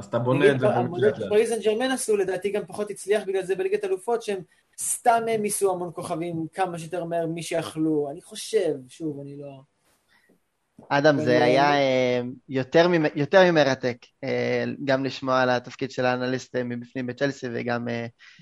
אז 0.00 0.06
אתה 0.06 0.18
בונה 0.18 0.50
את 0.50 0.60
זה 0.60 0.68
המודל. 0.68 1.14
שפריז 1.14 1.50
סן 1.50 1.60
ג'רמן 1.60 1.90
עשו, 1.90 2.16
לדעתי 2.16 2.50
גם 2.50 2.62
פחות 2.66 2.90
הצליח 2.90 3.22
בגלל 3.26 3.42
זה 3.42 3.54
בליגת 3.54 3.84
אלופות, 3.84 4.22
שהם 4.22 4.42
סתם 4.80 5.22
העמיסו 5.28 5.72
המון 5.72 5.90
כוכבים 5.94 6.46
כמה 6.52 6.78
שיותר 6.78 7.04
מהר 7.04 7.26
מי 7.26 7.42
שיכלו. 7.42 8.08
אני 8.10 8.22
חושב, 8.22 8.74
שוב, 8.88 9.20
אני 9.20 9.36
לא... 9.36 9.60
אדם, 10.88 11.18
זה 11.18 11.38
אה, 11.38 11.44
היה 11.44 11.74
אה, 11.74 12.20
יותר 12.48 12.88
ממ- 12.88 13.14
יותר 13.14 13.50
ממרתק, 13.50 13.96
אה, 14.24 14.64
גם 14.84 15.04
לשמוע 15.04 15.40
על 15.40 15.50
התפקיד 15.50 15.90
של 15.90 16.04
האנליסט 16.04 16.56
מבפנים 16.56 17.06
בצ'לסי, 17.06 17.46
וגם 17.52 17.88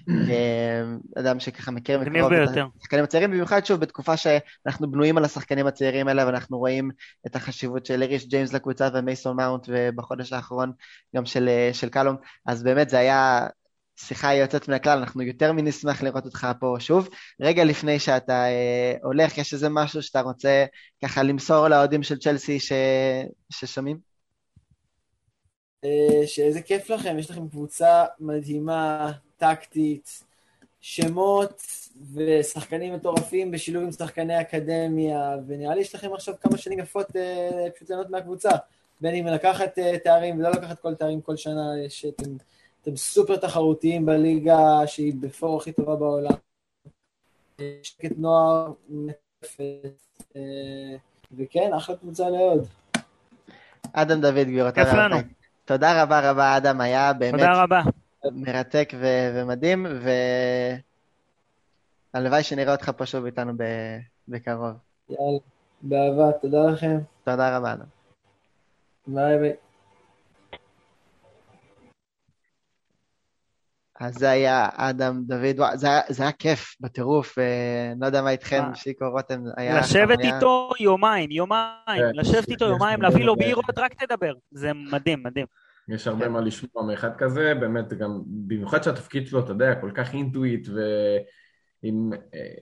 אדם 1.20 1.40
שככה 1.40 1.70
מכיר 1.70 2.00
מקרוב 2.00 2.32
את. 2.32 2.48
השחקנים 2.78 3.04
הצעירים, 3.04 3.30
במיוחד 3.30 3.66
שוב 3.66 3.80
בתקופה 3.80 4.16
שאנחנו 4.16 4.90
בנויים 4.90 5.18
על 5.18 5.24
השחקנים 5.24 5.66
הצעירים 5.66 6.08
האלה, 6.08 6.26
ואנחנו 6.26 6.58
רואים 6.58 6.90
את 7.26 7.36
החשיבות 7.36 7.86
של 7.86 8.02
אריש 8.02 8.26
ג'יימס 8.26 8.52
לקבוצה 8.52 8.88
ומייסון 8.94 9.36
מאונט, 9.36 9.68
ובחודש 9.68 10.32
האחרון 10.32 10.72
גם 11.16 11.26
של, 11.26 11.48
של 11.72 11.88
קלום, 11.88 12.16
אז 12.46 12.62
באמת 12.62 12.88
זה 12.90 12.98
היה 12.98 13.46
שיחה 14.00 14.34
יוצאת 14.34 14.68
מן 14.68 14.74
הכלל, 14.74 14.98
אנחנו 14.98 15.22
יותר 15.22 15.52
מנשמח 15.52 16.02
לראות 16.02 16.24
אותך 16.24 16.46
פה 16.60 16.76
שוב. 16.78 17.08
רגע 17.40 17.64
לפני 17.64 17.98
שאתה 17.98 18.44
אה, 18.44 18.94
הולך, 19.02 19.38
יש 19.38 19.52
איזה 19.52 19.68
משהו 19.68 20.02
שאתה 20.02 20.20
רוצה 20.20 20.64
ככה 21.04 21.22
למסור 21.22 21.68
לאוהדים 21.68 22.02
של 22.02 22.18
צ'לסי 22.18 22.60
ש... 22.60 22.72
ששומעים? 23.50 23.98
אה, 25.84 26.26
שאיזה 26.26 26.62
כיף 26.62 26.90
לכם, 26.90 27.18
יש 27.18 27.30
לכם 27.30 27.48
קבוצה 27.48 28.04
מדהימה, 28.20 29.12
טקטית, 29.36 30.22
שמות 30.80 31.62
ושחקנים 32.14 32.94
מטורפים 32.94 33.50
בשילוב 33.50 33.84
עם 33.84 33.92
שחקני 33.92 34.40
אקדמיה, 34.40 35.36
ונראה 35.46 35.74
לי 35.74 35.80
יש 35.80 35.94
לכם 35.94 36.12
עכשיו 36.14 36.34
כמה 36.40 36.58
שנים 36.58 36.78
יפות 36.78 37.16
אה, 37.16 37.66
פשוט 37.74 37.90
ליהנות 37.90 38.10
מהקבוצה. 38.10 38.50
בין 39.00 39.14
אם 39.14 39.26
לקחת 39.26 39.78
תארים 40.04 40.38
ולא 40.38 40.50
לקחת 40.50 40.78
כל 40.78 40.94
תארים 40.94 41.20
כל 41.20 41.36
שנה, 41.36 41.72
שאתם 41.88 42.36
אתם 42.82 42.96
סופר 42.96 43.36
תחרותיים 43.36 44.06
בליגה 44.06 44.58
שהיא 44.86 45.14
בפור 45.20 45.56
הכי 45.60 45.72
טובה 45.72 45.96
בעולם. 45.96 46.30
שקט 47.82 48.12
נוער, 48.16 48.72
מטפת, 48.88 50.02
אה, 50.36 50.96
וכן, 51.36 51.70
אחלה 51.76 51.96
קבוצה 51.96 52.30
לעוד. 52.30 52.66
אדם 53.92 54.20
דוד, 54.20 54.34
גבירותיי. 54.46 54.84
כיף 54.84 54.94
לנו. 54.94 55.16
תודה 55.64 56.02
רבה 56.02 56.30
רבה, 56.30 56.56
אדם, 56.56 56.80
היה 56.80 57.12
באמת 57.12 57.40
תודה 57.40 57.62
רבה. 57.62 57.80
מרתק 58.32 58.92
ו- 59.00 59.30
ומדהים, 59.34 59.86
והלוואי 62.14 62.42
שנראה 62.42 62.72
אותך 62.72 62.90
פה 62.96 63.06
שוב 63.06 63.24
איתנו 63.24 63.52
ב- 63.56 63.98
בקרוב. 64.28 64.72
יאללה, 65.10 65.38
באהבה, 65.82 66.32
תודה 66.32 66.66
לכם. 66.70 66.98
תודה 67.24 67.56
רבה, 67.56 67.72
אדם. 67.72 67.86
ביי 69.06 69.38
ביי. 69.38 69.52
אז 74.00 74.14
זה 74.14 74.30
היה 74.30 74.68
אדם 74.76 75.22
דוד, 75.26 75.58
וואו, 75.58 75.76
זה 75.76 75.86
היה, 75.86 76.00
זה 76.08 76.22
היה 76.22 76.32
כיף 76.32 76.74
בטירוף, 76.80 77.38
אה, 77.38 77.44
לא 78.00 78.06
יודע 78.06 78.22
מה 78.22 78.30
איתכם? 78.30 78.62
שיקו 78.74 79.10
רותם, 79.10 79.40
היה 79.56 79.80
לשבת 79.80 80.16
חוויה- 80.18 80.34
איתו 80.36 80.70
יומיים, 80.80 81.30
יומיים, 81.30 81.68
כן, 81.96 82.10
לשבת 82.14 82.48
איתו 82.48 82.64
יומיים, 82.64 83.02
להביא 83.02 83.24
לו 83.24 83.32
לדבר. 83.34 83.44
בירות, 83.46 83.78
רק 83.78 84.04
תדבר. 84.04 84.32
זה 84.50 84.72
מדהים, 84.90 85.22
מדהים. 85.22 85.46
יש 85.88 86.06
הרבה 86.06 86.28
מה 86.28 86.40
לשמוע 86.40 86.84
מאחד 86.86 87.16
כזה, 87.18 87.54
באמת 87.60 87.92
גם, 87.92 88.20
במיוחד 88.26 88.82
שהתפקיד 88.82 89.26
שלו, 89.26 89.40
אתה 89.40 89.52
יודע, 89.52 89.74
כל 89.74 89.90
כך 89.94 90.14
אינטואיט 90.14 90.68
ועם 90.68 90.84
אה, 91.84 91.90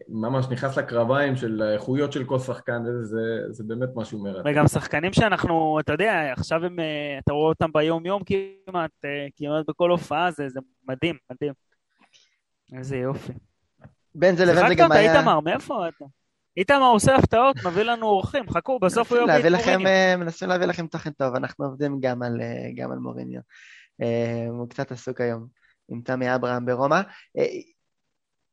ממש 0.09 0.47
נכנס 0.51 0.79
לקרביים 0.79 1.37
של 1.37 1.63
האיכויות 1.63 2.13
של 2.13 2.25
כל 2.25 2.39
שחקן, 2.39 2.83
זה, 2.85 3.05
זה, 3.05 3.53
זה 3.53 3.65
באמת 3.65 3.89
משהו 3.95 4.23
מרתק. 4.23 4.51
וגם 4.51 4.69
שחקנים 4.69 5.13
שאנחנו, 5.13 5.81
אתה 5.81 5.93
יודע, 5.93 6.33
עכשיו 6.33 6.65
הם, 6.65 6.81
אה, 6.81 7.19
אתה 7.25 7.33
רואה 7.33 7.49
אותם 7.49 7.73
ביום-יום 7.73 8.23
כמעט, 8.25 8.91
אה, 9.05 9.27
כמעט 9.37 9.65
בכל 9.69 9.91
הופעה, 9.91 10.31
זה 10.31 10.49
זה 10.49 10.61
מדהים, 10.89 11.17
מדהים. 11.31 11.53
איזה 12.79 12.97
יופי. 12.97 13.33
בין 14.15 14.37
זה 14.37 14.45
לבין 14.45 14.55
זה 14.55 14.61
שיחקת 14.61 14.79
גם 14.79 14.91
אותה, 14.91 15.01
היה... 15.01 15.19
איתמר, 15.19 15.41
מאיפה 15.41 15.89
אתה? 15.89 16.05
איתמר 16.57 16.87
עושה 16.87 17.17
הפתעות, 17.17 17.57
מביא 17.67 17.83
לנו 17.83 18.07
אורחים, 18.07 18.51
חכו, 18.51 18.79
בסוף 18.79 19.13
הוא 19.13 19.19
יביא 19.21 19.57
את 19.57 19.67
מוריניו. 19.67 20.19
מנסים 20.19 20.49
להביא 20.49 20.67
לכם 20.67 20.87
תוכן 20.87 21.11
טוב, 21.11 21.35
אנחנו 21.35 21.65
עובדים 21.65 22.01
גם 22.01 22.23
על, 22.23 22.41
גם 22.77 22.93
על 22.93 22.99
מוריניו. 22.99 23.41
הוא 24.49 24.69
קצת 24.69 24.93
עסוק 24.93 25.21
היום 25.21 25.47
עם 25.89 26.01
תמי 26.01 26.35
אברהם 26.35 26.67
ברומא. 26.67 27.01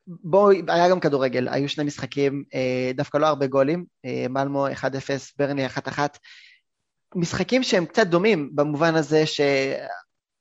בואו, 0.08 0.52
היה 0.68 0.90
גם 0.90 1.00
כדורגל, 1.00 1.48
היו 1.50 1.70
שני 1.70 1.84
משחקים, 1.84 2.44
אה, 2.54 2.92
דווקא 2.96 3.18
לא 3.18 3.28
הרבה 3.28 3.48
גולים, 3.48 3.86
אה, 4.06 4.26
מלמו 4.30 4.68
1-0, 4.68 5.34
ברני 5.38 5.68
1-1. 5.68 6.18
משחקים 7.16 7.64
שהם 7.64 7.86
קצת 7.86 8.08
דומים 8.08 8.50
במובן 8.56 8.96
הזה 8.96 9.24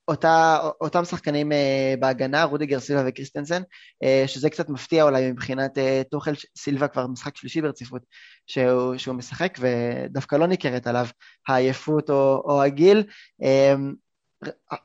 שאותם 0.04 1.04
שחקנים 1.04 1.52
אה, 1.52 1.94
בהגנה, 2.00 2.44
רודיגר 2.44 2.80
סילבה 2.80 3.02
וקריסטנסן, 3.06 3.62
שזה 4.26 4.50
קצת 4.50 4.68
מפתיע 4.68 5.04
אולי 5.04 5.30
מבחינת 5.30 5.78
טוחל, 6.10 6.32
סילבה 6.58 6.88
כבר 6.88 7.06
משחק 7.06 7.36
שלישי 7.36 7.60
ברציפות 7.60 8.02
שהוא, 8.46 8.96
שהוא 8.96 9.14
משחק, 9.14 9.58
ודווקא 9.60 10.36
לא 10.36 10.46
ניכרת 10.46 10.86
עליו 10.86 11.06
העייפות 11.48 12.10
או, 12.10 12.42
או 12.44 12.62
הגיל. 12.62 13.04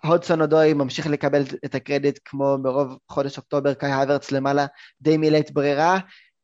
הודסון 0.04 0.42
אודוי 0.42 0.74
ממשיך 0.74 1.08
לקבל 1.08 1.44
את 1.66 1.76
הקרדיט 1.76 2.20
כמו 2.26 2.58
ברוב 2.62 2.98
חודש 3.10 3.38
אוקטובר, 3.38 3.74
קאי 3.74 3.90
האברץ 3.90 4.32
למעלה 4.32 4.66
די 5.02 5.18
מילאת 5.18 5.52
ברירה. 5.52 6.00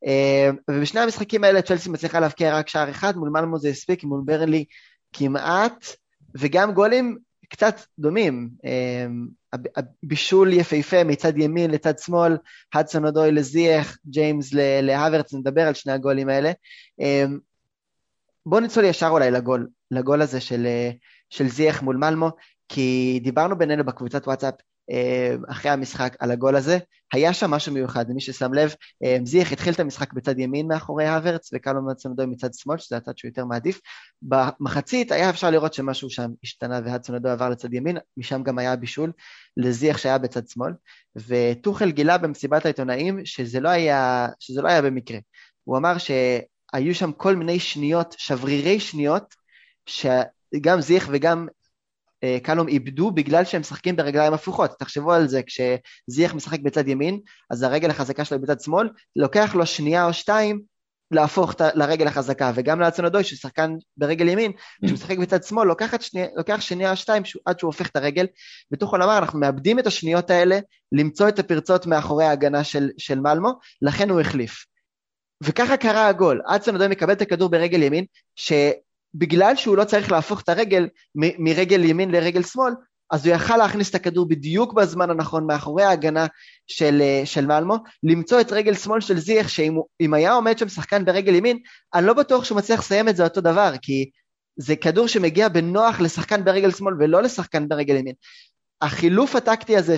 אה, 0.06 0.50
ובשני 0.70 1.00
המשחקים 1.00 1.44
האלה 1.44 1.62
צ'לסי 1.62 1.88
מצליחה 1.88 2.20
להבקיע 2.20 2.58
רק 2.58 2.68
שער 2.68 2.90
אחד, 2.90 3.16
מול 3.16 3.28
מלמו 3.28 3.58
זה 3.58 3.68
הספיק, 3.68 4.04
מול 4.04 4.22
ברנלי 4.24 4.64
כמעט, 5.12 5.86
וגם 6.38 6.72
גולים 6.72 7.18
קצת 7.48 7.80
דומים. 7.98 8.50
אה, 8.64 9.06
הב- 9.52 9.86
הבישול 10.04 10.52
יפהפה 10.52 11.04
מצד 11.04 11.38
ימין 11.38 11.70
לצד 11.70 11.98
שמאל, 11.98 12.36
הדסון 12.74 13.04
אודוי 13.04 13.32
לזייח, 13.32 13.98
ג'יימס 14.06 14.50
להוורץ, 14.82 15.34
נדבר 15.34 15.62
על 15.62 15.74
שני 15.74 15.92
הגולים 15.92 16.28
האלה. 16.28 16.52
אה, 17.00 17.24
בואו 18.46 18.60
נצלול 18.60 18.84
ישר 18.84 19.08
אולי 19.08 19.30
לגול, 19.30 19.68
לגול 19.90 20.22
הזה 20.22 20.40
של, 20.40 20.66
של 21.30 21.48
זייח 21.48 21.82
מול 21.82 21.96
מלמו, 21.96 22.30
כי 22.68 23.20
דיברנו 23.24 23.58
בינינו 23.58 23.84
בקבוצת 23.84 24.26
וואטסאפ 24.26 24.54
אה, 24.90 25.36
אחרי 25.48 25.70
המשחק 25.70 26.16
על 26.18 26.30
הגול 26.30 26.56
הזה, 26.56 26.78
היה 27.12 27.32
שם 27.32 27.50
משהו 27.50 27.72
מיוחד, 27.72 28.10
למי 28.10 28.20
ששם 28.20 28.54
לב, 28.54 28.74
אה, 29.04 29.18
זייח 29.24 29.52
התחיל 29.52 29.72
את 29.72 29.80
המשחק 29.80 30.12
בצד 30.12 30.38
ימין 30.38 30.68
מאחורי 30.68 31.04
האברץ, 31.04 31.50
וקלמן 31.54 31.90
מצונדוי 31.90 32.26
מצד 32.26 32.54
שמאל, 32.54 32.78
שזה 32.78 32.96
הצד 32.96 33.18
שהוא 33.18 33.28
יותר 33.28 33.44
מעדיף. 33.44 33.80
במחצית 34.22 35.12
היה 35.12 35.30
אפשר 35.30 35.50
לראות 35.50 35.74
שמשהו 35.74 36.10
שם 36.10 36.30
השתנה 36.44 36.80
והצונדוי 36.84 37.30
עבר 37.30 37.48
לצד 37.48 37.74
ימין, 37.74 37.98
משם 38.16 38.42
גם 38.42 38.58
היה 38.58 38.76
בישול 38.76 39.12
לזייח 39.56 39.98
שהיה 39.98 40.18
בצד 40.18 40.48
שמאל, 40.48 40.72
וטוחל 41.16 41.90
גילה 41.90 42.18
במסיבת 42.18 42.64
העיתונאים 42.64 43.26
שזה 43.26 43.60
לא 43.60 43.68
היה, 43.68 44.28
שזה 44.40 44.62
לא 44.62 44.68
היה 44.68 44.82
במקרה. 44.82 45.18
הוא 45.64 45.76
אמר 45.76 45.94
שהיו 45.98 46.94
שם 46.94 47.12
כל 47.12 47.36
מיני 47.36 47.58
שניות, 47.58 48.14
שברירי 48.18 48.80
שניות, 48.80 49.34
שגם 49.86 50.80
זייח 50.80 51.08
וגם 51.12 51.46
אה, 51.48 51.52
קלום 52.42 52.68
איבדו 52.68 53.10
בגלל 53.10 53.44
שהם 53.44 53.60
משחקים 53.60 53.96
ברגליים 53.96 54.32
הפוכות. 54.32 54.70
תחשבו 54.78 55.12
על 55.12 55.28
זה, 55.28 55.40
כשזייח 55.42 56.34
משחק 56.34 56.60
בצד 56.60 56.88
ימין, 56.88 57.20
אז 57.50 57.62
הרגל 57.62 57.90
החזקה 57.90 58.24
שלו 58.24 58.40
בצד 58.40 58.60
שמאל, 58.60 58.88
לוקח 59.16 59.54
לו 59.54 59.66
שנייה 59.66 60.06
או 60.06 60.12
שתיים 60.12 60.60
להפוך 61.10 61.54
לרגל 61.74 62.06
החזקה, 62.06 62.52
וגם 62.54 62.80
לאצונדוי, 62.80 63.24
שהוא 63.24 63.36
שחקן 63.36 63.74
ברגל 63.96 64.28
ימין, 64.28 64.52
כשהוא 64.84 64.94
משחק 64.94 65.18
בצד 65.18 65.42
שמאל, 65.42 65.68
לוקח, 65.68 65.94
שני, 66.00 66.26
לוקח 66.36 66.60
שנייה 66.60 66.90
או 66.90 66.96
שתיים 66.96 67.22
עד 67.46 67.58
שהוא 67.58 67.68
הופך 67.68 67.88
את 67.88 67.96
הרגל, 67.96 68.26
ותוכל 68.72 68.96
לומר, 68.96 69.18
אנחנו 69.18 69.38
מאבדים 69.38 69.78
את 69.78 69.86
השניות 69.86 70.30
האלה 70.30 70.58
למצוא 70.92 71.28
את 71.28 71.38
הפרצות 71.38 71.86
מאחורי 71.86 72.24
ההגנה 72.24 72.64
של, 72.64 72.90
של 72.98 73.20
מלמו, 73.20 73.52
לכן 73.82 74.10
הוא 74.10 74.20
החליף. 74.20 74.64
וככה 75.42 75.76
קרה 75.76 76.08
הגול, 76.08 76.42
אצונדוי 76.56 76.88
מקבל 76.88 77.12
את 77.12 77.22
הכדור 77.22 77.48
ברגל 77.48 77.82
ימין, 77.82 78.04
ש... 78.36 78.52
בגלל 79.14 79.56
שהוא 79.56 79.76
לא 79.76 79.84
צריך 79.84 80.12
להפוך 80.12 80.40
את 80.40 80.48
הרגל 80.48 80.88
מ- 81.14 81.44
מרגל 81.44 81.84
ימין 81.84 82.10
לרגל 82.10 82.42
שמאל, 82.42 82.72
אז 83.10 83.26
הוא 83.26 83.34
יכל 83.34 83.56
להכניס 83.56 83.90
את 83.90 83.94
הכדור 83.94 84.28
בדיוק 84.28 84.72
בזמן 84.72 85.10
הנכון 85.10 85.46
מאחורי 85.46 85.82
ההגנה 85.82 86.26
של, 86.66 87.02
אה, 87.02 87.22
של 87.24 87.46
מלמו, 87.46 87.76
למצוא 88.02 88.40
את 88.40 88.52
רגל 88.52 88.74
שמאל 88.74 89.00
של 89.00 89.18
זייח, 89.18 89.48
שאם 89.48 90.14
היה 90.14 90.32
עומד 90.32 90.58
שם 90.58 90.68
שחקן 90.68 91.04
ברגל 91.04 91.34
ימין, 91.34 91.58
אני 91.94 92.06
לא 92.06 92.12
בטוח 92.12 92.44
שהוא 92.44 92.58
מצליח 92.58 92.80
לסיים 92.80 93.08
את 93.08 93.16
זה 93.16 93.24
אותו 93.24 93.40
דבר, 93.40 93.72
כי 93.82 94.10
זה 94.56 94.76
כדור 94.76 95.06
שמגיע 95.06 95.48
בנוח 95.48 96.00
לשחקן 96.00 96.44
ברגל 96.44 96.70
שמאל 96.70 96.94
ולא 96.98 97.22
לשחקן 97.22 97.68
ברגל 97.68 97.96
ימין. 97.96 98.14
החילוף 98.82 99.36
הטקטי 99.36 99.76
הזה 99.76 99.96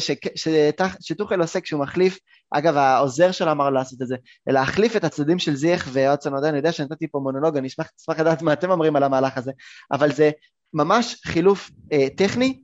שטוחל 1.01 1.41
עושה 1.41 1.61
כשהוא 1.61 1.81
מחליף, 1.81 2.19
אגב 2.51 2.77
העוזר 2.77 3.33
שלו 3.33 3.51
אמר 3.51 3.71
לעשות 3.71 4.03
את 4.03 4.07
זה, 4.07 4.17
להחליף 4.47 4.97
את 4.97 5.05
הצדדים 5.05 5.39
של 5.39 5.57
זייח 5.57 5.89
ואוצן 5.93 6.35
עודן, 6.35 6.49
אני 6.49 6.57
יודע 6.57 6.73
שנתתי 6.73 7.09
פה 7.09 7.19
מונולוג, 7.19 7.57
אני 7.57 7.69
אשמח, 7.69 7.91
אשמח 8.01 8.21
לדעת 8.21 8.43
מה 8.43 8.53
אתם 8.53 8.71
אומרים 8.71 8.97
על 8.97 9.03
המהלך 9.03 9.39
הזה, 9.39 9.53
אבל 9.93 10.13
זה 10.13 10.31
ממש 10.75 11.21
חילוף 11.25 11.71
אה, 11.93 12.07
טכני, 12.17 12.63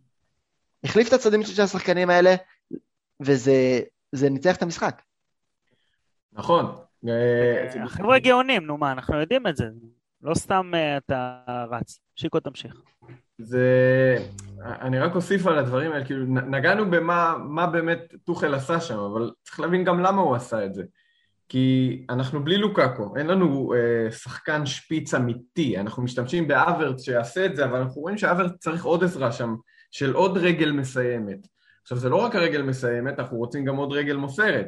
החליף 0.84 1.08
את 1.08 1.12
הצדדים 1.12 1.42
של 1.42 1.62
השחקנים 1.62 2.10
האלה, 2.10 2.34
וזה 3.20 4.30
ניצח 4.30 4.56
את 4.56 4.62
המשחק. 4.62 5.02
נכון. 6.32 6.76
אה, 7.08 7.84
החבר'ה 7.84 8.18
גאונים, 8.18 8.66
נו 8.66 8.78
מה, 8.78 8.92
אנחנו 8.92 9.20
יודעים 9.20 9.46
את 9.46 9.56
זה, 9.56 9.64
לא 10.22 10.34
סתם 10.34 10.70
אה, 10.74 10.96
אתה 10.96 11.38
רץ. 11.70 12.00
שיקו 12.16 12.40
תמשיך. 12.40 12.82
זה... 13.38 13.66
אני 14.64 14.98
רק 14.98 15.14
אוסיף 15.14 15.46
על 15.46 15.58
הדברים 15.58 15.92
האלה, 15.92 16.04
כאילו 16.04 16.26
נגענו 16.26 16.90
במה 16.90 17.34
מה 17.38 17.66
באמת 17.66 18.14
טוחל 18.24 18.54
עשה 18.54 18.80
שם, 18.80 18.98
אבל 18.98 19.30
צריך 19.42 19.60
להבין 19.60 19.84
גם 19.84 20.00
למה 20.00 20.22
הוא 20.22 20.36
עשה 20.36 20.64
את 20.64 20.74
זה. 20.74 20.82
כי 21.48 22.06
אנחנו 22.10 22.44
בלי 22.44 22.58
לוקאקו, 22.58 23.16
אין 23.16 23.26
לנו 23.26 23.74
אה, 23.74 24.10
שחקן 24.10 24.66
שפיץ 24.66 25.14
אמיתי, 25.14 25.78
אנחנו 25.78 26.02
משתמשים 26.02 26.48
באברץ 26.48 27.04
שיעשה 27.04 27.46
את 27.46 27.56
זה, 27.56 27.64
אבל 27.64 27.78
אנחנו 27.78 28.00
רואים 28.00 28.18
שאברץ 28.18 28.52
צריך 28.58 28.84
עוד 28.84 29.04
עזרה 29.04 29.32
שם, 29.32 29.54
של 29.90 30.12
עוד 30.12 30.38
רגל 30.38 30.72
מסיימת. 30.72 31.46
עכשיו 31.82 31.98
זה 31.98 32.08
לא 32.08 32.16
רק 32.16 32.34
הרגל 32.36 32.62
מסיימת, 32.62 33.18
אנחנו 33.18 33.36
רוצים 33.36 33.64
גם 33.64 33.76
עוד 33.76 33.92
רגל 33.92 34.16
מוסרת, 34.16 34.66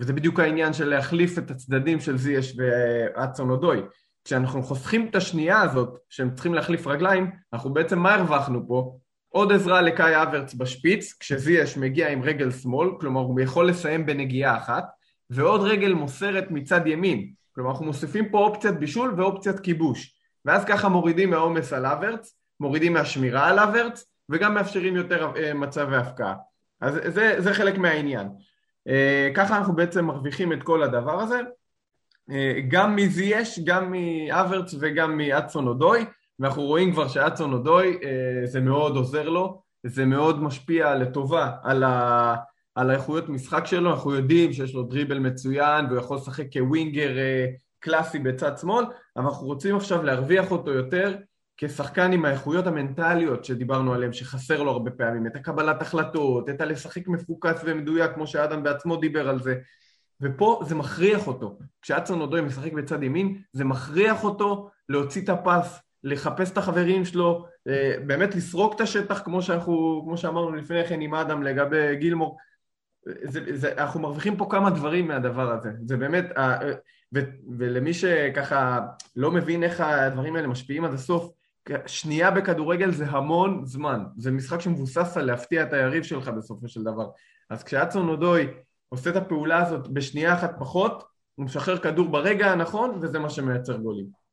וזה 0.00 0.12
בדיוק 0.12 0.40
העניין 0.40 0.72
של 0.72 0.88
להחליף 0.88 1.38
את 1.38 1.50
הצדדים 1.50 2.00
של 2.00 2.16
זייש 2.16 2.56
ואצון 2.58 3.50
אודוי. 3.50 3.82
כשאנחנו 4.28 4.62
חוסכים 4.62 5.06
את 5.10 5.16
השנייה 5.16 5.60
הזאת, 5.60 5.98
שהם 6.08 6.34
צריכים 6.34 6.54
להחליף 6.54 6.86
רגליים, 6.86 7.30
אנחנו 7.52 7.72
בעצם, 7.72 7.98
מה 7.98 8.14
הרווחנו 8.14 8.68
פה? 8.68 8.96
עוד 9.28 9.52
עזרה 9.52 9.80
לקאי 9.80 10.22
אברץ 10.22 10.54
בשפיץ, 10.54 11.16
כשזייש 11.20 11.76
מגיע 11.76 12.08
עם 12.08 12.22
רגל 12.22 12.50
שמאל, 12.50 12.88
כלומר 13.00 13.20
הוא 13.20 13.40
יכול 13.40 13.68
לסיים 13.68 14.06
בנגיעה 14.06 14.56
אחת, 14.56 14.84
ועוד 15.30 15.60
רגל 15.60 15.92
מוסרת 15.92 16.50
מצד 16.50 16.86
ימין, 16.86 17.32
כלומר 17.52 17.70
אנחנו 17.70 17.84
מוסיפים 17.84 18.28
פה 18.28 18.38
אופציית 18.38 18.78
בישול 18.78 19.14
ואופציית 19.16 19.60
כיבוש, 19.60 20.14
ואז 20.44 20.64
ככה 20.64 20.88
מורידים 20.88 21.30
מהעומס 21.30 21.72
על 21.72 21.86
אברץ, 21.86 22.36
מורידים 22.60 22.92
מהשמירה 22.92 23.48
על 23.48 23.58
אברץ, 23.58 24.04
וגם 24.28 24.54
מאפשרים 24.54 24.96
יותר 24.96 25.32
אה, 25.36 25.54
מצב 25.54 25.88
והפקעה. 25.90 26.34
אז 26.80 26.94
זה, 27.06 27.34
זה 27.38 27.54
חלק 27.54 27.78
מהעניין. 27.78 28.28
אה, 28.88 29.30
ככה 29.34 29.58
אנחנו 29.58 29.76
בעצם 29.76 30.04
מרוויחים 30.04 30.52
את 30.52 30.62
כל 30.62 30.82
הדבר 30.82 31.20
הזה. 31.20 31.40
אה, 32.30 32.60
גם 32.68 32.96
מזייש, 32.96 33.60
גם 33.64 33.92
מאברץ 33.92 34.74
וגם 34.80 35.16
מאצון 35.16 35.66
אודוי, 35.66 36.04
ואנחנו 36.38 36.62
רואים 36.62 36.92
כבר 36.92 37.08
שאצון 37.08 37.52
אודוי 37.52 37.98
אה, 38.04 38.46
זה 38.46 38.60
מאוד 38.60 38.96
עוזר 38.96 39.28
לו, 39.28 39.62
זה 39.86 40.04
מאוד 40.06 40.42
משפיע 40.42 40.94
לטובה 40.94 41.50
על, 41.62 41.84
ה, 41.84 42.34
על 42.74 42.90
האיכויות 42.90 43.28
משחק 43.28 43.66
שלו, 43.66 43.90
אנחנו 43.90 44.14
יודעים 44.14 44.52
שיש 44.52 44.74
לו 44.74 44.82
דריבל 44.82 45.18
מצוין 45.18 45.86
והוא 45.86 45.98
יכול 45.98 46.16
לשחק 46.16 46.52
כווינגר 46.52 47.18
אה, 47.18 47.46
קלאסי 47.80 48.18
בצד 48.18 48.58
שמאל, 48.58 48.84
אבל 49.16 49.24
אנחנו 49.24 49.46
רוצים 49.46 49.76
עכשיו 49.76 50.02
להרוויח 50.02 50.50
אותו 50.50 50.70
יותר 50.70 51.16
כשחקן 51.56 52.12
עם 52.12 52.24
האיכויות 52.24 52.66
המנטליות 52.66 53.44
שדיברנו 53.44 53.94
עליהן, 53.94 54.12
שחסר 54.12 54.62
לו 54.62 54.70
הרבה 54.70 54.90
פעמים, 54.90 55.26
את 55.26 55.36
הקבלת 55.36 55.82
החלטות, 55.82 56.48
את 56.48 56.60
הלשחק 56.60 57.08
מפוקס 57.08 57.60
ומדויק, 57.64 58.10
כמו 58.14 58.26
שאדם 58.26 58.62
בעצמו 58.62 58.96
דיבר 58.96 59.28
על 59.28 59.42
זה, 59.42 59.54
ופה 60.20 60.60
זה 60.64 60.74
מכריח 60.74 61.26
אותו. 61.26 61.58
כשאצון 61.82 62.20
אודוי 62.20 62.40
משחק 62.40 62.72
בצד 62.72 63.02
ימין, 63.02 63.42
זה 63.52 63.64
מכריח 63.64 64.24
אותו 64.24 64.70
להוציא 64.88 65.22
את 65.22 65.28
הפס, 65.28 65.78
לחפש 66.04 66.50
את 66.50 66.58
החברים 66.58 67.04
שלו, 67.04 67.46
אה, 67.68 67.94
באמת 68.06 68.34
לסרוק 68.34 68.74
את 68.74 68.80
השטח 68.80 69.22
כמו, 69.24 69.42
שאנחנו, 69.42 70.02
כמו 70.04 70.16
שאמרנו 70.16 70.56
לפני 70.56 70.86
כן 70.86 71.00
עם 71.00 71.14
אדם 71.14 71.42
לגבי 71.42 71.96
גילמור. 71.96 72.36
זה, 73.22 73.56
זה, 73.56 73.72
אנחנו 73.78 74.00
מרוויחים 74.00 74.36
פה 74.36 74.46
כמה 74.50 74.70
דברים 74.70 75.08
מהדבר 75.08 75.52
הזה. 75.52 75.70
זה 75.84 75.96
באמת, 75.96 76.24
ו, 77.14 77.18
ולמי 77.58 77.94
שככה 77.94 78.80
לא 79.16 79.30
מבין 79.30 79.62
איך 79.62 79.80
הדברים 79.80 80.36
האלה 80.36 80.48
משפיעים 80.48 80.84
עד 80.84 80.92
הסוף, 80.92 81.32
שנייה 81.86 82.30
בכדורגל 82.30 82.90
זה 82.90 83.06
המון 83.06 83.64
זמן. 83.64 84.04
זה 84.16 84.30
משחק 84.30 84.60
שמבוסס 84.60 85.16
על 85.16 85.24
להפתיע 85.24 85.62
את 85.62 85.72
היריב 85.72 86.02
שלך 86.02 86.28
בסופו 86.28 86.68
של 86.68 86.82
דבר. 86.82 87.10
אז 87.50 87.64
כשאצון 87.64 88.08
אודוי 88.08 88.46
עושה 88.88 89.10
את 89.10 89.16
הפעולה 89.16 89.62
הזאת 89.62 89.88
בשנייה 89.88 90.34
אחת 90.34 90.54
פחות, 90.58 91.04
הוא 91.34 91.44
משחרר 91.44 91.78
כדור 91.78 92.08
ברגע 92.08 92.52
הנכון, 92.52 92.98
וזה 93.02 93.18
מה 93.18 93.30
שמייצר 93.30 93.76
גולים. 93.76 94.28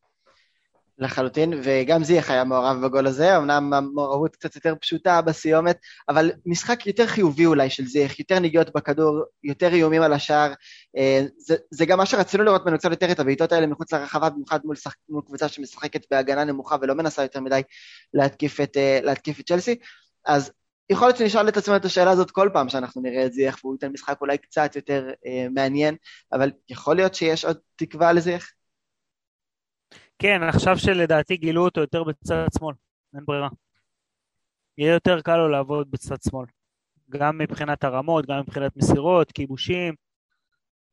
לחלוטין, 0.98 1.54
וגם 1.64 2.04
זיח 2.04 2.30
היה 2.30 2.44
מעורב 2.44 2.86
בגול 2.86 3.08
הזה, 3.08 3.38
אמנם 3.38 3.74
המעורבות 3.74 4.36
קצת 4.36 4.56
יותר 4.56 4.76
פשוטה 4.82 5.22
בסיומת, 5.22 5.78
אבל 6.10 6.32
משחק 6.46 6.88
יותר 6.88 7.08
חיובי 7.08 7.46
אולי 7.46 7.70
של 7.70 7.86
זיח, 7.86 8.20
יותר 8.20 8.40
נגיעות 8.40 8.74
בכדור, 8.76 9.24
יותר 9.44 9.74
איומים 9.74 10.02
על 10.02 10.14
השער, 10.14 10.54
אה, 10.98 11.26
זה, 11.38 11.56
זה 11.72 11.86
גם 11.86 11.98
מה 11.98 12.06
שרצינו 12.06 12.44
לראות 12.44 12.66
מנוצל 12.66 12.92
יותר 12.92 13.12
את 13.12 13.20
הבעיטות 13.20 13.52
האלה 13.52 13.68
מחוץ 13.68 13.94
לרחבה, 13.94 14.30
במיוחד 14.30 14.60
מול, 14.66 14.76
שח, 14.76 14.96
מול 15.10 15.22
קבוצה 15.26 15.48
שמשחקת 15.48 16.02
בהגנה 16.12 16.44
נמוכה 16.44 16.76
ולא 16.82 16.94
מנסה 16.94 17.22
יותר 17.22 17.40
מדי 17.40 17.62
להתקיף 18.14 18.62
את, 18.62 18.78
אה, 18.78 19.00
להתקיף 19.04 19.40
את 19.40 19.48
צ'לסי, 19.48 19.76
אז 20.26 20.52
יכול 20.90 21.08
להיות 21.08 21.18
שנשאל 21.18 21.50
את 21.50 21.58
עצמנו 21.58 21.78
את 21.78 21.86
השאלה 21.86 22.12
הזאת 22.12 22.32
כל 22.32 22.50
פעם 22.54 22.70
שאנחנו 22.70 23.02
נראה 23.02 23.26
את 23.26 23.34
זיח, 23.34 23.60
והוא 23.64 23.76
ייתן 23.76 23.92
משחק 23.92 24.22
אולי 24.22 24.38
קצת 24.38 24.76
יותר 24.76 25.10
אה, 25.26 25.48
מעניין, 25.52 25.96
אבל 26.34 26.52
יכול 26.70 26.96
להיות 26.96 27.16
שיש 27.16 27.46
עוד 27.46 27.58
תקווה 27.76 28.14
לזיח? 28.14 28.52
כן, 30.20 30.44
עכשיו 30.44 30.78
שלדעתי 30.78 31.38
גילו 31.38 31.66
אותו 31.66 31.82
יותר 31.82 32.04
בצד 32.04 32.48
שמאל, 32.58 32.76
אין 33.16 33.26
ברירה. 33.26 33.50
יהיה 34.78 34.94
יותר 34.94 35.22
קל 35.22 35.38
לו 35.38 35.50
לעבוד 35.50 35.92
בצד 35.92 36.16
שמאל. 36.30 36.46
גם 37.10 37.38
מבחינת 37.38 37.84
הרמות, 37.84 38.26
גם 38.26 38.40
מבחינת 38.40 38.78
מסירות, 38.78 39.32
כיבושים. 39.32 39.94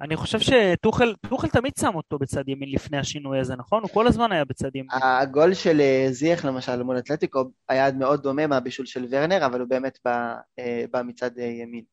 אני 0.03 0.17
חושב 0.17 0.39
שטוחל 0.41 1.49
תמיד 1.53 1.73
שם 1.81 1.95
אותו 1.95 2.19
בצד 2.19 2.49
ימין 2.49 2.71
לפני 2.71 2.99
השינוי 2.99 3.41
הזה, 3.41 3.57
נכון? 3.57 3.83
הוא 3.83 3.91
כל 3.91 4.07
הזמן 4.07 4.33
היה 4.33 4.45
בצד 4.45 4.77
ימין. 4.77 4.91
הגול 5.03 5.55
של 5.55 5.81
אה, 5.81 6.07
זיח 6.11 6.45
למשל 6.45 6.83
מול 6.83 6.99
אתלטיקו 6.99 7.45
היה 7.69 7.93
מאוד 7.93 8.23
דומה 8.23 8.47
מהבישול 8.47 8.87
של 8.87 9.07
ורנר, 9.11 9.47
אבל 9.47 9.61
הוא 9.61 9.69
באמת 9.69 9.99
בא, 10.05 10.35
אה, 10.59 10.85
בא 10.91 11.03
מצד 11.03 11.39
אה, 11.39 11.45
ימין. 11.45 11.85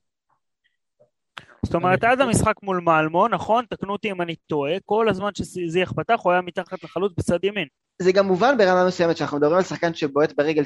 זאת 1.66 1.76
אומרת, 1.76 2.04
עד 2.04 2.22
המשחק 2.22 2.54
מול 2.64 2.82
מלמו, 2.82 3.28
נכון? 3.28 3.66
תקנו 3.70 3.94
אותי 3.94 4.12
אם 4.12 4.22
אני 4.22 4.36
טועה, 4.36 4.74
כל 4.86 5.10
הזמן 5.10 5.30
שזיח 5.34 5.92
פתח 5.92 6.20
הוא 6.24 6.32
היה 6.32 6.42
מתחת 6.42 6.84
לחלוץ 6.84 7.14
בצד 7.18 7.44
ימין. 7.44 7.68
זה 8.02 8.12
גם 8.12 8.28
מובן 8.28 8.58
ברמה 8.58 8.88
מסוימת, 8.88 9.16
כשאנחנו 9.16 9.38
מדברים 9.38 9.58
על 9.58 9.64
שחקן 9.64 9.94
שבועט 9.94 10.34
ברגל 10.38 10.64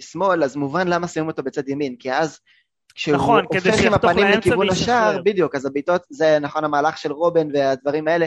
שמאל, 0.00 0.44
אז 0.44 0.56
מובן 0.56 0.88
למה 0.88 1.08
שמים 1.08 1.26
אותו 1.26 1.42
בצד 1.42 1.68
ימין, 1.68 1.96
כי 1.96 2.12
אז 2.12 2.38
כשהוא 2.96 3.14
נכון, 3.14 3.44
הופך 3.44 3.80
עם 3.86 3.94
הפנים 3.94 4.26
לכיוון 4.26 4.70
השער, 4.70 5.22
בדיוק, 5.22 5.54
אז 5.54 5.66
הבעיטות, 5.66 6.02
זה 6.08 6.38
נכון 6.38 6.64
המהלך 6.64 6.98
של 6.98 7.12
רובן 7.12 7.48
והדברים 7.54 8.08
האלה, 8.08 8.26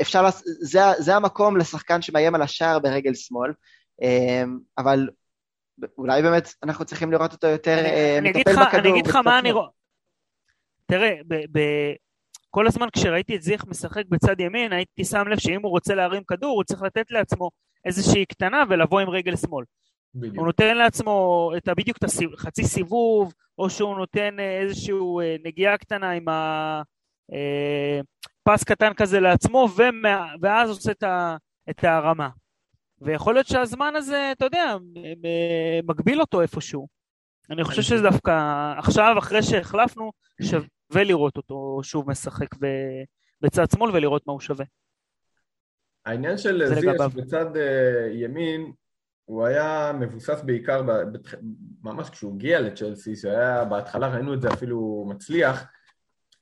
אפשר, 0.00 0.22
לס... 0.22 0.42
זה, 0.60 0.80
זה 0.98 1.16
המקום 1.16 1.56
לשחקן 1.56 2.02
שמאיים 2.02 2.34
על 2.34 2.42
השער 2.42 2.78
ברגל 2.78 3.14
שמאל, 3.14 3.52
אמ, 4.02 4.58
אבל 4.78 5.08
אולי 5.98 6.22
באמת 6.22 6.54
אנחנו 6.62 6.84
צריכים 6.84 7.12
לראות 7.12 7.32
אותו 7.32 7.46
יותר 7.46 7.78
אני, 8.18 8.30
מטפל 8.30 8.50
אני 8.50 8.66
בכדור. 8.66 8.80
אני 8.80 8.90
אגיד 8.90 9.06
לך 9.06 9.16
מה 9.16 9.38
אני 9.38 9.52
רואה. 9.52 9.68
תראה, 10.86 11.14
ב- 11.28 11.58
ב- 11.58 11.94
כל 12.50 12.66
הזמן 12.66 12.86
כשראיתי 12.92 13.36
את 13.36 13.42
זיך 13.42 13.64
משחק 13.66 14.02
בצד 14.08 14.40
ימין, 14.40 14.72
הייתי 14.72 15.04
שם 15.04 15.28
לב 15.28 15.38
שאם 15.38 15.62
הוא 15.62 15.70
רוצה 15.70 15.94
להרים 15.94 16.22
כדור, 16.24 16.56
הוא 16.56 16.64
צריך 16.64 16.82
לתת 16.82 17.10
לעצמו 17.10 17.50
איזושהי 17.84 18.26
קטנה 18.26 18.62
ולבוא 18.68 19.00
עם 19.00 19.10
רגל 19.10 19.36
שמאל. 19.36 19.64
בדיוק. 20.16 20.36
הוא 20.36 20.46
נותן 20.46 20.76
לעצמו 20.76 21.50
את 21.56 21.68
בדיוק 21.76 21.96
את 21.96 22.04
החצי 22.34 22.64
סיבוב, 22.64 23.34
או 23.58 23.70
שהוא 23.70 23.96
נותן 23.96 24.40
אה, 24.40 24.60
איזושהי 24.60 24.94
אה, 24.94 25.36
נגיעה 25.44 25.78
קטנה 25.78 26.10
עם 26.10 26.28
הפס 26.28 28.60
אה, 28.60 28.66
קטן 28.66 28.94
כזה 28.94 29.20
לעצמו, 29.20 29.68
ומה, 29.76 30.32
ואז 30.40 30.70
עושה 30.70 30.92
את 31.70 31.84
הרמה. 31.84 32.28
ויכול 33.00 33.34
להיות 33.34 33.46
שהזמן 33.46 33.96
הזה, 33.96 34.32
אתה 34.32 34.44
יודע, 34.44 34.76
מגביל 35.88 36.20
אותו 36.20 36.42
איפשהו. 36.42 36.88
אני 37.50 37.64
חושב 37.64 37.82
שזה 37.82 38.02
דווקא 38.02 38.32
עכשיו, 38.78 39.14
אחרי 39.18 39.42
שהחלפנו, 39.42 40.12
שווה 40.42 41.04
לראות 41.04 41.36
אותו 41.36 41.80
שוב 41.82 42.10
משחק 42.10 42.48
בצד 43.40 43.70
שמאל 43.70 43.90
ולראות 43.90 44.26
מה 44.26 44.32
הוא 44.32 44.40
שווה. 44.40 44.64
העניין 46.06 46.38
של 46.38 46.74
זיאש 46.74 47.14
בצד 47.14 47.46
ימין, 48.12 48.72
הוא 49.26 49.46
היה 49.46 49.92
מבוסס 50.00 50.40
בעיקר, 50.44 50.82
ממש 51.82 52.10
כשהוא 52.10 52.34
הגיע 52.34 52.60
לצ'לסי, 52.60 53.16
שהיה, 53.16 53.64
בהתחלה 53.64 54.08
ראינו 54.08 54.34
את 54.34 54.42
זה 54.42 54.48
אפילו 54.48 55.06
מצליח, 55.08 55.64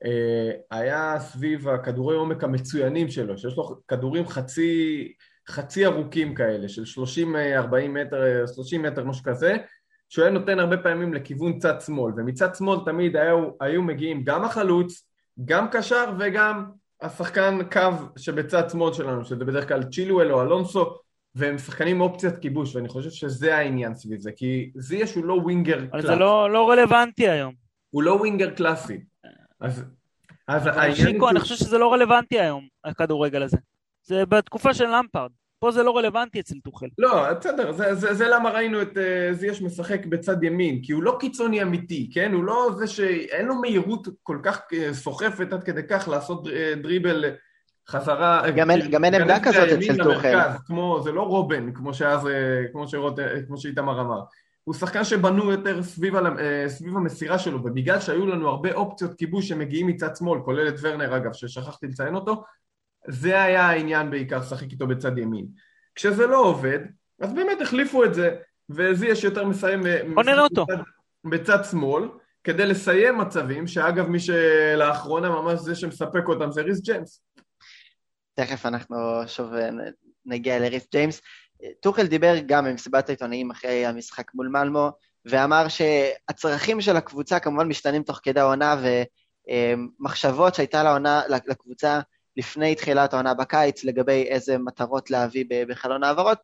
אה, 0.04 0.50
היה 0.70 1.20
סביב 1.20 1.68
הכדורי 1.68 2.16
עומק 2.16 2.44
המצוינים 2.44 3.08
שלו, 3.08 3.38
שיש 3.38 3.56
לו 3.56 3.76
כדורים 3.88 4.28
חצי, 4.28 5.12
חצי 5.48 5.86
ארוכים 5.86 6.34
כאלה, 6.34 6.68
של 6.68 6.84
30-40 6.84 7.88
מטר, 7.88 8.46
30 8.54 8.82
מטר, 8.82 9.04
משהו 9.04 9.24
כזה, 9.24 9.56
שהוא 10.08 10.24
היה 10.24 10.34
נותן 10.34 10.58
הרבה 10.58 10.76
פעמים 10.76 11.14
לכיוון 11.14 11.58
צד 11.58 11.80
שמאל, 11.80 12.12
ומצד 12.16 12.54
שמאל 12.54 12.78
תמיד 12.84 13.16
היו, 13.16 13.50
היו 13.60 13.82
מגיעים 13.82 14.24
גם 14.24 14.44
החלוץ, 14.44 15.08
גם 15.44 15.68
קשר 15.70 16.04
וגם 16.18 16.64
השחקן 17.02 17.58
קו 17.72 17.90
שבצד 18.16 18.70
שמאל 18.70 18.92
שלנו, 18.92 19.24
שזה 19.24 19.44
בדרך 19.44 19.68
כלל 19.68 19.82
צ'ילואל 19.82 20.32
או 20.32 20.42
אלונסו, 20.42 21.03
והם 21.34 21.58
שחקנים 21.58 22.00
אופציית 22.00 22.38
כיבוש, 22.38 22.76
ואני 22.76 22.88
חושב 22.88 23.10
שזה 23.10 23.56
העניין 23.56 23.94
סביב 23.94 24.20
זה, 24.20 24.32
כי 24.32 24.70
זייש 24.74 25.14
הוא 25.14 25.24
לא 25.24 25.32
ווינגר 25.32 25.78
קלאסי. 25.78 25.90
אבל 25.92 26.02
זה 26.02 26.14
לא, 26.14 26.50
לא 26.50 26.70
רלוונטי 26.70 27.28
היום. 27.28 27.54
הוא 27.90 28.02
לא 28.02 28.12
ווינגר 28.12 28.50
קלאסי. 28.50 29.00
אז, 29.60 29.84
אז 30.48 30.66
העניין... 30.66 30.94
שיקו, 30.94 31.30
אני 31.30 31.40
חושב 31.40 31.54
שזה 31.54 31.78
לא 31.78 31.92
רלוונטי 31.92 32.40
היום, 32.40 32.66
הכדורגל 32.84 33.42
הזה. 33.42 33.56
זה 34.02 34.26
בתקופה 34.26 34.74
של 34.74 34.86
למפרד. 34.86 35.30
פה 35.58 35.70
זה 35.70 35.82
לא 35.82 35.96
רלוונטי 35.96 36.40
אצל 36.40 36.54
טוחל. 36.64 36.86
לא, 36.98 37.32
בסדר, 37.32 37.72
זה, 37.72 37.94
זה, 37.94 38.14
זה 38.14 38.28
למה 38.28 38.50
ראינו 38.50 38.82
את 38.82 38.96
uh, 38.96 39.32
זייש 39.32 39.62
משחק 39.62 40.06
בצד 40.06 40.44
ימין, 40.44 40.82
כי 40.82 40.92
הוא 40.92 41.02
לא 41.02 41.16
קיצוני 41.20 41.62
אמיתי, 41.62 42.10
כן? 42.14 42.32
הוא 42.32 42.44
לא 42.44 42.70
זה 42.78 42.86
שאין 42.86 43.46
לו 43.46 43.54
מהירות 43.54 44.08
כל 44.22 44.38
כך 44.42 44.60
uh, 44.60 44.94
סוחפת 44.94 45.52
עד 45.52 45.64
כדי 45.64 45.82
כך 45.88 46.08
לעשות 46.08 46.46
uh, 46.46 46.50
דריבל 46.82 47.24
חזרה... 47.88 48.50
גם 48.50 48.70
אין, 48.70 48.90
גם 48.90 49.04
אין 49.04 49.14
עמדה 49.14 49.40
כזאת 49.40 49.68
אצל 49.68 50.04
טוחל. 50.04 50.38
כמו, 50.66 51.00
זה 51.04 51.12
לא 51.12 51.22
רובן, 51.22 51.72
כמו 51.72 51.94
שאז, 51.94 52.28
כמו, 52.72 52.88
שרות, 52.88 53.18
כמו 53.46 53.58
שאיתמר 53.58 54.00
אמר. 54.00 54.20
הוא 54.64 54.74
שחקן 54.74 55.04
שבנו 55.04 55.50
יותר 55.50 55.82
סביב, 55.82 56.16
על, 56.16 56.26
סביב 56.68 56.96
המסירה 56.96 57.38
שלו, 57.38 57.64
ובגלל 57.64 58.00
שהיו 58.00 58.26
לנו 58.26 58.48
הרבה 58.48 58.72
אופציות 58.72 59.14
כיבוש 59.14 59.48
שמגיעים 59.48 59.86
מצד 59.86 60.16
שמאל, 60.16 60.40
כולל 60.44 60.68
את 60.68 60.74
ורנר 60.80 61.16
אגב, 61.16 61.32
ששכחתי 61.32 61.86
לציין 61.86 62.14
אותו, 62.14 62.44
זה 63.08 63.42
היה 63.42 63.62
העניין 63.62 64.10
בעיקר, 64.10 64.38
לשחק 64.38 64.70
איתו 64.70 64.86
בצד 64.86 65.18
ימין. 65.18 65.46
כשזה 65.94 66.26
לא 66.26 66.44
עובד, 66.44 66.78
אז 67.20 67.32
באמת 67.32 67.60
החליפו 67.60 68.04
את 68.04 68.14
זה, 68.14 68.36
וזה 68.70 69.06
יש 69.06 69.24
יותר 69.24 69.44
מסיים... 69.44 69.82
בוא 70.14 70.22
נראה 70.22 70.42
אותו. 70.42 70.66
בצד, 70.66 70.82
בצד 71.24 71.64
שמאל, 71.70 72.08
כדי 72.44 72.66
לסיים 72.66 73.18
מצבים, 73.18 73.66
שאגב 73.66 74.08
מי 74.08 74.18
שלאחרונה 74.20 75.30
ממש 75.30 75.60
זה 75.60 75.74
שמספק 75.74 76.28
אותם 76.28 76.52
זה 76.52 76.62
ריס 76.62 76.80
ג'יימס. 76.80 77.22
תכף 78.34 78.66
אנחנו 78.66 78.96
שוב 79.26 79.52
נגיע 80.26 80.58
לריס 80.58 80.86
ג'יימס. 80.92 81.20
טוחל 81.80 82.06
דיבר 82.06 82.34
גם 82.46 82.64
במסיבת 82.64 83.08
העיתונאים 83.08 83.50
אחרי 83.50 83.86
המשחק 83.86 84.34
מול 84.34 84.48
מלמו, 84.48 84.90
ואמר 85.24 85.68
שהצרכים 85.68 86.80
של 86.80 86.96
הקבוצה 86.96 87.38
כמובן 87.38 87.68
משתנים 87.68 88.02
תוך 88.02 88.20
כדי 88.22 88.40
העונה, 88.40 88.76
ומחשבות 89.48 90.54
שהייתה 90.54 90.82
לעונה, 90.82 91.22
לקבוצה 91.28 92.00
לפני 92.36 92.74
תחילת 92.74 93.12
העונה 93.12 93.34
בקיץ 93.34 93.84
לגבי 93.84 94.22
איזה 94.22 94.58
מטרות 94.58 95.10
להביא 95.10 95.44
בחלון 95.68 96.04
העברות, 96.04 96.38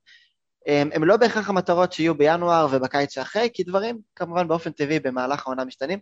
הם 0.66 1.04
לא 1.04 1.16
בהכרח 1.16 1.48
המטרות 1.48 1.92
שיהיו 1.92 2.14
בינואר 2.14 2.66
ובקיץ 2.70 3.14
שאחרי, 3.14 3.48
כי 3.52 3.64
דברים 3.64 3.98
כמובן 4.16 4.48
באופן 4.48 4.70
טבעי 4.70 5.00
במהלך 5.00 5.46
העונה 5.46 5.64
משתנים. 5.64 5.98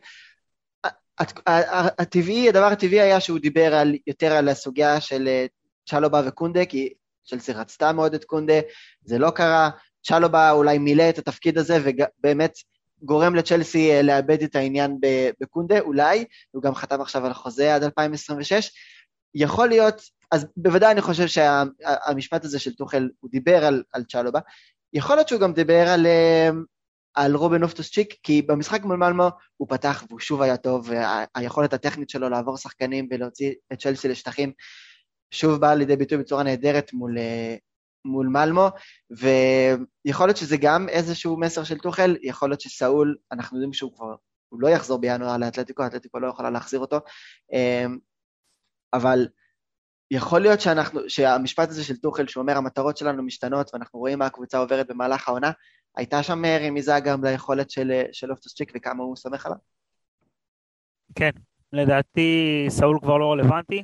הטבעי, 1.98 2.48
הדבר 2.48 2.64
הטבעי 2.64 3.00
היה 3.00 3.20
שהוא 3.20 3.38
דיבר 3.38 3.74
על, 3.74 3.94
יותר 4.06 4.32
על 4.32 4.48
הסוגיה 4.48 5.00
של 5.00 5.28
אה, 5.28 5.46
צ'לובה 5.88 6.22
וקונדה, 6.26 6.64
כי 6.64 6.94
צ'לסי 7.26 7.52
רצתה 7.52 7.92
מאוד 7.92 8.14
את 8.14 8.24
קונדה, 8.24 8.60
זה 9.04 9.18
לא 9.18 9.30
קרה, 9.30 9.70
צ'לובה 10.02 10.50
אולי 10.50 10.78
מילא 10.78 11.08
את 11.08 11.18
התפקיד 11.18 11.58
הזה 11.58 11.78
ובאמת 11.84 12.52
גורם 13.02 13.34
לצ'לסי 13.34 13.90
אה, 13.90 14.02
לאבד 14.02 14.42
את 14.42 14.56
העניין 14.56 14.98
בקונדה, 15.40 15.80
אולי, 15.80 16.24
הוא 16.50 16.62
גם 16.62 16.74
חתם 16.74 17.00
עכשיו 17.00 17.26
על 17.26 17.32
חוזה 17.32 17.74
עד 17.74 17.82
2026, 17.82 18.70
יכול 19.34 19.68
להיות, 19.68 20.02
אז 20.32 20.46
בוודאי 20.56 20.92
אני 20.92 21.00
חושב 21.00 21.26
שהמשפט 21.26 22.44
הזה 22.44 22.58
של 22.58 22.74
טוחל, 22.74 23.08
הוא 23.20 23.30
דיבר 23.30 23.64
על, 23.64 23.82
על 23.92 24.04
צ'לובה, 24.04 24.40
יכול 24.92 25.16
להיות 25.16 25.28
שהוא 25.28 25.40
גם 25.40 25.52
דיבר 25.52 25.88
על, 25.88 26.06
אה, 26.06 26.50
על 27.14 27.34
רובן 27.34 27.62
אופטוס 27.62 27.90
צ'יק, 27.90 28.14
כי 28.22 28.42
במשחק 28.42 28.82
מול 28.82 28.96
מלמו 28.96 29.28
הוא 29.56 29.68
פתח 29.68 30.04
והוא 30.08 30.20
שוב 30.20 30.42
היה 30.42 30.56
טוב, 30.56 30.90
והיכולת 30.90 31.72
הטכנית 31.72 32.10
שלו 32.10 32.28
לעבור 32.28 32.56
שחקנים 32.56 33.08
ולהוציא 33.10 33.52
את 33.72 33.78
צ'לסי 33.78 34.08
לשטחים, 34.08 34.52
שוב 35.30 35.60
באה 35.60 35.74
לידי 35.74 35.96
ביטוי 35.96 36.18
בצורה 36.18 36.42
נהדרת 36.42 36.92
מול, 36.92 37.18
אה, 37.18 37.56
מול 38.04 38.26
מלמו, 38.26 38.68
ויכול 39.10 40.26
להיות 40.26 40.36
שזה 40.36 40.56
גם 40.56 40.88
איזשהו 40.88 41.40
מסר 41.40 41.64
של 41.64 41.78
טוחל, 41.78 42.16
יכול 42.22 42.48
להיות 42.50 42.60
שסאול, 42.60 43.16
אנחנו 43.32 43.56
יודעים 43.56 43.72
שהוא 43.72 43.92
כבר, 43.94 44.14
הוא 44.48 44.60
לא 44.60 44.68
יחזור 44.68 44.98
בינואר 44.98 45.36
לאתלטיקו, 45.36 45.82
האתלטיקו 45.82 46.18
לא 46.18 46.26
יכולה 46.26 46.50
להחזיר 46.50 46.80
אותו, 46.80 46.96
אה, 47.52 47.86
אבל 48.92 49.28
יכול 50.10 50.40
להיות 50.40 50.60
שאנחנו, 50.60 51.00
שהמשפט 51.08 51.68
הזה 51.68 51.84
של 51.84 51.96
טוחל 51.96 52.26
שאומר 52.26 52.56
המטרות 52.56 52.96
שלנו 52.96 53.22
משתנות 53.22 53.70
ואנחנו 53.74 53.98
רואים 53.98 54.18
מה 54.18 54.26
הקבוצה 54.26 54.58
עוברת 54.58 54.86
במהלך 54.88 55.28
העונה, 55.28 55.50
הייתה 55.96 56.22
שם 56.22 56.42
רמיזה 56.44 56.92
גם 57.04 57.24
ליכולת 57.24 57.70
של, 57.70 58.02
של 58.12 58.30
אופטוס 58.30 58.54
צ'יק 58.54 58.72
וכמה 58.76 59.04
הוא 59.04 59.16
סומך 59.16 59.46
עליו? 59.46 59.58
כן, 61.14 61.30
לדעתי 61.72 62.66
סאול 62.68 62.98
כבר 63.02 63.18
לא 63.18 63.32
רלוונטי. 63.32 63.82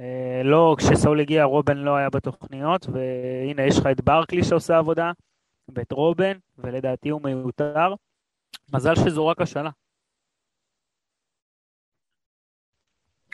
אה, 0.00 0.42
לא, 0.44 0.76
כשסאול 0.78 1.20
הגיע 1.20 1.44
רובן 1.44 1.76
לא 1.76 1.96
היה 1.96 2.10
בתוכניות, 2.10 2.86
והנה 2.86 3.62
יש 3.66 3.78
לך 3.78 3.86
את 3.86 4.00
ברקלי 4.00 4.44
שעושה 4.44 4.78
עבודה, 4.78 5.12
ואת 5.68 5.92
רובן, 5.92 6.38
ולדעתי 6.58 7.08
הוא 7.08 7.22
מיותר. 7.22 7.94
מזל 8.72 8.94
שזו 8.94 9.26
רק 9.26 9.40
השאלה. 9.40 9.70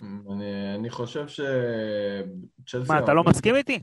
אני, 0.02 0.74
אני 0.74 0.90
חושב 0.90 1.28
ש... 1.28 1.40
מה, 2.88 2.98
אתה 2.98 3.14
לא 3.14 3.24
מסכים 3.24 3.56
איתי? 3.56 3.82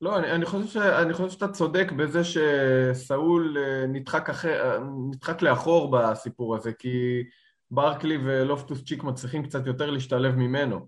לא, 0.00 0.18
אני, 0.18 0.32
אני, 0.32 0.46
חושב 0.46 0.66
ש, 0.66 0.76
אני 0.76 1.12
חושב 1.12 1.30
שאתה 1.30 1.48
צודק 1.48 1.92
בזה 1.92 2.20
שסאול 2.24 3.56
אה, 3.58 3.86
נדחק, 3.86 4.30
אחר, 4.30 4.78
נדחק 5.08 5.42
לאחור 5.42 5.90
בסיפור 5.90 6.56
הזה, 6.56 6.72
כי 6.72 7.22
ברקלי 7.70 8.18
ולופטוס 8.24 8.84
צ'יק 8.84 9.02
מצליחים 9.04 9.42
קצת 9.42 9.66
יותר 9.66 9.90
להשתלב 9.90 10.34
ממנו. 10.36 10.86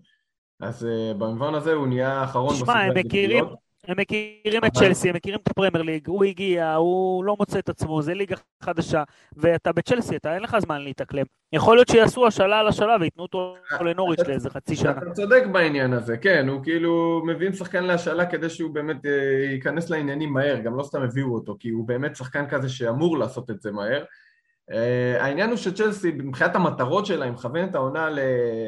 אז 0.61 0.83
uh, 0.83 1.19
במובן 1.19 1.55
הזה 1.55 1.73
הוא 1.73 1.87
נהיה 1.87 2.13
האחרון 2.13 2.55
הם 2.69 2.93
מכירים, 2.95 3.45
הם 3.89 3.97
מכירים 4.01 4.65
את 4.67 4.73
צ'לסי, 4.75 5.09
הם 5.09 5.17
מכירים 5.17 5.41
את 5.43 5.49
הפרמייר 5.49 5.83
ליג, 5.83 6.07
הוא 6.07 6.25
הגיע, 6.25 6.75
הוא 6.75 7.25
לא 7.25 7.37
מוצא 7.39 7.59
את 7.59 7.69
עצמו, 7.69 8.03
זה 8.03 8.15
ליגה 8.15 8.37
חדשה, 8.63 9.03
ואתה 9.37 9.73
בצ'לסי, 9.73 10.17
אתה 10.17 10.35
אין 10.35 10.43
לך 10.43 10.57
זמן 10.59 10.81
להתאקלם. 10.81 11.25
יכול 11.53 11.77
להיות 11.77 11.89
שיעשו 11.89 12.27
השאלה 12.27 12.59
על 12.59 12.69
השאלה 12.69 12.97
וייתנו 13.01 13.23
אותו 13.23 13.55
לנוריץ' 13.81 14.21
לאיזה 14.29 14.51
חצי 14.51 14.77
שנה. 14.77 14.91
אתה 14.91 15.11
צודק 15.13 15.43
בעניין 15.53 15.93
הזה, 15.93 16.17
כן, 16.17 16.49
הוא 16.49 16.63
כאילו 16.63 17.23
מבין 17.27 17.53
שחקן 17.53 17.85
להשאלה 17.85 18.27
כדי 18.27 18.51
שהוא 18.51 18.75
באמת 18.75 19.07
אה, 19.07 19.53
ייכנס 19.53 19.91
לעניינים 19.91 20.33
מהר, 20.33 20.59
גם 20.61 20.77
לא 20.77 20.83
סתם 20.83 21.03
הביאו 21.03 21.35
אותו, 21.35 21.57
כי 21.61 21.69
הוא 21.69 21.89
באמת 21.89 22.17
שחקן 22.17 22.47
כזה 22.49 22.69
שאמור 22.69 23.19
לעשות 23.19 23.51
את 23.51 23.61
זה 23.61 23.73
מהר. 23.73 24.05
Uh, 24.71 24.75
העניין 25.21 25.51
הוא 25.51 25.57
שצ'לסי 25.57 26.13
מבחינת 26.13 26.55
המטרות 26.55 27.07
שלה 27.07 27.25
היא 27.25 27.33
מכוונת 27.33 27.75
העונה 27.75 28.09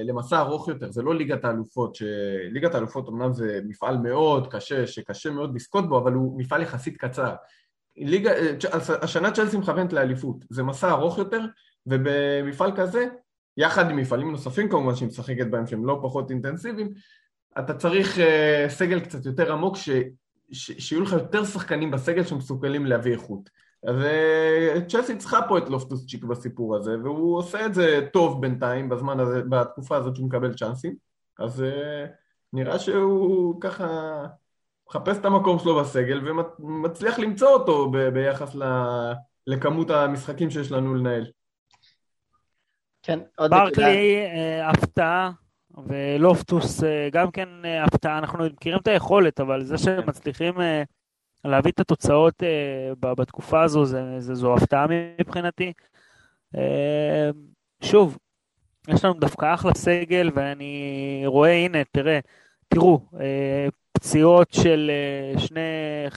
למסע 0.04 0.38
ארוך 0.38 0.68
יותר, 0.68 0.90
זה 0.90 1.02
לא 1.02 1.14
ליגת 1.14 1.44
האלופות, 1.44 1.94
שליגת 1.94 2.74
האלופות 2.74 3.08
אמנם 3.08 3.32
זה 3.32 3.60
מפעל 3.64 3.98
מאוד 3.98 4.52
קשה, 4.52 4.86
שקשה 4.86 5.30
מאוד 5.30 5.54
לזכות 5.54 5.88
בו, 5.88 5.98
אבל 5.98 6.12
הוא 6.12 6.38
מפעל 6.38 6.62
יחסית 6.62 6.96
קצר. 6.96 7.34
ליגה, 7.96 8.32
אה, 8.32 8.52
השנה 9.02 9.30
צ'לסי 9.30 9.56
מכוונת 9.56 9.92
לאליפות, 9.92 10.36
זה 10.50 10.62
מסע 10.62 10.90
ארוך 10.90 11.18
יותר, 11.18 11.40
ובמפעל 11.86 12.72
כזה, 12.76 13.06
יחד 13.56 13.90
עם 13.90 13.96
מפעלים 13.96 14.30
נוספים 14.30 14.68
כמובן 14.68 14.94
שהיא 14.94 15.08
משחקת 15.08 15.46
בהם 15.46 15.66
שהם 15.66 15.86
לא 15.86 16.00
פחות 16.02 16.30
אינטנסיביים, 16.30 16.92
אתה 17.58 17.74
צריך 17.74 18.16
uh, 18.16 18.20
סגל 18.68 19.00
קצת 19.00 19.26
יותר 19.26 19.52
עמוק, 19.52 19.76
ש, 19.76 19.90
ש, 20.52 20.72
שיהיו 20.72 21.02
לך 21.02 21.12
יותר 21.12 21.44
שחקנים 21.44 21.90
בסגל 21.90 22.24
שמסוגלים 22.24 22.86
להביא 22.86 23.12
איכות. 23.12 23.65
אז 23.84 23.96
צ'לסי 24.88 25.16
צריכה 25.16 25.40
פה 25.48 25.58
את 25.58 25.68
לופטוס 25.68 26.06
צ'יק 26.06 26.24
בסיפור 26.24 26.76
הזה, 26.76 26.96
והוא 27.04 27.38
עושה 27.38 27.66
את 27.66 27.74
זה 27.74 28.00
טוב 28.12 28.40
בינתיים, 28.40 28.88
בזמן 28.88 29.20
הזה, 29.20 29.42
בתקופה 29.42 29.96
הזאת 29.96 30.16
שהוא 30.16 30.26
מקבל 30.26 30.54
צ'אנסים. 30.54 30.94
אז 31.38 31.60
uh, 31.60 32.08
נראה 32.52 32.78
שהוא 32.78 33.60
ככה 33.60 33.86
מחפש 34.88 35.18
את 35.18 35.24
המקום 35.24 35.58
שלו 35.58 35.80
בסגל 35.80 36.28
ומצליח 36.58 37.18
למצוא 37.18 37.48
אותו 37.48 37.90
ב- 37.90 38.08
ביחס 38.08 38.54
ל... 38.54 38.62
לכמות 39.46 39.90
המשחקים 39.90 40.50
שיש 40.50 40.72
לנו 40.72 40.94
לנהל. 40.94 41.26
כן, 43.02 43.18
עוד 43.38 43.54
נקודה. 43.54 43.64
ברקלי, 43.64 44.16
אה, 44.16 44.70
הפתעה, 44.70 45.30
ולופטוס 45.86 46.84
אה, 46.84 47.08
גם 47.12 47.30
כן 47.30 47.48
אה, 47.64 47.84
הפתעה. 47.84 48.18
אנחנו 48.18 48.44
מכירים 48.44 48.78
את 48.78 48.88
היכולת, 48.88 49.40
אבל 49.40 49.64
זה 49.64 49.78
שהם 49.78 50.08
מצליחים 50.08 50.60
אה, 50.60 50.82
להביא 51.46 51.72
את 51.72 51.80
התוצאות 51.80 52.42
ב- 53.00 53.12
בתקופה 53.12 53.62
הזו, 53.62 53.84
זה, 53.84 54.20
זה, 54.20 54.34
זו 54.34 54.54
הפתעה 54.54 54.86
מבחינתי. 55.20 55.72
אה, 56.56 57.30
שוב, 57.80 58.18
יש 58.88 59.04
לנו 59.04 59.14
דווקא 59.14 59.54
אחלה 59.54 59.74
סגל, 59.74 60.30
ואני 60.34 61.22
רואה, 61.26 61.52
הנה, 61.52 61.78
תראה, 61.92 62.18
תראו, 62.68 63.00
אה, 63.20 63.68
פציעות 63.92 64.52
של 64.52 64.90
אה, 64.90 65.38
שני 65.38 65.60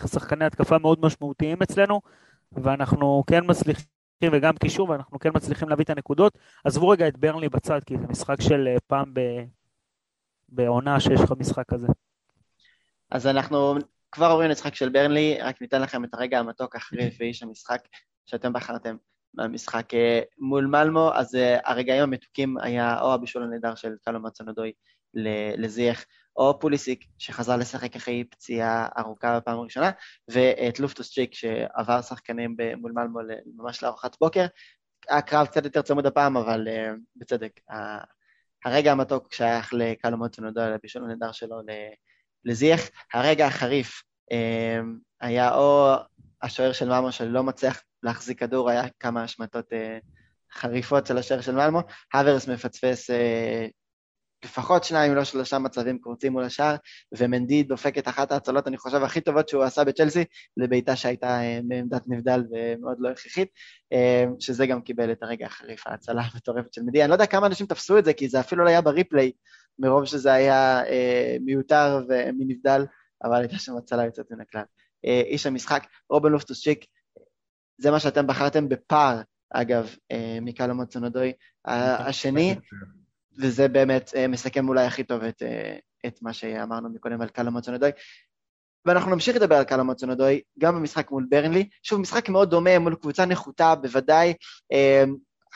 שחקני 0.08 0.46
התקפה 0.46 0.78
מאוד 0.78 1.00
משמעותיים 1.02 1.62
אצלנו, 1.62 2.02
ואנחנו 2.52 3.24
כן 3.28 3.42
מצליחים, 3.48 3.86
וגם 4.32 4.54
קישור, 4.58 4.90
ואנחנו 4.90 5.20
כן 5.20 5.30
מצליחים 5.34 5.70
להביא 5.70 5.84
את 5.84 5.90
הנקודות. 5.90 6.38
עזבו 6.64 6.90
רגע 6.90 7.08
את 7.08 7.18
ברנלי 7.18 7.50
בצד, 7.50 7.80
כי 7.86 7.98
זה 7.98 8.08
משחק 8.08 8.42
של 8.42 8.68
פעם 8.88 9.14
ב... 9.14 9.20
בעונה 10.50 11.00
שיש 11.00 11.22
לך 11.22 11.34
משחק 11.40 11.66
כזה. 11.68 11.88
אז 13.12 13.28
אנחנו 13.28 13.76
כבר 14.12 14.26
עוברים 14.26 14.49
למשחק 14.49 14.76
של 14.76 14.89
ברנלי, 14.89 15.38
רק 15.41 15.62
ניתן 15.62 15.82
לכם 15.82 16.03
את 16.03 16.14
הרגע 16.14 16.39
המתוק 16.39 16.76
החריף 16.76 17.18
ואיש 17.20 17.43
המשחק 17.43 17.82
שאתם 18.26 18.53
בחרתם 18.53 18.95
מהמשחק 19.34 19.93
אה, 19.93 20.22
מול 20.38 20.66
מלמו, 20.66 21.12
אז 21.14 21.36
אה, 21.36 21.57
הרגעים 21.66 22.03
המתוקים 22.03 22.57
היה 22.57 23.01
או 23.01 23.14
הבישול 23.14 23.43
הנהדר 23.43 23.76
של 23.76 23.95
קלו 24.05 24.20
מצונדוי 24.22 24.72
לזייח, 25.57 26.05
או 26.36 26.60
פוליסיק 26.60 27.05
שחזר 27.18 27.57
לשחק 27.57 27.95
אחרי 27.95 28.24
פציעה 28.24 28.88
ארוכה 28.97 29.39
בפעם 29.39 29.60
הראשונה, 29.60 29.91
ואת 30.28 30.80
לופטוס 30.80 31.14
צ'יק 31.14 31.34
שעבר 31.34 32.01
שחקנים 32.01 32.55
מול 32.78 32.91
מלמו 32.91 33.20
ממש 33.55 33.84
לארוחת 33.84 34.16
בוקר. 34.20 34.45
הקרב 35.10 35.47
קצת 35.47 35.66
יותר 35.66 35.82
צמוד 35.82 36.05
הפעם, 36.05 36.38
אבל 36.38 36.68
uh, 36.68 36.99
בצדק. 37.16 37.51
הרגע 38.66 38.91
המתוק 38.91 39.34
שייך 39.34 39.74
לקלו 39.74 40.18
מצונדוי, 40.18 40.70
לבישול 40.70 41.03
הנהדר 41.03 41.32
שלו 41.32 41.62
ל- 41.62 41.93
לזייח. 42.46 42.82
הרגע 43.14 43.48
החריף 43.48 44.04
uh, 44.32 44.36
היה 45.22 45.56
או 45.56 45.94
השוער 46.42 46.72
של 46.72 46.90
מלמו 46.90 47.12
שלא 47.12 47.44
מצליח 47.44 47.82
להחזיק 48.04 48.40
כדור, 48.40 48.70
היה 48.70 48.84
כמה 49.00 49.24
השמטות 49.24 49.66
uh, 49.74 49.76
חריפות 50.54 51.06
של 51.06 51.18
השוער 51.18 51.42
של 51.42 51.56
מלמו. 51.56 51.82
האברס 52.14 52.48
מפספס 52.48 53.10
uh, 53.10 53.14
לפחות 54.46 54.84
שניים, 54.84 55.12
אם 55.12 55.18
לא 55.18 55.24
שלושה 55.24 55.60
מצבים 55.60 56.00
קורצים 56.00 56.32
מול 56.32 56.44
השער, 56.44 56.76
ומנדי 57.18 57.64
דופק 57.64 57.98
את 57.98 58.08
אחת 58.08 58.32
ההצלות, 58.32 58.68
אני 58.68 58.78
חושב, 58.78 59.04
הכי 59.04 59.22
טובות 59.22 59.50
שהוא 59.50 59.64
עשה 59.64 59.84
בצ'לסי, 59.84 60.24
לבעיטה 60.58 60.96
שהייתה 60.96 61.40
מעמדת 61.64 62.04
נבדל 62.08 62.44
ומאוד 62.52 62.98
לא 63.00 63.10
הכרחית, 63.10 63.48
uh, 63.94 64.30
שזה 64.40 64.66
גם 64.66 64.82
קיבל 64.82 65.12
את 65.12 65.24
הרגע 65.24 65.46
החריף, 65.46 65.88
ההצלה 65.88 66.22
המטורפת 66.34 66.74
של 66.74 66.82
מנדי. 66.82 67.02
אני 67.02 67.10
לא 67.10 67.16
יודע 67.16 67.26
כמה 67.26 67.48
אנשים 67.48 67.66
תפסו 67.68 67.98
את 67.98 68.06
זה, 68.06 68.14
כי 68.14 68.28
זה 68.28 68.40
אפילו 68.40 68.64
לא 68.64 68.70
היה 68.70 68.82
בריפליי, 68.82 69.32
מרוב 69.80 70.06
שזה 70.06 70.34
היה 70.34 70.82
uh, 70.84 71.44
מיותר 71.46 72.06
ומנבדל, 72.10 72.86
אבל 73.24 73.40
הייתה 73.40 73.58
שם 73.58 73.78
הצלה 73.78 74.06
יוצאת 74.06 74.32
מן 74.32 74.42
הכלל. 74.42 74.64
איש 75.04 75.46
המשחק, 75.46 75.88
רובן 76.10 76.32
לופטוס 76.32 76.64
צ'יק, 76.64 76.86
זה 77.78 77.92
מה 77.92 78.00
שאתם 78.00 78.28
בחרתם 78.28 78.70
בפער, 78.70 79.22
אגב, 79.50 79.96
אה, 80.12 80.38
מקלו 80.42 80.76
מוצונדוי. 80.76 81.34
השני, 81.66 82.56
וזה 83.38 83.68
באמת 83.68 84.12
אה, 84.16 84.28
מסכם 84.28 84.70
אולי 84.70 84.86
הכי 84.86 85.04
טוב 85.04 85.24
את, 85.24 85.44
אה, 85.44 85.78
את 86.06 86.22
מה 86.22 86.34
שאמרנו 86.34 86.90
מקודם 86.90 87.22
על 87.22 87.30
קלו 87.30 87.52
מוצונדוי. 87.52 87.92
ואנחנו 88.86 89.12
נמשיך 89.12 89.36
לדבר 89.36 89.56
על 89.56 89.64
קלו 89.64 89.86
מוצונדוי, 89.86 90.42
גם 90.60 90.76
במשחק 90.76 91.12
מול 91.12 91.26
ברנלי. 91.30 91.70
שוב, 91.84 92.02
משחק 92.02 92.30
מאוד 92.30 92.50
דומה 92.50 92.80
מול 92.80 92.96
קבוצה 92.96 93.26
נחותה, 93.26 93.76
בוודאי. 93.76 94.34
אה, 94.72 95.04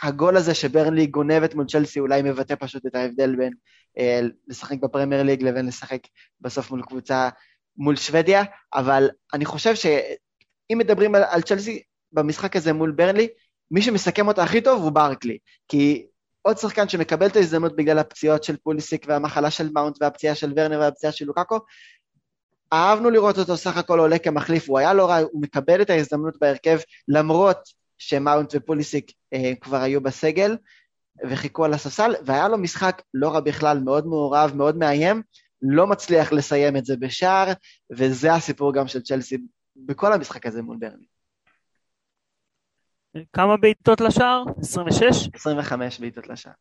הגול 0.04 0.38
הזה 0.38 0.54
שברנלי 0.54 1.08
גונבת 1.08 1.56
מול 1.56 1.66
צ'לסי 1.66 2.00
אולי 2.00 2.22
מבטא 2.22 2.56
פשוט 2.60 2.86
את 2.86 2.96
ההבדל 2.96 3.36
בין 3.36 3.54
אה, 3.98 4.22
לשחק 4.48 4.80
בפרמייר 4.80 5.24
ליג 5.24 5.44
לבין 5.44 5.66
לשחק 5.66 6.00
בסוף 6.42 6.72
מול 6.72 6.82
קבוצה, 6.82 7.30
מול 7.78 7.96
שוודיה, 7.96 8.44
אבל 8.74 9.10
אני 9.34 9.46
חושב 9.46 9.76
שאם 9.76 10.78
מדברים 10.78 11.16
על, 11.16 11.24
על 11.24 11.42
צ'לסי 11.42 11.82
במשחק 12.12 12.56
הזה 12.56 12.74
מול 12.74 12.92
ברנלי, 12.92 13.28
מי 13.72 13.82
שמסכם 13.82 14.28
אותה 14.28 14.44
הכי 14.44 14.62
טוב 14.62 14.84
הוא 14.84 14.92
ברקלי, 14.92 15.38
כי 15.68 16.06
עוד 16.46 16.58
שחקן 16.58 16.90
שמקבל 16.90 17.28
את 17.28 17.36
ההזדמנות 17.36 17.76
בגלל 17.76 18.00
הפציעות 18.00 18.44
של 18.44 18.58
פוליסיק 18.58 19.06
והמחלה 19.08 19.52
של 19.52 19.70
מאונט 19.74 19.98
והפציעה 20.02 20.36
של 20.36 20.54
ורנר 20.56 20.80
והפציעה 20.80 21.12
של 21.12 21.26
לוקאקו, 21.26 21.60
אהבנו 22.74 23.10
לראות 23.10 23.38
אותו 23.38 23.58
סך 23.58 23.78
הכל 23.78 24.00
עולה 24.00 24.18
כמחליף, 24.18 24.70
הוא 24.70 24.80
היה 24.80 24.94
לא 24.94 25.10
רע, 25.10 25.18
הוא 25.18 25.42
מקבל 25.42 25.82
את 25.82 25.90
ההזדמנות 25.90 26.38
בהרכב, 26.42 26.80
למרות 27.08 27.58
שמאונט 27.98 28.54
ופוליסיק 28.56 29.12
אה, 29.34 29.54
כבר 29.62 29.78
היו 29.78 30.02
בסגל 30.02 30.58
וחיכו 31.30 31.66
על 31.66 31.74
הספסל, 31.74 32.16
והיה 32.26 32.48
לו 32.48 32.58
משחק 32.58 33.02
לא 33.14 33.30
רע 33.30 33.40
בכלל, 33.40 33.80
מאוד 33.80 34.08
מעורב, 34.08 34.52
מאוד 34.56 34.78
מאיים, 34.78 35.22
לא 35.62 35.88
מצליח 35.88 36.32
לסיים 36.32 36.78
את 36.78 36.86
זה 36.86 36.98
בשער, 36.98 37.54
וזה 37.92 38.34
הסיפור 38.34 38.74
גם 38.74 38.88
של 38.88 39.02
צ'לסי 39.02 39.38
בכל 39.76 40.14
המשחק 40.14 40.46
הזה 40.46 40.62
מול 40.62 40.78
ברני. 40.80 41.13
כמה 43.34 43.58
בעיטות 43.58 44.02
לשער? 44.02 44.44
26? 44.60 45.30
25 45.34 46.00
בעיטות 46.00 46.28
לשער. 46.28 46.54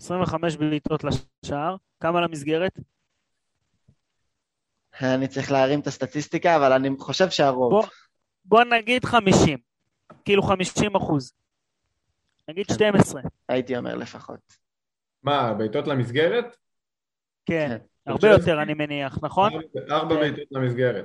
25 0.00 0.56
בעיטות 0.56 1.04
לשער. 1.04 1.76
כמה 2.00 2.20
למסגרת? 2.20 2.78
אני 5.02 5.28
צריך 5.28 5.52
להרים 5.52 5.80
את 5.80 5.86
הסטטיסטיקה, 5.86 6.56
אבל 6.56 6.72
אני 6.72 6.88
חושב 6.98 7.30
שהרוב. 7.30 7.70
בוא, 7.70 7.86
בוא 8.44 8.64
נגיד 8.64 9.04
50. 9.04 9.58
כאילו 10.24 10.42
50 10.42 10.96
אחוז. 10.96 11.32
נגיד 12.48 12.66
12. 12.72 13.22
הייתי 13.48 13.76
אומר 13.76 13.94
לפחות. 13.94 14.40
מה, 15.22 15.54
בעיטות 15.54 15.86
למסגרת? 15.86 16.56
כן, 17.46 17.68
כן. 17.68 18.10
הרבה 18.10 18.28
יותר 18.28 18.62
אני 18.62 18.74
מניח, 18.74 19.18
נכון? 19.22 19.52
ארבע 19.90 20.14
כן. 20.14 20.20
בעיטות 20.20 20.48
למסגרת. 20.50 21.04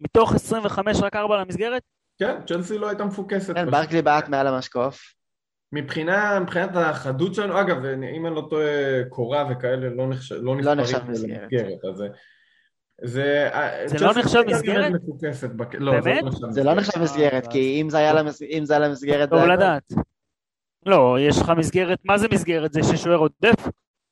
מתוך 0.00 0.34
25 0.34 0.96
רק 1.00 1.16
4 1.16 1.40
למסגרת? 1.40 1.82
כן, 2.20 2.36
צ'לסי 2.46 2.78
לא 2.78 2.88
הייתה 2.88 3.04
מפוקסת. 3.04 3.54
כן. 3.54 3.70
ברקלי 3.70 4.02
בעט 4.02 4.28
מעל 4.28 4.46
המשקוף. 4.46 5.14
מבחינה, 5.72 6.40
מבחינת 6.40 6.70
החדות 6.74 7.34
שלנו, 7.34 7.60
אגב, 7.60 7.84
אם 7.84 8.26
אני 8.26 8.34
לא 8.34 8.46
טועה, 8.50 9.04
קורה 9.08 9.44
וכאלה 9.50 9.88
לא 9.90 10.08
נחשב, 10.08 10.34
לא 10.34 10.56
לא 10.56 10.74
נחשב 10.74 10.98
מסגרת. 11.08 11.84
אז 11.90 11.96
זה... 11.96 12.08
זה, 13.02 13.50
זה 13.86 13.98
צ'לסי 13.98 14.04
לא 14.04 14.12
נחשב 14.22 14.42
מסגרת? 14.46 14.92
מפוקסת, 14.92 15.50
בק... 15.50 15.74
לא, 15.74 16.00
באמת? 16.00 16.24
זה 16.50 16.64
לא 16.64 16.74
נחשב 16.74 17.02
מסגרת, 17.02 17.46
כי 17.46 17.80
אם 17.80 17.90
זה 17.90 17.98
היה 17.98 18.14
זה 18.62 18.76
היה 18.76 18.88
למסגרת... 18.88 19.30
טוב 19.30 19.40
זה 19.40 19.46
לדעת. 19.46 19.92
לא, 20.86 21.16
יש 21.20 21.38
לך 21.40 21.52
מסגרת, 21.56 21.98
מה 22.04 22.18
זה 22.18 22.28
מסגרת? 22.32 22.72
זה 22.72 22.80
ששוער 22.82 23.18
עודף? 23.18 23.68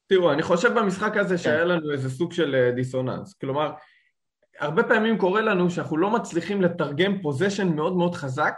תראו, 0.06 0.32
אני 0.32 0.42
חושב 0.42 0.78
במשחק 0.78 1.16
הזה 1.16 1.38
שהיה 1.38 1.64
לנו 1.64 1.90
איזה 1.92 2.11
סוג 2.11 2.32
של 2.32 2.54
אה, 2.54 2.70
דיסוננס. 2.70 3.34
כלומר, 3.34 3.70
הרבה 4.61 4.82
פעמים 4.82 5.18
קורה 5.18 5.40
לנו 5.40 5.70
שאנחנו 5.70 5.96
לא 5.96 6.11
מצליחים 6.11 6.62
לתרגם 6.62 7.22
פוזיישן 7.22 7.68
מאוד 7.68 7.96
מאוד 7.96 8.14
חזק, 8.14 8.54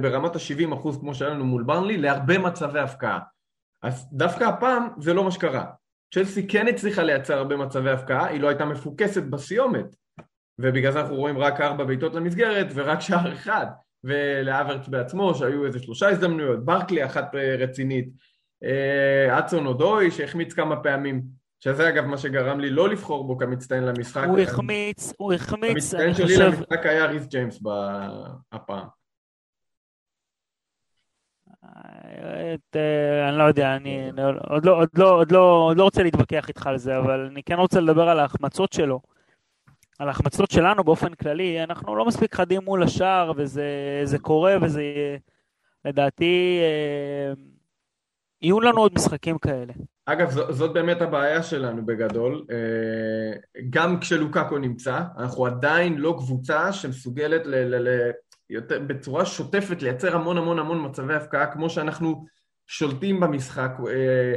ברמת 0.00 0.36
ה-70 0.36 0.74
אחוז 0.74 0.98
כמו 1.00 1.14
שהיה 1.14 1.30
לנו 1.30 1.44
מול 1.44 1.62
ברנלי, 1.62 1.96
להרבה 1.96 2.38
מצבי 2.38 2.78
הפקעה. 2.78 3.18
אז 3.82 4.08
דווקא 4.12 4.44
הפעם 4.44 4.88
זה 4.98 5.14
לא 5.14 5.24
מה 5.24 5.30
שקרה. 5.30 5.64
צ'לסי 6.14 6.48
כן 6.48 6.68
הצליחה 6.68 7.02
לייצר 7.02 7.38
הרבה 7.38 7.56
מצבי 7.56 7.90
הפקעה, 7.90 8.26
היא 8.26 8.40
לא 8.40 8.48
הייתה 8.48 8.64
מפוקסת 8.64 9.22
בסיומת. 9.22 9.96
ובגלל 10.58 10.92
זה 10.92 11.00
אנחנו 11.00 11.16
רואים 11.16 11.38
רק 11.38 11.60
ארבע 11.60 11.84
בעיטות 11.84 12.14
למסגרת 12.14 12.66
ורק 12.74 13.00
שער 13.00 13.32
אחד. 13.32 13.66
ולאברץ 14.04 14.88
בעצמו, 14.88 15.34
שהיו 15.34 15.66
איזה 15.66 15.78
שלושה 15.78 16.08
הזדמנויות, 16.08 16.64
ברקלי 16.64 17.04
אחת 17.04 17.34
אה, 17.34 17.56
רצינית, 17.58 18.08
אה, 18.64 19.38
אצון 19.38 19.66
אודוי 19.66 20.10
שהחמיץ 20.10 20.52
כמה 20.52 20.76
פעמים, 20.76 21.22
שזה 21.60 21.88
אגב 21.88 22.04
מה 22.04 22.18
שגרם 22.18 22.60
לי 22.60 22.70
לא 22.70 22.88
לבחור 22.88 23.26
בו 23.26 23.38
כמצטיין 23.38 23.84
למשחק. 23.84 24.24
הוא 24.28 24.38
החמיץ, 24.38 25.12
הוא 25.16 25.32
החמיץ, 25.32 25.70
המצטיין 25.70 26.04
אני 26.04 26.14
שלי 26.14 26.26
חושב... 26.26 26.40
למשחק 26.40 26.86
היה 26.86 27.06
ריס 27.06 27.26
ג'יימס 27.26 27.58
ב- 27.62 27.68
הפעם. 28.52 28.86
את, 32.54 32.76
אה, 32.76 33.28
אני 33.28 33.38
לא 33.38 33.44
יודע, 33.44 33.76
אני 33.76 34.10
אני 34.10 34.22
עוד 34.22 34.64
לא, 34.66 34.80
עוד, 34.80 34.88
לא, 34.94 35.10
עוד, 35.10 35.32
לא, 35.32 35.40
עוד 35.40 35.76
לא 35.76 35.82
רוצה 35.82 36.02
להתווכח 36.02 36.48
איתך 36.48 36.66
על 36.66 36.78
זה, 36.78 36.98
אבל 36.98 37.28
אני 37.32 37.42
כן 37.42 37.54
רוצה 37.54 37.80
לדבר 37.80 38.08
על 38.08 38.20
ההחמצות 38.20 38.72
שלו. 38.72 39.00
על 39.98 40.08
ההחמצות 40.08 40.50
שלנו 40.50 40.84
באופן 40.84 41.14
כללי, 41.14 41.64
אנחנו 41.64 41.96
לא 41.96 42.04
מספיק 42.04 42.34
חדים 42.34 42.64
מול 42.64 42.82
השער, 42.82 43.32
וזה 43.36 44.00
זה 44.04 44.18
קורה, 44.18 44.56
וזה 44.62 44.82
לדעתי, 45.84 46.58
אה, 46.62 47.32
יהיו 48.42 48.60
לנו 48.60 48.80
עוד 48.80 48.94
משחקים 48.94 49.38
כאלה. 49.38 49.72
אגב, 50.12 50.30
זאת 50.30 50.72
באמת 50.72 51.02
הבעיה 51.02 51.42
שלנו 51.42 51.86
בגדול. 51.86 52.44
אה, 52.50 53.38
גם 53.70 54.00
כשלוקאקו 54.00 54.58
נמצא, 54.58 55.00
אנחנו 55.18 55.46
עדיין 55.46 55.98
לא 55.98 56.14
קבוצה 56.18 56.72
שמסוגלת 56.72 57.46
ל, 57.46 57.54
ל, 57.54 57.88
ל, 57.88 58.10
יותר, 58.50 58.78
בצורה 58.86 59.26
שוטפת 59.26 59.82
לייצר 59.82 60.16
המון 60.16 60.38
המון 60.38 60.58
המון 60.58 60.84
מצבי 60.84 61.14
הפקעה, 61.14 61.46
כמו 61.46 61.70
שאנחנו 61.70 62.24
שולטים 62.66 63.20
במשחק, 63.20 63.70
אה, 63.88 64.34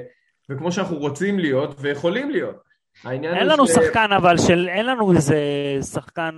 וכמו 0.50 0.72
שאנחנו 0.72 0.98
רוצים 0.98 1.40
להיות 1.40 1.76
ויכולים 1.80 2.32
להיות. 2.32 2.56
אין 3.06 3.48
לנו 3.48 3.68
ש... 3.68 3.72
שחקן 3.72 4.12
אבל 4.18 4.38
של, 4.38 4.70
אין 4.70 4.86
לנו 4.86 5.12
איזה 5.12 5.38
שחקן 5.94 6.36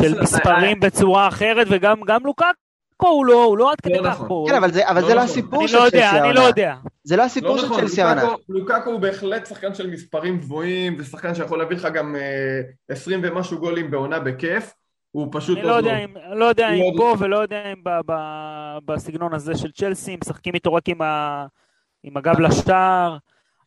של 0.00 0.20
מספרים 0.22 0.80
בצורה 0.80 1.28
אחרת, 1.28 1.66
וגם 1.70 1.96
לוקאקו 2.24 3.08
הוא 3.08 3.26
לא, 3.26 3.44
הוא 3.44 3.58
לא 3.58 3.72
עד 3.72 3.80
כדי 3.80 3.98
לא 3.98 4.10
כך 4.10 4.22
פה. 4.28 4.46
כן, 4.48 4.54
אבל 4.54 4.72
זה, 4.72 4.88
אבל 4.88 5.00
לא 5.00 5.06
זה 5.08 5.14
לא 5.14 5.22
נכון. 5.22 5.30
הסיפור 5.30 5.60
אני 5.60 5.68
של 5.68 5.76
לא 5.76 5.82
יודע, 5.82 6.10
העונה. 6.10 6.26
אני 6.26 6.34
לא 6.34 6.40
יודע. 6.40 6.74
זה 7.04 7.16
לא 7.16 7.22
הסיפור 7.22 7.50
לא 7.56 7.58
של 7.58 7.66
נכון, 7.66 7.80
צ'לסי 7.80 8.02
העונה. 8.02 8.22
לוקאקו- 8.48 8.90
הוא 8.90 9.00
בהחלט 9.00 9.46
שחקן 9.46 9.74
של 9.74 9.90
מספרים 9.90 10.38
גבוהים, 10.38 10.96
ושחקן 10.98 11.34
שיכול 11.34 11.58
להביא 11.58 11.76
לך 11.76 11.88
גם 11.94 12.16
אה, 12.16 12.60
20 12.88 13.20
ומשהו 13.22 13.58
גולים 13.58 13.90
בעונה 13.90 14.18
בכיף. 14.20 14.72
הוא 15.10 15.28
פשוט 15.32 15.58
אני 15.58 15.66
לא 15.66 15.72
יודע 15.72 15.98
אם, 15.98 16.10
לא 16.32 16.44
יודע 16.44 16.68
לא 16.70 16.74
אם. 16.74 16.96
פה 16.96 17.14
ולא 17.18 17.36
יודע 17.36 17.72
אם 17.72 17.84
ב- 17.84 18.00
ב- 18.12 18.78
בסגנון 18.84 19.34
הזה 19.34 19.56
של 19.56 19.70
צ'לסי, 19.72 20.16
משחקים 20.22 20.54
איתו 20.54 20.74
רק 20.74 20.88
עם 20.88 21.02
ה- 21.02 21.46
עם 22.02 22.16
הגב 22.16 22.40
לשער. 22.40 23.16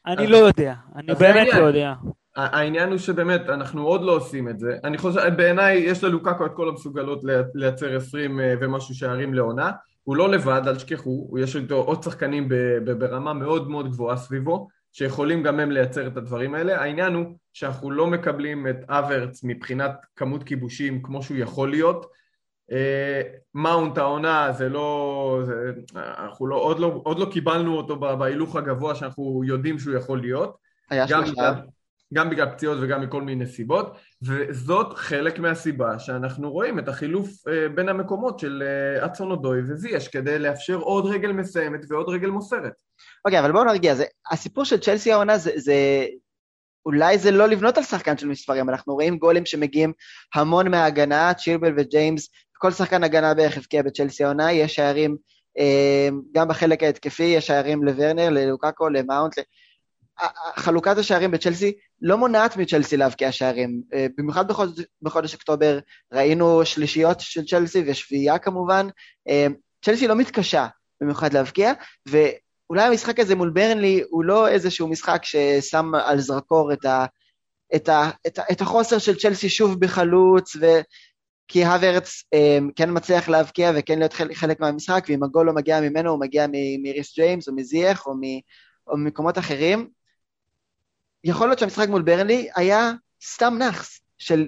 אני 0.08 0.24
אז- 0.24 0.30
לא 0.30 0.38
יודע, 0.38 0.74
אני 0.96 1.08
באמת 1.08 1.36
העניין. 1.36 1.58
לא 1.62 1.64
יודע. 1.68 1.94
העניין 2.36 2.90
הוא 2.90 2.98
שבאמת, 2.98 3.42
אנחנו 3.50 3.84
עוד 3.88 4.02
לא 4.02 4.12
עושים 4.12 4.50
את 4.50 4.60
זה. 4.60 4.78
אני 4.84 4.98
חושב, 4.98 5.20
בעיניי 5.38 5.78
יש 5.78 6.04
ללוקאקו 6.04 6.46
את 6.46 6.52
כל 6.54 6.70
המסוגלות 6.70 7.24
לי- 7.24 7.34
לייצר 7.56 7.96
20 7.98 8.40
אה, 8.40 8.54
ומשהו 8.62 8.96
שערים 8.96 9.34
לעונה. 9.34 9.72
הוא 10.08 10.16
לא 10.16 10.30
לבד, 10.30 10.62
אל 10.68 10.76
תשכחו, 10.76 11.10
הוא- 11.10 11.40
יש 11.40 11.56
איתו 11.56 11.76
עוד 11.76 12.04
שחקנים 12.04 12.50
ברמה 12.98 13.34
מאוד 13.34 13.70
מאוד 13.70 13.88
גבוהה 13.90 14.18
סביבו, 14.18 14.68
שיכולים 14.92 15.44
גם 15.44 15.60
הם 15.60 15.72
לייצר 15.72 16.08
את 16.08 16.18
הדברים 16.18 16.56
האלה. 16.56 16.82
העניין 16.82 17.14
הוא 17.14 17.26
שאנחנו 17.54 17.92
לא 17.92 18.08
מקבלים 18.08 18.68
את 18.68 18.76
אברץ 18.88 19.44
מבחינת 19.44 19.92
כמות 20.16 20.44
כיבושים 20.44 21.02
כמו 21.02 21.24
שהוא 21.24 21.38
יכול 21.38 21.70
להיות. 21.70 22.06
אה, 22.72 23.22
מאונט 23.54 23.98
העונה 23.98 24.52
זה 24.52 24.70
לא, 24.70 25.40
זה, 25.46 25.72
אנחנו 25.96 26.48
לא, 26.48 26.56
עוד, 26.56 26.80
לא, 26.80 27.02
עוד 27.04 27.20
לא 27.20 27.26
קיבלנו 27.32 27.78
אותו 27.78 27.96
בהילוך 27.96 28.56
הגבוה 28.56 28.96
שאנחנו 28.96 29.42
יודעים 29.46 29.80
שהוא 29.80 29.96
יכול 29.96 30.22
להיות. 30.22 30.58
היה 30.90 31.06
גם 31.10 31.26
שלושה. 31.26 31.52
בגלל, 31.52 31.66
גם 32.14 32.30
בגלל 32.30 32.50
פציעות 32.50 32.78
וגם 32.82 33.02
מכל 33.02 33.22
מיני 33.22 33.46
סיבות, 33.46 33.98
וזאת 34.22 34.94
חלק 34.94 35.40
מהסיבה 35.40 36.00
שאנחנו 36.00 36.52
רואים 36.52 36.80
את 36.80 36.88
החילוף 36.88 37.48
אה, 37.48 37.70
בין 37.70 37.90
המקומות 37.90 38.40
של 38.40 38.64
אה, 38.66 39.06
אצון 39.06 39.32
אודוי 39.32 39.62
וזייש 39.62 40.08
כדי 40.08 40.40
לאפשר 40.40 40.76
עוד 40.76 41.06
רגל 41.06 41.32
מסיימת 41.32 41.80
ועוד 41.90 42.10
רגל 42.10 42.30
מוסרת. 42.30 42.74
אוקיי, 43.26 43.40
אבל 43.40 43.52
בואו 43.52 43.64
נרגיע, 43.64 43.96
זה, 43.96 44.06
הסיפור 44.32 44.66
של 44.66 44.80
צ'לסי 44.80 45.12
העונה 45.12 45.38
זה, 45.38 45.52
זה... 45.56 46.06
אולי 46.86 47.18
זה 47.18 47.32
לא 47.32 47.48
לבנות 47.48 47.78
על 47.78 47.84
שחקן 47.84 48.18
של 48.18 48.28
מספרים, 48.28 48.70
אנחנו 48.70 48.94
רואים 48.94 49.18
גולים 49.18 49.46
שמגיעים 49.46 49.94
המון 50.36 50.72
מההגנה, 50.72 51.34
צ'ילבל 51.34 51.74
וג'יימס, 51.78 52.30
כל 52.58 52.72
שחקן 52.72 53.04
הגנה 53.04 53.34
בערך 53.34 53.58
הבקיע 53.58 53.82
בצ'לסי 53.82 54.24
העונה, 54.24 54.52
יש 54.52 54.76
שערים 54.76 55.18
אה, 55.60 56.10
גם 56.32 56.48
בחלק 56.48 56.84
ההתקפי, 56.84 57.24
יש 57.24 57.48
שערים 57.48 57.84
לוורנר, 57.84 58.30
ללוקאקו, 58.30 58.90
למאונט, 58.90 59.36
חלוקת 60.56 60.98
השערים 60.98 61.32
בצ'לסי 61.32 61.74
לא 62.02 62.18
מונעת 62.18 62.58
מצ'לסי 62.58 62.98
להבקיע 62.98 63.32
שערים, 63.32 63.82
אה, 63.94 64.08
במיוחד 64.18 64.48
בחודש, 64.48 64.86
בחודש 65.02 65.34
אוקטובר 65.34 65.80
ראינו 66.14 66.66
שלישיות 66.66 67.20
של 67.20 67.46
צ'לסי 67.46 67.84
ושביעייה 67.88 68.38
כמובן, 68.38 68.88
אה, 69.30 69.48
צ'לסי 69.86 70.08
לא 70.08 70.16
מתקשה 70.16 70.68
במיוחד 71.02 71.34
להבקיע, 71.34 71.74
ו... 72.10 72.18
אולי 72.70 72.84
המשחק 72.84 73.20
הזה 73.20 73.36
מול 73.36 73.50
ברנלי 73.50 74.04
הוא 74.10 74.24
לא 74.24 74.48
איזשהו 74.48 74.88
משחק 74.88 75.22
ששם 75.24 75.96
על 75.96 76.20
זרקור 76.20 76.74
את, 76.74 76.86
ה, 76.86 77.06
את, 77.76 77.90
ה, 77.90 78.10
את, 78.28 78.40
ה, 78.40 78.42
את 78.52 78.62
החוסר 78.62 78.98
של 78.98 79.16
צ'לסי 79.16 79.50
שוב 79.50 79.80
בחלוץ, 79.80 80.56
ו... 80.62 80.66
כי 81.48 81.66
הוורץ 81.66 82.24
אה, 82.34 82.58
כן 82.76 82.90
מצליח 82.94 83.30
להבקיע 83.30 83.72
וכן 83.76 84.00
להיות 84.00 84.14
חלק, 84.14 84.60
מהמשחק, 84.60 85.06
ואם 85.08 85.24
הגול 85.24 85.46
לא 85.46 85.54
מגיע 85.54 85.82
ממנו, 85.82 86.10
הוא 86.12 86.20
מגיע 86.20 86.46
מריס 86.84 87.16
ג'יימס 87.16 87.48
או 87.48 87.56
מזייח 87.56 88.08
או, 88.08 88.14
מ, 88.16 88.22
או 88.88 88.98
ממקומות 88.98 89.38
אחרים. 89.38 89.90
יכול 91.24 91.48
להיות 91.48 91.60
שהמשחק 91.60 91.90
מול 91.90 92.02
ברנלי 92.02 92.50
היה 92.56 92.92
סתם 93.26 93.56
נאחס 93.60 94.00
של, 94.18 94.48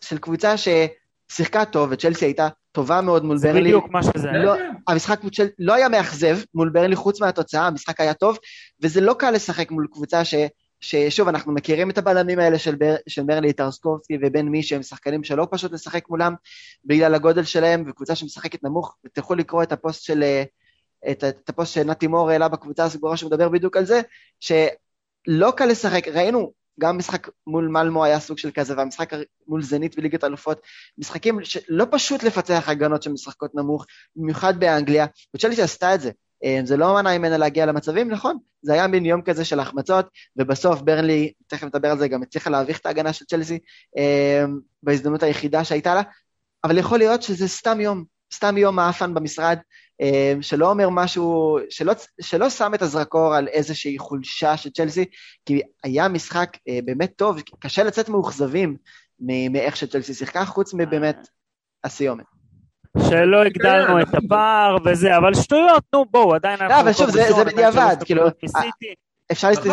של 0.00 0.18
קבוצה 0.18 0.54
ששיחקה 0.56 1.64
טוב, 1.64 1.88
וצ'לסי 1.92 2.24
הייתה 2.24 2.48
טובה 2.72 3.00
מאוד 3.00 3.24
מול 3.24 3.36
זה 3.36 3.48
ברנלי. 3.48 3.64
בדיוק 3.64 3.90
מה 3.90 4.02
שזה. 4.02 4.28
לא, 4.32 4.54
המשחק 4.88 5.22
מול 5.22 5.30
צ'ל... 5.30 5.46
לא 5.58 5.74
היה 5.74 5.88
מאכזב 5.88 6.38
מול 6.54 6.70
ברנלי 6.70 6.96
חוץ 6.96 7.20
מהתוצאה, 7.20 7.66
המשחק 7.66 8.00
היה 8.00 8.14
טוב, 8.14 8.38
וזה 8.82 9.00
לא 9.00 9.14
קל 9.18 9.30
לשחק 9.30 9.70
מול 9.70 9.86
קבוצה 9.92 10.24
ש... 10.24 10.34
ששוב, 10.80 11.28
אנחנו 11.28 11.52
מכירים 11.52 11.90
את 11.90 11.98
הבלמים 11.98 12.38
האלה 12.38 12.58
של, 12.58 12.74
בר... 12.74 12.94
של 13.08 13.22
ברנלי, 13.22 13.52
טרקובסקי 13.52 14.18
ובן 14.22 14.48
מי, 14.48 14.62
שהם 14.62 14.82
שחקנים 14.82 15.24
שלא 15.24 15.46
פשוט 15.50 15.72
לשחק 15.72 16.08
מולם 16.08 16.34
בגלל 16.84 17.14
הגודל 17.14 17.44
שלהם, 17.44 17.84
וקבוצה 17.86 18.14
שמשחקת 18.14 18.64
נמוך, 18.64 18.96
ותלכו 19.06 19.34
לקרוא 19.34 19.62
את 19.62 19.72
הפוסט 19.72 20.02
של... 20.02 20.22
אה, 20.22 20.42
את, 21.10 21.24
את 21.24 21.48
הפוסט 21.48 21.74
שנתי 21.74 22.06
מור 22.06 22.30
העלה 22.30 22.48
בקבוצה 22.48 22.84
הסגורה 22.84 23.16
שמדבר 23.16 23.48
בדיוק 23.48 23.76
על 23.76 23.84
זה, 23.84 24.00
שלא 25.26 25.52
קל 25.56 25.66
לשחק, 25.66 26.08
ראינו, 26.08 26.52
גם 26.80 26.98
משחק 26.98 27.28
מול 27.46 27.68
מלמו 27.68 28.04
היה 28.04 28.20
סוג 28.20 28.38
של 28.38 28.50
כזה, 28.50 28.76
והמשחק 28.76 29.10
מול 29.48 29.62
זנית 29.62 29.96
בליגת 29.96 30.22
האלופות, 30.24 30.60
משחקים 30.98 31.44
שלא 31.44 31.86
פשוט 31.90 32.22
לפצח 32.22 32.68
הגנות 32.68 33.02
שמשחקות 33.02 33.54
נמוך, 33.54 33.86
במיוחד 34.16 34.60
באנגליה, 34.60 35.06
וצ'לסי 35.36 35.62
עשתה 35.62 35.94
את 35.94 36.00
זה. 36.00 36.10
אה, 36.44 36.60
זה 36.64 36.76
לא 36.76 36.94
מנע 36.94 37.18
ממנה 37.18 37.36
להגיע 37.36 37.66
למצבים, 37.66 38.10
נכון, 38.10 38.38
זה 38.62 38.72
היה 38.72 38.86
מין 38.86 39.06
יום 39.06 39.22
כזה 39.22 39.44
של 39.44 39.60
החמצות, 39.60 40.08
ובסוף 40.36 40.80
ברנלי, 40.80 41.32
תכף 41.46 41.64
נדבר 41.64 41.90
על 41.90 41.98
זה, 41.98 42.08
גם 42.08 42.22
הצליחה 42.22 42.50
להביך 42.50 42.78
את 42.78 42.86
ההגנה 42.86 43.12
של 43.12 43.24
צ'לסי 43.24 43.58
אה, 43.98 44.44
בהזדמנות 44.82 45.22
היחידה 45.22 45.64
שהייתה 45.64 45.94
לה, 45.94 46.02
אבל 46.64 46.78
יכול 46.78 46.98
להיות 46.98 47.22
שזה 47.22 47.48
סתם 47.48 47.80
יום, 47.80 48.04
סתם 48.34 48.58
יום 48.58 48.76
מאפן 48.76 49.14
במשרד, 49.14 49.58
שלא 50.40 50.70
אומר 50.70 50.88
משהו, 50.88 51.58
שלא, 51.70 51.92
שלא 52.20 52.50
שם 52.50 52.74
את 52.74 52.82
הזרקור 52.82 53.34
על 53.34 53.48
איזושהי 53.48 53.98
חולשה 53.98 54.56
של 54.56 54.70
צ'לסי, 54.70 55.04
כי 55.46 55.60
היה 55.84 56.08
משחק 56.08 56.56
אה, 56.68 56.78
באמת 56.84 57.12
טוב, 57.16 57.40
קשה 57.58 57.84
לצאת 57.84 58.08
מאוכזבים 58.08 58.76
מאיך 59.50 59.76
שצ'לסי 59.76 60.14
שיחקה, 60.14 60.44
חוץ 60.44 60.74
מבאמת 60.74 61.28
הסיומת. 61.84 62.24
שלא 63.08 63.42
הגדלנו 63.44 64.00
את 64.02 64.08
הפער 64.14 64.76
וזה, 64.84 65.16
אבל 65.16 65.34
שטויות, 65.34 65.82
נו 65.94 66.04
בואו, 66.10 66.34
עדיין 66.34 66.60
אנחנו... 66.60 66.80
אבל 66.80 66.92
שוב, 66.92 67.10
זה- 67.10 67.44
בדיעבד, 67.44 67.96
כאילו, 68.04 68.22
מסיטי. 68.42 68.94
אפשר 69.32 69.48
להסתכל. 69.48 69.70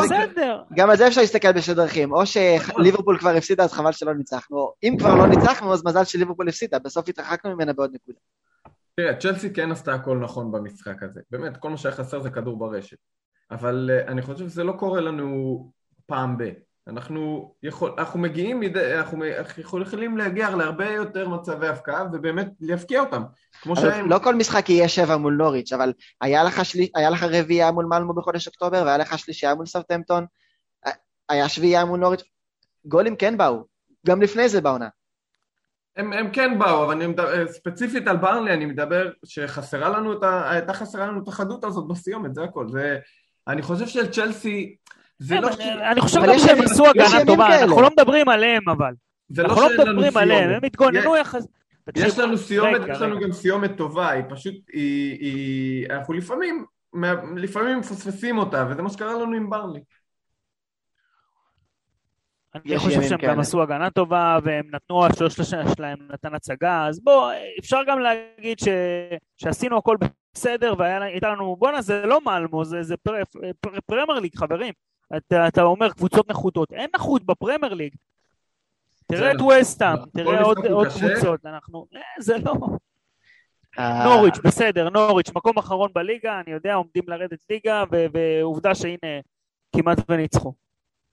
גם 0.76 0.90
על 0.90 0.98
זה 0.98 1.08
אפשר 1.08 1.22
להסתכל 1.22 1.52
בשתי 1.52 1.74
דרכים, 1.74 2.14
או 2.14 2.24
שליברפול 2.26 3.18
כבר 3.20 3.30
הפסידה, 3.30 3.64
אז 3.64 3.74
חבל 3.74 3.92
שלא 3.92 4.14
ניצחנו, 4.14 4.72
אם 4.84 4.96
כבר 5.00 5.16
לא 5.16 5.28
ניצחנו, 5.28 5.74
אז 5.74 5.86
מזל 5.86 6.04
שליברפול 6.04 6.50
הפסידה, 6.50 6.80
בסוף 6.80 7.10
התרחקנו 7.10 7.56
ממנה 7.56 7.74
בעוד 7.74 7.92
נקודה. 7.94 8.20
תראה, 8.96 9.18
צ'לסי 9.18 9.54
כן 9.54 9.72
עשתה 9.72 9.94
הכל 9.94 10.18
נכון 10.18 10.52
במשחק 10.52 11.04
הזה. 11.04 11.22
באמת, 11.32 11.58
כל 11.58 11.70
מה 11.70 11.78
שהיה 11.78 11.96
חסר 11.96 12.20
זה 12.20 12.30
כדור 12.30 12.60
ברשת. 12.60 12.98
אבל 13.52 13.90
uh, 13.90 14.10
אני 14.10 14.22
חושב 14.22 14.50
שזה 14.50 14.64
לא 14.64 14.72
קורה 14.72 15.02
לנו 15.02 15.72
פעם 16.06 16.38
ב. 16.38 16.44
אנחנו, 16.88 17.54
יכול, 17.64 17.96
אנחנו 17.98 18.20
מגיעים, 18.20 18.60
מדי, 18.60 18.94
אנחנו, 18.98 19.26
יכולים 19.82 20.18
להגיע 20.18 20.50
להרבה 20.56 20.90
יותר 20.90 21.30
מצבי 21.30 21.68
הפקעה 21.68 22.04
ובאמת 22.14 22.48
להפקיע 22.60 23.00
אותם. 23.00 23.24
כמו 23.62 23.76
שהם... 23.76 24.10
לא 24.10 24.20
כל 24.24 24.36
משחק 24.36 24.70
יהיה 24.70 24.90
שבע 24.90 25.18
מול 25.18 25.34
נוריץ', 25.34 25.74
אבל 25.74 25.94
היה 26.22 26.44
לך, 26.44 26.66
שלי, 26.66 26.90
היה 26.96 27.10
לך 27.10 27.24
רביעייה 27.24 27.72
מול 27.72 27.86
מלמו 27.86 28.14
בחודש 28.14 28.48
אוקטובר, 28.48 28.84
והיה 28.86 28.98
לך 28.98 29.20
שלישייה 29.20 29.56
מול 29.56 29.66
סרטמפטון, 29.66 30.26
היה 31.30 31.50
שביעייה 31.50 31.86
מול 31.86 32.00
נוריץ', 32.00 32.24
גולים 32.86 33.16
כן 33.16 33.38
באו, 33.38 33.64
גם 34.08 34.22
לפני 34.22 34.50
זה 34.50 34.62
בעונה. 34.62 34.88
הם, 35.98 36.14
הם 36.14 36.30
כן 36.32 36.60
באו, 36.60 36.84
אבל 36.86 36.94
אני 36.94 37.08
מדבר, 37.08 37.48
ספציפית 37.48 38.08
על 38.08 38.18
ברנלי 38.18 38.54
אני 38.54 38.66
מדבר 38.66 39.10
שחסרה 39.26 39.90
לנו 39.90 40.14
את 40.14 40.24
ה... 40.24 40.52
הייתה 40.52 40.74
חסרה 40.74 41.08
לנו 41.08 41.24
את 41.24 41.28
החדות 41.28 41.64
הזאת 41.64 41.88
בסיומת, 41.88 42.36
זה 42.36 42.44
הכל. 42.44 42.70
זה... 42.70 42.98
אני 43.48 43.62
חושב 43.62 43.88
של 43.88 44.12
צ'לסי, 44.12 44.76
זה 45.20 45.36
לא... 45.40 45.50
אבל, 45.50 45.62
אה, 45.62 45.92
אני 45.92 46.02
חושב 46.02 46.20
אבל 46.20 46.28
גם 46.28 46.40
שהם 46.40 46.62
עשו 46.62 46.88
הגנה 46.88 47.26
טובה, 47.26 47.48
כאלה. 47.48 47.64
אנחנו 47.64 47.82
לא 47.82 47.90
מדברים 47.90 48.30
עליהם 48.30 48.70
אבל. 48.70 48.94
זה 49.30 49.44
לא 49.44 49.48
אנחנו 49.48 49.62
לא 49.62 49.70
מדברים 49.86 50.18
עליהם, 50.18 50.50
הם. 50.50 50.64
התגוננו 50.64 51.18
יחס... 51.18 51.48
יש 51.96 52.20
לנו 52.20 52.38
סיומת, 52.38 52.82
יש 52.90 53.02
לנו. 53.02 53.20
גם 53.20 53.32
סיומת 53.32 53.78
טובה, 53.78 54.10
היא 54.10 54.24
פשוט, 54.30 54.56
היא, 54.74 55.20
היא, 55.20 55.88
אנחנו 55.90 56.14
לפעמים, 56.14 56.66
לפעמים 57.36 57.80
מפספסים 57.80 58.38
אותה, 58.38 58.68
וזה 58.70 58.82
מה 58.82 58.90
שקרה 58.90 59.14
לנו 59.14 59.36
עם 59.36 59.50
ברנלי. 59.50 59.80
אני 62.56 62.80
חושב 62.80 63.02
שהם 63.02 63.18
כאלה. 63.18 63.34
גם 63.34 63.40
עשו 63.40 63.62
הגנה 63.64 63.90
טובה, 63.90 64.40
והם 64.44 64.66
נתנו, 64.72 65.06
השלוש 65.06 65.40
שלהם 65.76 65.98
נתן 66.14 66.36
הצגה, 66.36 66.88
אז 66.88 67.04
בוא, 67.04 67.32
אפשר 67.60 67.80
גם 67.88 68.00
להגיד 68.00 68.60
ש... 68.60 68.68
שעשינו 69.38 69.78
הכל 69.78 69.98
בסדר, 70.34 70.74
והייתה 70.78 71.30
לנו, 71.30 71.56
בואנה, 71.56 71.82
זה 71.82 72.06
לא 72.06 72.22
מלמו, 72.26 72.66
זה, 72.66 72.84
זה 72.84 72.98
פר... 72.98 73.14
פר... 73.60 73.70
פרמייר 73.86 74.20
ליג, 74.20 74.36
חברים. 74.36 74.74
אתה, 75.18 75.48
אתה 75.48 75.62
אומר 75.62 75.90
קבוצות 75.90 76.30
נחותות, 76.30 76.74
אין 76.74 76.90
נחות 76.96 77.26
בפרמייר 77.26 77.74
ליג. 77.74 77.96
תראה 79.08 79.32
את. 79.32 79.42
ווסטהאם, 79.42 79.98
כל 79.98 80.10
תראה 80.14 80.42
עוד, 80.42 80.58
עוד. 80.66 80.88
קבוצות, 80.88 81.46
אנחנו, 81.46 81.86
אה, 81.96 82.02
זה 82.20 82.38
לא... 82.46 82.54
אה, 83.80 84.04
נוריץ', 84.04 84.38
בסדר, 84.44 84.90
נוריץ', 84.90 85.30
מקום 85.36 85.58
אחרון 85.58 85.90
בליגה, 85.94 86.40
אני 86.40 86.52
יודע, 86.52 86.74
עומדים 86.74 87.04
לרדת 87.08 87.40
ליגה, 87.50 87.84
ו- 87.92 88.06
ועובדה 88.14 88.76
שהנה, 88.76 89.20
כמעט 89.76 89.98
וניצחו 90.10 90.54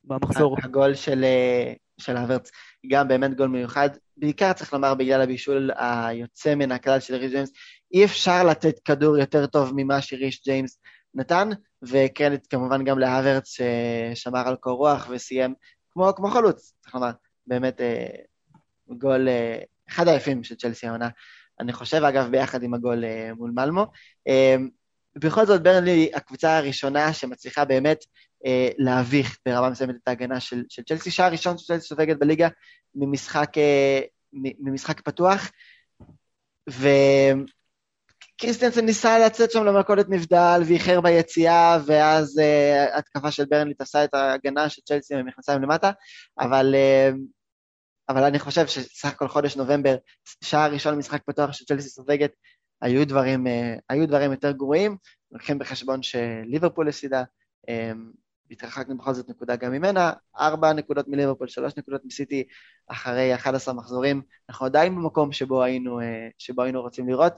במחזור. 0.08 0.56
הגול 0.62 0.94
של, 0.94 1.24
אה, 1.24 1.72
של 1.98 2.16
הוורץ, 2.16 2.50
גם 2.90 3.08
באמת 3.08 3.34
גול 3.34 3.48
מיוחד, 3.48 3.88
בעיקר 4.16 4.52
צריך 4.52 4.72
לומר 4.72 4.94
בגלל 4.94 5.20
הבישול 5.20 5.70
היוצא 5.76 6.54
מן 6.54 6.72
הכלל 6.72 7.00
של 7.00 7.14
ריש 7.14 7.32
ג'יימס, 7.32 7.52
אי 7.94 8.04
אפשר 8.04 8.44
לתת 8.44 8.78
כדור 8.84 9.18
יותר 9.18 9.46
טוב 9.46 9.72
ממה 9.76 10.02
שריש 10.02 10.42
ג'יימס 10.44 10.78
נתן, 11.14 11.48
וקרדיט 11.82 12.46
כמובן 12.50 12.84
גם 12.84 12.98
להוורץ 12.98 13.56
ששמר 14.14 14.48
על 14.48 14.56
קור 14.56 14.76
רוח 14.76 15.08
וסיים 15.10 15.54
כמו, 15.90 16.14
כמו 16.16 16.28
חלוץ, 16.28 16.74
צריך 16.80 16.94
לומר, 16.94 17.10
באמת 17.46 17.80
אה, 17.80 18.06
גול, 18.88 19.28
אה, 19.28 19.58
אחד 19.88 20.08
היפים 20.08 20.44
של 20.44 20.54
צ'לסי 20.54 20.86
העונה, 20.86 21.08
אני 21.60 21.72
חושב 21.72 22.04
אגב 22.04 22.30
ביחד 22.30 22.62
עם 22.62 22.74
הגול 22.74 23.04
אה, 23.04 23.30
מול 23.36 23.50
מלמו. 23.54 23.86
אה, 24.28 24.56
בכל 25.16 25.46
זאת 25.46 25.62
ברנלי 25.62 26.10
הקבוצה 26.14 26.58
הראשונה 26.58 27.12
שמצליחה 27.12 27.64
באמת 27.64 28.04
אה, 28.46 28.68
להביך 28.78 29.38
ברמה 29.46 29.70
מסוימת 29.70 29.94
את 30.02 30.08
ההגנה 30.08 30.40
של, 30.40 30.62
של 30.68 30.82
צ'לסי, 30.82 31.10
שער 31.10 31.32
ראשון 31.32 31.58
של 31.58 31.66
צ'לסי 31.66 31.86
סופגת 31.86 32.18
בליגה 32.18 32.48
ממשחק, 32.94 33.58
אה, 33.58 34.00
ממשחק 34.32 35.00
פתוח, 35.00 35.50
וקריסטיאנסון 38.38 38.84
ניסה 38.84 39.18
לצאת 39.18 39.50
שם 39.50 39.64
למלכודת 39.64 40.06
נבדל 40.08 40.60
ואיחר 40.66 41.00
ביציאה, 41.00 41.78
ואז 41.86 42.38
uh, 42.38 42.98
התקפה 42.98 43.30
של 43.30 43.44
ברנלי 43.44 43.74
תעשה 43.74 44.04
את 44.04 44.14
ההגנה 44.14 44.68
של 44.68 44.82
צ'לסי 44.82 45.14
עם 45.14 45.20
המכנסיים 45.20 45.62
למטה, 45.62 45.90
אבל, 46.38 46.74
uh, 46.74 47.16
אבל 48.08 48.24
אני 48.24 48.38
חושב 48.38 48.66
שסך 48.66 49.08
הכל 49.08 49.28
חודש 49.28 49.56
נובמבר, 49.56 49.96
שער 50.44 50.72
ראשון 50.72 50.94
למשחק 50.94 51.22
פתוח 51.26 51.52
של 51.52 51.64
צ'לסי 51.64 51.88
סופגת, 51.88 52.32
היו 52.82 53.06
דברים, 53.06 53.46
uh, 53.46 53.50
היו 53.88 54.08
דברים 54.08 54.30
יותר 54.30 54.50
גרועים, 54.50 54.96
לוקחים 55.32 55.58
בחשבון 55.58 56.02
שליברפול 56.02 56.88
הפסידה, 56.88 57.22
um, 57.70 57.72
התרחקנו 58.50 58.98
בכל 58.98 59.14
זאת 59.14 59.28
נקודה 59.28 59.56
גם 59.56 59.72
ממנה, 59.72 60.12
ארבע 60.38 60.72
נקודות 60.72 61.08
מליברפול, 61.08 61.48
שלוש 61.48 61.76
נקודות 61.76 62.04
מסיטי 62.04 62.44
אחרי 62.88 63.34
11 63.34 63.74
מחזורים, 63.74 64.22
אנחנו 64.48 64.66
עדיין 64.66 64.94
במקום 64.94 65.32
שבו 65.32 65.62
היינו, 65.62 66.00
אה, 66.00 66.28
שבו 66.38 66.62
היינו 66.62 66.80
רוצים 66.80 67.08
לראות. 67.08 67.32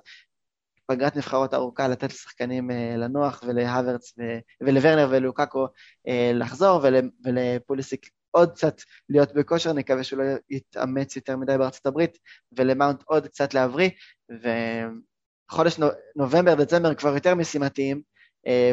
פגרת 0.87 1.17
נבחרות 1.17 1.55
ארוכה 1.55 1.89
לתת 1.89 2.11
לשחקנים 2.13 2.71
אה, 2.71 2.95
לנוח 2.97 3.43
ולהוורץ 3.47 4.15
ולוורנר 4.61 5.09
ולוקאקו 5.11 5.67
אה, 6.09 6.31
לחזור 6.35 6.81
ול, 6.83 6.95
ולפוליסיק 7.25 8.07
עוד 8.31 8.53
קצת 8.53 8.77
להיות 9.09 9.35
בכושר, 9.35 9.73
נקווה 9.73 10.05
שהוא 10.05 10.23
לא 10.23 10.25
יתאמץ 10.51 11.17
יותר 11.17 11.37
מדי 11.37 11.59
בארצות 11.59 11.87
הברית, 11.87 12.19
ולמאונט 12.53 13.03
עוד 13.05 13.27
קצת 13.27 13.55
להבריא, 13.55 13.91
וחודש 14.31 15.79
נובמבר, 16.17 16.55
דצמבר 16.55 16.95
כבר 16.95 17.15
יותר 17.15 17.35
משימתיים, 17.35 18.03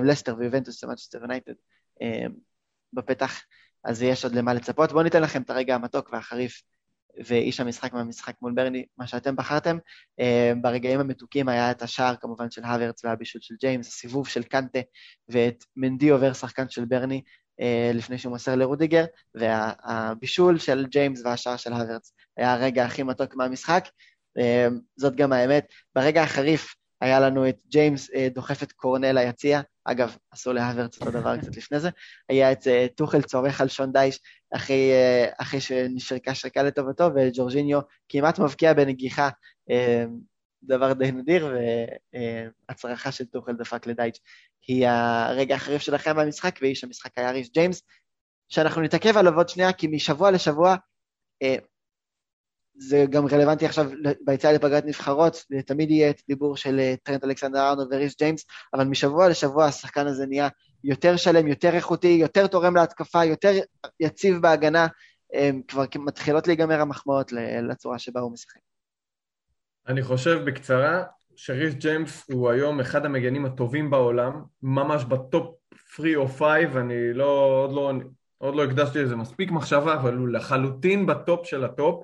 לסטר 0.03 0.35
ויובנטוס 0.37 0.83
ומנצ'סטר 0.83 1.21
יונייטד. 1.21 1.53
אמ, 2.01 2.31
בפתח, 2.93 3.41
אז 3.83 4.01
יש 4.01 4.23
עוד 4.23 4.35
למה 4.35 4.53
לצפות. 4.53 4.91
בואו 4.91 5.03
ניתן 5.03 5.21
לכם 5.21 5.41
את 5.41 5.49
הרגע 5.49 5.75
המתוק 5.75 6.09
והחריף 6.13 6.61
ואיש 7.25 7.59
המשחק 7.59 7.93
מהמשחק 7.93 8.35
מול 8.41 8.53
ברנלי, 8.53 8.85
מה 8.97 9.07
שאתם 9.07 9.35
בחרתם. 9.35 9.77
אמ, 10.19 10.61
ברגעים 10.61 10.99
המתוקים 10.99 11.49
היה 11.49 11.71
את 11.71 11.81
השער 11.81 12.15
כמובן 12.15 12.51
של 12.51 12.63
הוורץ 12.63 13.05
והבישול 13.05 13.41
של 13.41 13.55
ג'יימס, 13.59 13.87
הסיבוב 13.87 14.27
של 14.27 14.43
קנטה 14.43 14.79
ואת 15.29 15.63
מנדי 15.75 16.09
עובר 16.09 16.33
שחקן 16.33 16.69
של 16.69 16.85
ברנלי 16.85 17.21
אה, 17.61 17.91
לפני 17.93 18.17
שהוא 18.17 18.31
מוסר 18.31 18.55
לרודיגר, 18.55 19.05
והבישול 19.35 20.59
של 20.59 20.85
ג'יימס 20.85 21.21
והשער 21.25 21.57
של 21.57 21.73
הוורץ 21.73 22.13
היה 22.37 22.53
הרגע 22.53 22.85
הכי 22.85 23.03
מתוק 23.03 23.35
מהמשחק. 23.35 23.87
זאת 24.97 25.15
גם 25.15 25.33
האמת. 25.33 25.67
ברגע 25.95 26.23
החריף 26.23 26.75
היה 27.01 27.19
לנו 27.19 27.49
את 27.49 27.57
ג'יימס 27.67 28.09
אה, 28.15 28.27
דוחף 28.33 28.63
את 28.63 28.71
קורנל 28.71 29.11
ליציע, 29.11 29.61
אגב, 29.91 30.17
עשו 30.31 30.53
להוורץ 30.53 30.99
אותו 30.99 31.11
דבר 31.11 31.37
קצת 31.37 31.57
לפני 31.57 31.79
זה, 31.79 31.89
היה 32.29 32.51
את 32.51 32.67
אה, 32.67 32.85
טוחל 32.95 33.21
צורך 33.21 33.61
על 33.61 33.67
שון 33.67 33.91
דייש 33.91 34.19
אחרי, 34.55 34.91
אה, 34.91 35.25
אחרי 35.37 35.61
שנשרקה 35.61 36.35
שריקה 36.35 36.63
לטובתו, 36.63 37.09
וג'ורג'יניו 37.15 37.79
כמעט 38.09 38.39
מבקיע 38.39 38.73
בנגיחה, 38.73 39.29
דבר 40.63 40.93
די 40.93 41.11
נדיר, 41.11 41.57
והצרחה 42.69 43.11
של 43.11 43.25
טוחל 43.25 43.53
דפק 43.53 43.87
לדייץ' 43.87 44.19
היא 44.67 44.87
הרגע 44.87 45.55
החריף 45.55 45.81
שלכם 45.81 46.15
במשחק, 46.15 46.59
ואיש 46.61 46.83
המשחק 46.83 47.17
היה 47.17 47.31
ריש 47.31 47.49
ג'יימס, 47.49 47.81
שאנחנו 48.49 48.81
נתעכב 48.81 49.17
עליו 49.17 49.37
עוד 49.37 49.49
שנייה, 49.49 49.73
כי 49.73 49.87
משבוע 49.87 50.31
לשבוע 50.31 50.75
זה 52.77 53.05
גם 53.09 53.27
רלוונטי 53.27 53.65
עכשיו 53.65 53.89
ביציאה 54.21 54.53
לפגרת 54.53 54.85
נבחרות, 54.85 55.45
תמיד 55.65 55.91
יהיה 55.91 56.09
את 56.09 56.21
דיבור 56.27 56.57
של 56.57 56.79
אה, 56.79 56.95
טרנט 57.03 57.23
אלכסנדר 57.23 57.69
ארנולד 57.69 57.87
וריס 57.93 58.17
ג'יימס, 58.17 58.45
אבל 58.73 58.83
משבוע 58.83 59.29
לשבוע 59.29 59.65
השחקן 59.65 60.07
הזה 60.07 60.25
נהיה 60.25 60.47
יותר 60.83 61.15
שלם, 61.15 61.47
יותר 61.47 61.75
איכותי, 61.75 62.07
יותר 62.07 62.47
תורם 62.47 62.75
להתקפה, 62.75 63.25
יותר 63.25 63.51
יציב 63.99 64.37
בהגנה, 64.37 64.87
כבר 65.67 65.83
מתחילות 65.95 66.47
להיגמר 66.47 66.81
המחמאות 66.81 67.31
לצורה 67.69 67.99
שבה 67.99 68.19
הוא 68.19 68.31
משחק. 68.31 68.59
אני 69.87 70.03
חושב 70.03 70.41
בקצרה 70.45 71.03
שריס 71.35 71.73
ג'יימס 71.73 72.29
הוא 72.31 72.49
היום 72.49 72.79
אחד 72.79 73.05
המגנים 73.05 73.45
הטובים 73.45 73.89
בעולם, 73.89 74.41
ממש 74.63 75.03
בטופ 75.03 75.55
3 75.95 76.15
או 76.15 76.27
5, 76.27 76.41
אני 76.75 77.13
לא, 77.13 77.63
עוד 77.63 77.71
לא, 77.71 77.91
עוד 78.37 78.55
לא 78.55 78.63
הקדשתי 78.63 78.99
לזה 78.99 79.15
מספיק 79.15 79.51
מחשבה, 79.51 79.93
אבל 79.93 80.17
הוא 80.17 80.27
לחלוטין 80.27 81.05
בטופ 81.05 81.45
של 81.45 81.63
הטופ. 81.63 82.03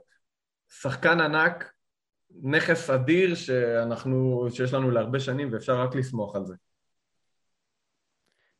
שחקן 0.81 1.21
ענק, 1.21 1.73
נכס 2.41 2.89
אדיר 2.89 3.35
שאנחנו, 3.35 4.47
שיש 4.49 4.73
לנו 4.73 4.91
להרבה 4.91 5.19
שנים 5.19 5.53
ואפשר 5.53 5.81
רק 5.81 5.95
לסמוך 5.95 6.35
על 6.35 6.45
זה. 6.45 6.55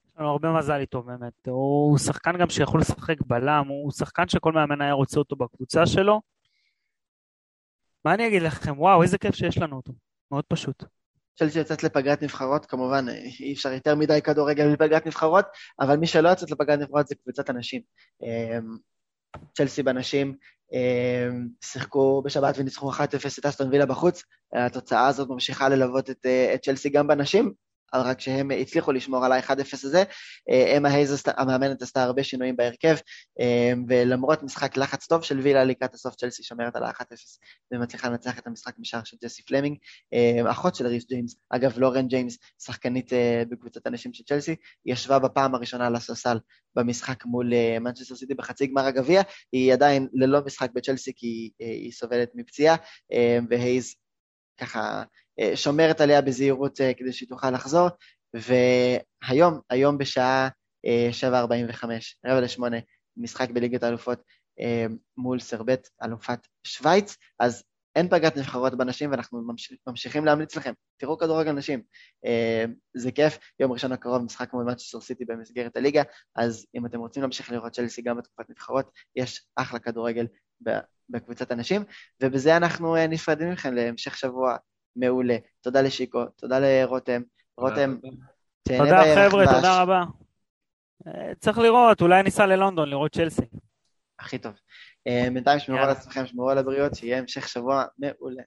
יש 0.06 0.12
לנו 0.18 0.30
הרבה 0.30 0.52
מזל 0.58 0.80
איתו 0.80 1.04
באמת. 1.04 1.48
הוא 1.48 1.98
שחקן 1.98 2.38
גם 2.38 2.50
שיכול 2.50 2.82
לשחק 2.82 3.22
בלם, 3.26 3.66
הוא 3.68 3.92
שחקן 3.92 4.28
שכל 4.28 4.54
מאמן 4.54 4.82
היה 4.82 4.94
רוצה 4.94 5.20
אותו 5.20 5.36
בקבוצה 5.36 5.86
שלו. 5.86 6.22
מה 8.06 8.14
אני 8.14 8.28
אגיד 8.28 8.42
לכם? 8.42 8.80
וואו, 8.80 9.04
איזה 9.04 9.18
כיף 9.18 9.36
שיש 9.36 9.58
לנו 9.58 9.76
אותו. 9.76 9.94
מאוד 10.32 10.44
פשוט. 10.48 10.84
צ'לסי 11.36 11.60
יוצאת 11.60 11.84
לפגרת 11.84 12.24
נבחרות, 12.24 12.66
כמובן 12.66 13.06
אי 13.40 13.54
אפשר 13.54 13.72
יותר 13.72 13.96
מדי 13.96 14.22
כדורגל 14.22 14.74
בפגרת 14.74 15.08
נבחרות, 15.08 15.46
אבל 15.80 15.98
מי 15.98 16.08
שלא 16.08 16.30
יוצאת 16.30 16.52
לפגרת 16.52 16.80
נבחרות 16.80 17.08
זה 17.08 17.16
קבוצת 17.16 17.50
אנשים. 17.50 17.82
אמ, 18.24 18.78
צ'לסי 19.54 19.84
בנשים 19.84 20.38
שיחקו 21.64 22.22
בשבת 22.26 22.56
וניצחו 22.58 22.92
1-0 22.92 22.96
את 23.40 23.46
אסטון 23.46 23.70
וילה 23.70 23.86
בחוץ. 23.86 24.24
התוצאה 24.54 25.08
הזאת 25.08 25.30
ממשיכה 25.30 25.70
ללוות 25.70 26.10
את, 26.10 26.26
אה, 26.26 26.56
צ'לסי 26.64 26.90
גם 26.90 27.08
בנשים, 27.08 27.54
רק 28.02 28.22
שהם 28.22 28.52
הצליחו 28.52 28.92
לשמור 28.92 29.26
על 29.26 29.32
ה-1-0 29.32 29.74
הזה. 29.84 30.04
אה, 30.50 30.78
אמה 30.78 30.90
הייז, 30.90 31.24
המאמנת, 31.28 31.82
עשתה 31.82 32.04
הרבה 32.04 32.24
שינויים 32.24 32.56
בהרכב, 32.56 32.96
אה, 33.40 33.74
ולמרות 33.88 34.44
משחק 34.44 34.78
לחץ 34.78 35.08
טוב 35.08 35.24
של 35.24 35.40
וילה 35.40 35.64
לקראת 35.64 35.94
הסוף, 35.94 36.16
צ'לסי 36.16 36.44
שומרת 36.44 36.76
על 36.76 36.84
ה-1-0 36.84 37.16
ומצליחה 37.74 38.10
לנצח 38.10 38.40
את 38.40 38.48
המשחק 38.48 38.74
משער 38.80 39.02
של 39.04 39.18
ג'סי 39.24 39.44
פלמינג. 39.44 39.78
אה, 40.14 40.52
אחות 40.52 40.76
של 40.76 40.88
ריס 40.88 41.08
ג'יימס, 41.08 41.36
אגב, 41.50 41.78
לורן 41.78 42.08
ג'יימס, 42.08 42.38
שחקנית 42.66 43.12
בקבוצת 43.50 43.88
הנשים 43.88 44.14
של 44.14 44.24
צ'לסי, 44.24 44.56
ישבה 44.86 45.20
בפעם 45.20 45.56
הראשונה 45.56 45.88
על 45.88 45.96
הספסל 45.96 46.38
במשחק 46.76 47.26
מול 47.26 47.52
מנצ'סטר 47.80 48.16
סיטי 48.16 48.34
בחצי 48.34 48.68
גמר 48.68 48.86
הגביע, 48.86 49.22
היא 49.52 49.74
עדיין 49.74 50.08
ללא 50.14 50.40
משחק 50.46 50.70
בצ'לסי 50.74 51.12
כי 51.16 51.52
היא 51.60 51.92
סובלת 51.92 52.30
מפציעה, 52.36 52.76
והייז 53.50 53.96
ככה 54.58 55.04
אה, 55.40 55.56
שומרת 55.56 56.02
עליה 56.02 56.22
בזהירות 56.22 56.82
אה, 56.82 56.94
כדי 56.94 57.14
שהיא 57.14 57.30
תוכל 57.30 57.52
לחזור, 57.52 57.90
והיום, 58.34 59.60
היום 59.70 59.98
בשעה 59.98 60.50
7.45, 61.22 61.26
אה, 61.26 61.38
רבע 62.26 62.42
לשמונה, 62.42 62.78
משחק 63.18 63.50
בליגת 63.50 63.84
האלופות 63.84 64.22
מול 65.18 65.40
סרבט, 65.40 65.90
אלופת 66.04 66.40
שווייץ, 66.64 67.18
אז 67.40 67.64
אין 67.96 68.10
פגרת 68.10 68.38
נבחרות 68.38 68.78
בנשים 68.78 69.12
ואנחנו 69.12 69.42
ממש, 69.42 69.74
ממשיכים 69.88 70.26
להמליץ 70.26 70.56
לכם, 70.56 70.74
תראו 70.98 71.18
כדורגל 71.18 71.52
נשים, 71.52 71.82
זה 72.94 73.12
כיף, 73.12 73.38
יום 73.60 73.72
ראשון 73.72 73.92
הקרוב 73.92 74.24
משחק 74.24 74.54
מול 74.54 74.64
מצ'סטר 74.64 75.00
סיטי 75.00 75.26
במסגרת 75.26 75.78
הליגה, 75.78 76.04
אז 76.36 76.66
אם 76.76 76.86
אתם 76.86 77.00
רוצים 77.00 77.22
להמשיך 77.24 77.52
לראות 77.52 77.72
צ'לסי 77.72 78.02
גם 78.02 78.18
בתקופת 78.18 78.50
נבחרות, 78.50 78.92
יש 79.16 79.46
אחלה 79.56 79.80
כדורגל 79.80 80.28
בקבוצת 81.10 81.52
הנשים, 81.52 81.84
ובזה 82.24 82.58
אנחנו 82.58 82.96
נפרדים 83.10 83.52
מכם 83.52 83.74
להמשך 83.74 84.18
שבוע 84.18 84.56
מעולה. 84.96 85.38
תודה 85.62 85.82
לשיקו, 85.82 86.26
תודה 86.26 86.60
לרותם. 86.60 87.22
רותם, 87.58 87.98
תהנה 88.64 88.84
תודה 88.84 89.04
חבר'ה, 89.16 89.46
תודה 89.56 89.82
רבה. 89.82 90.04
אה, 91.08 91.36
צריך 91.40 91.58
לראות, 91.58 92.02
אולי 92.02 92.24
ניסע 92.24 92.46
ללונדון 92.46 92.90
לראות 92.90 93.12
צ'לסי. 93.12 93.46
הכי 94.20 94.38
טוב. 94.38 94.54
אה, 95.08 95.28
בינתיים 95.34 95.60
שמרו 95.60 95.80
על 95.80 95.90
עצמכם, 95.90 96.26
שמרו 96.26 96.50
על 96.50 96.58
הבריאות, 96.58 96.96
שיהיה 96.96 97.18
המשך 97.18 97.48
שבוע 97.48 97.86
מעולה. 97.98 98.44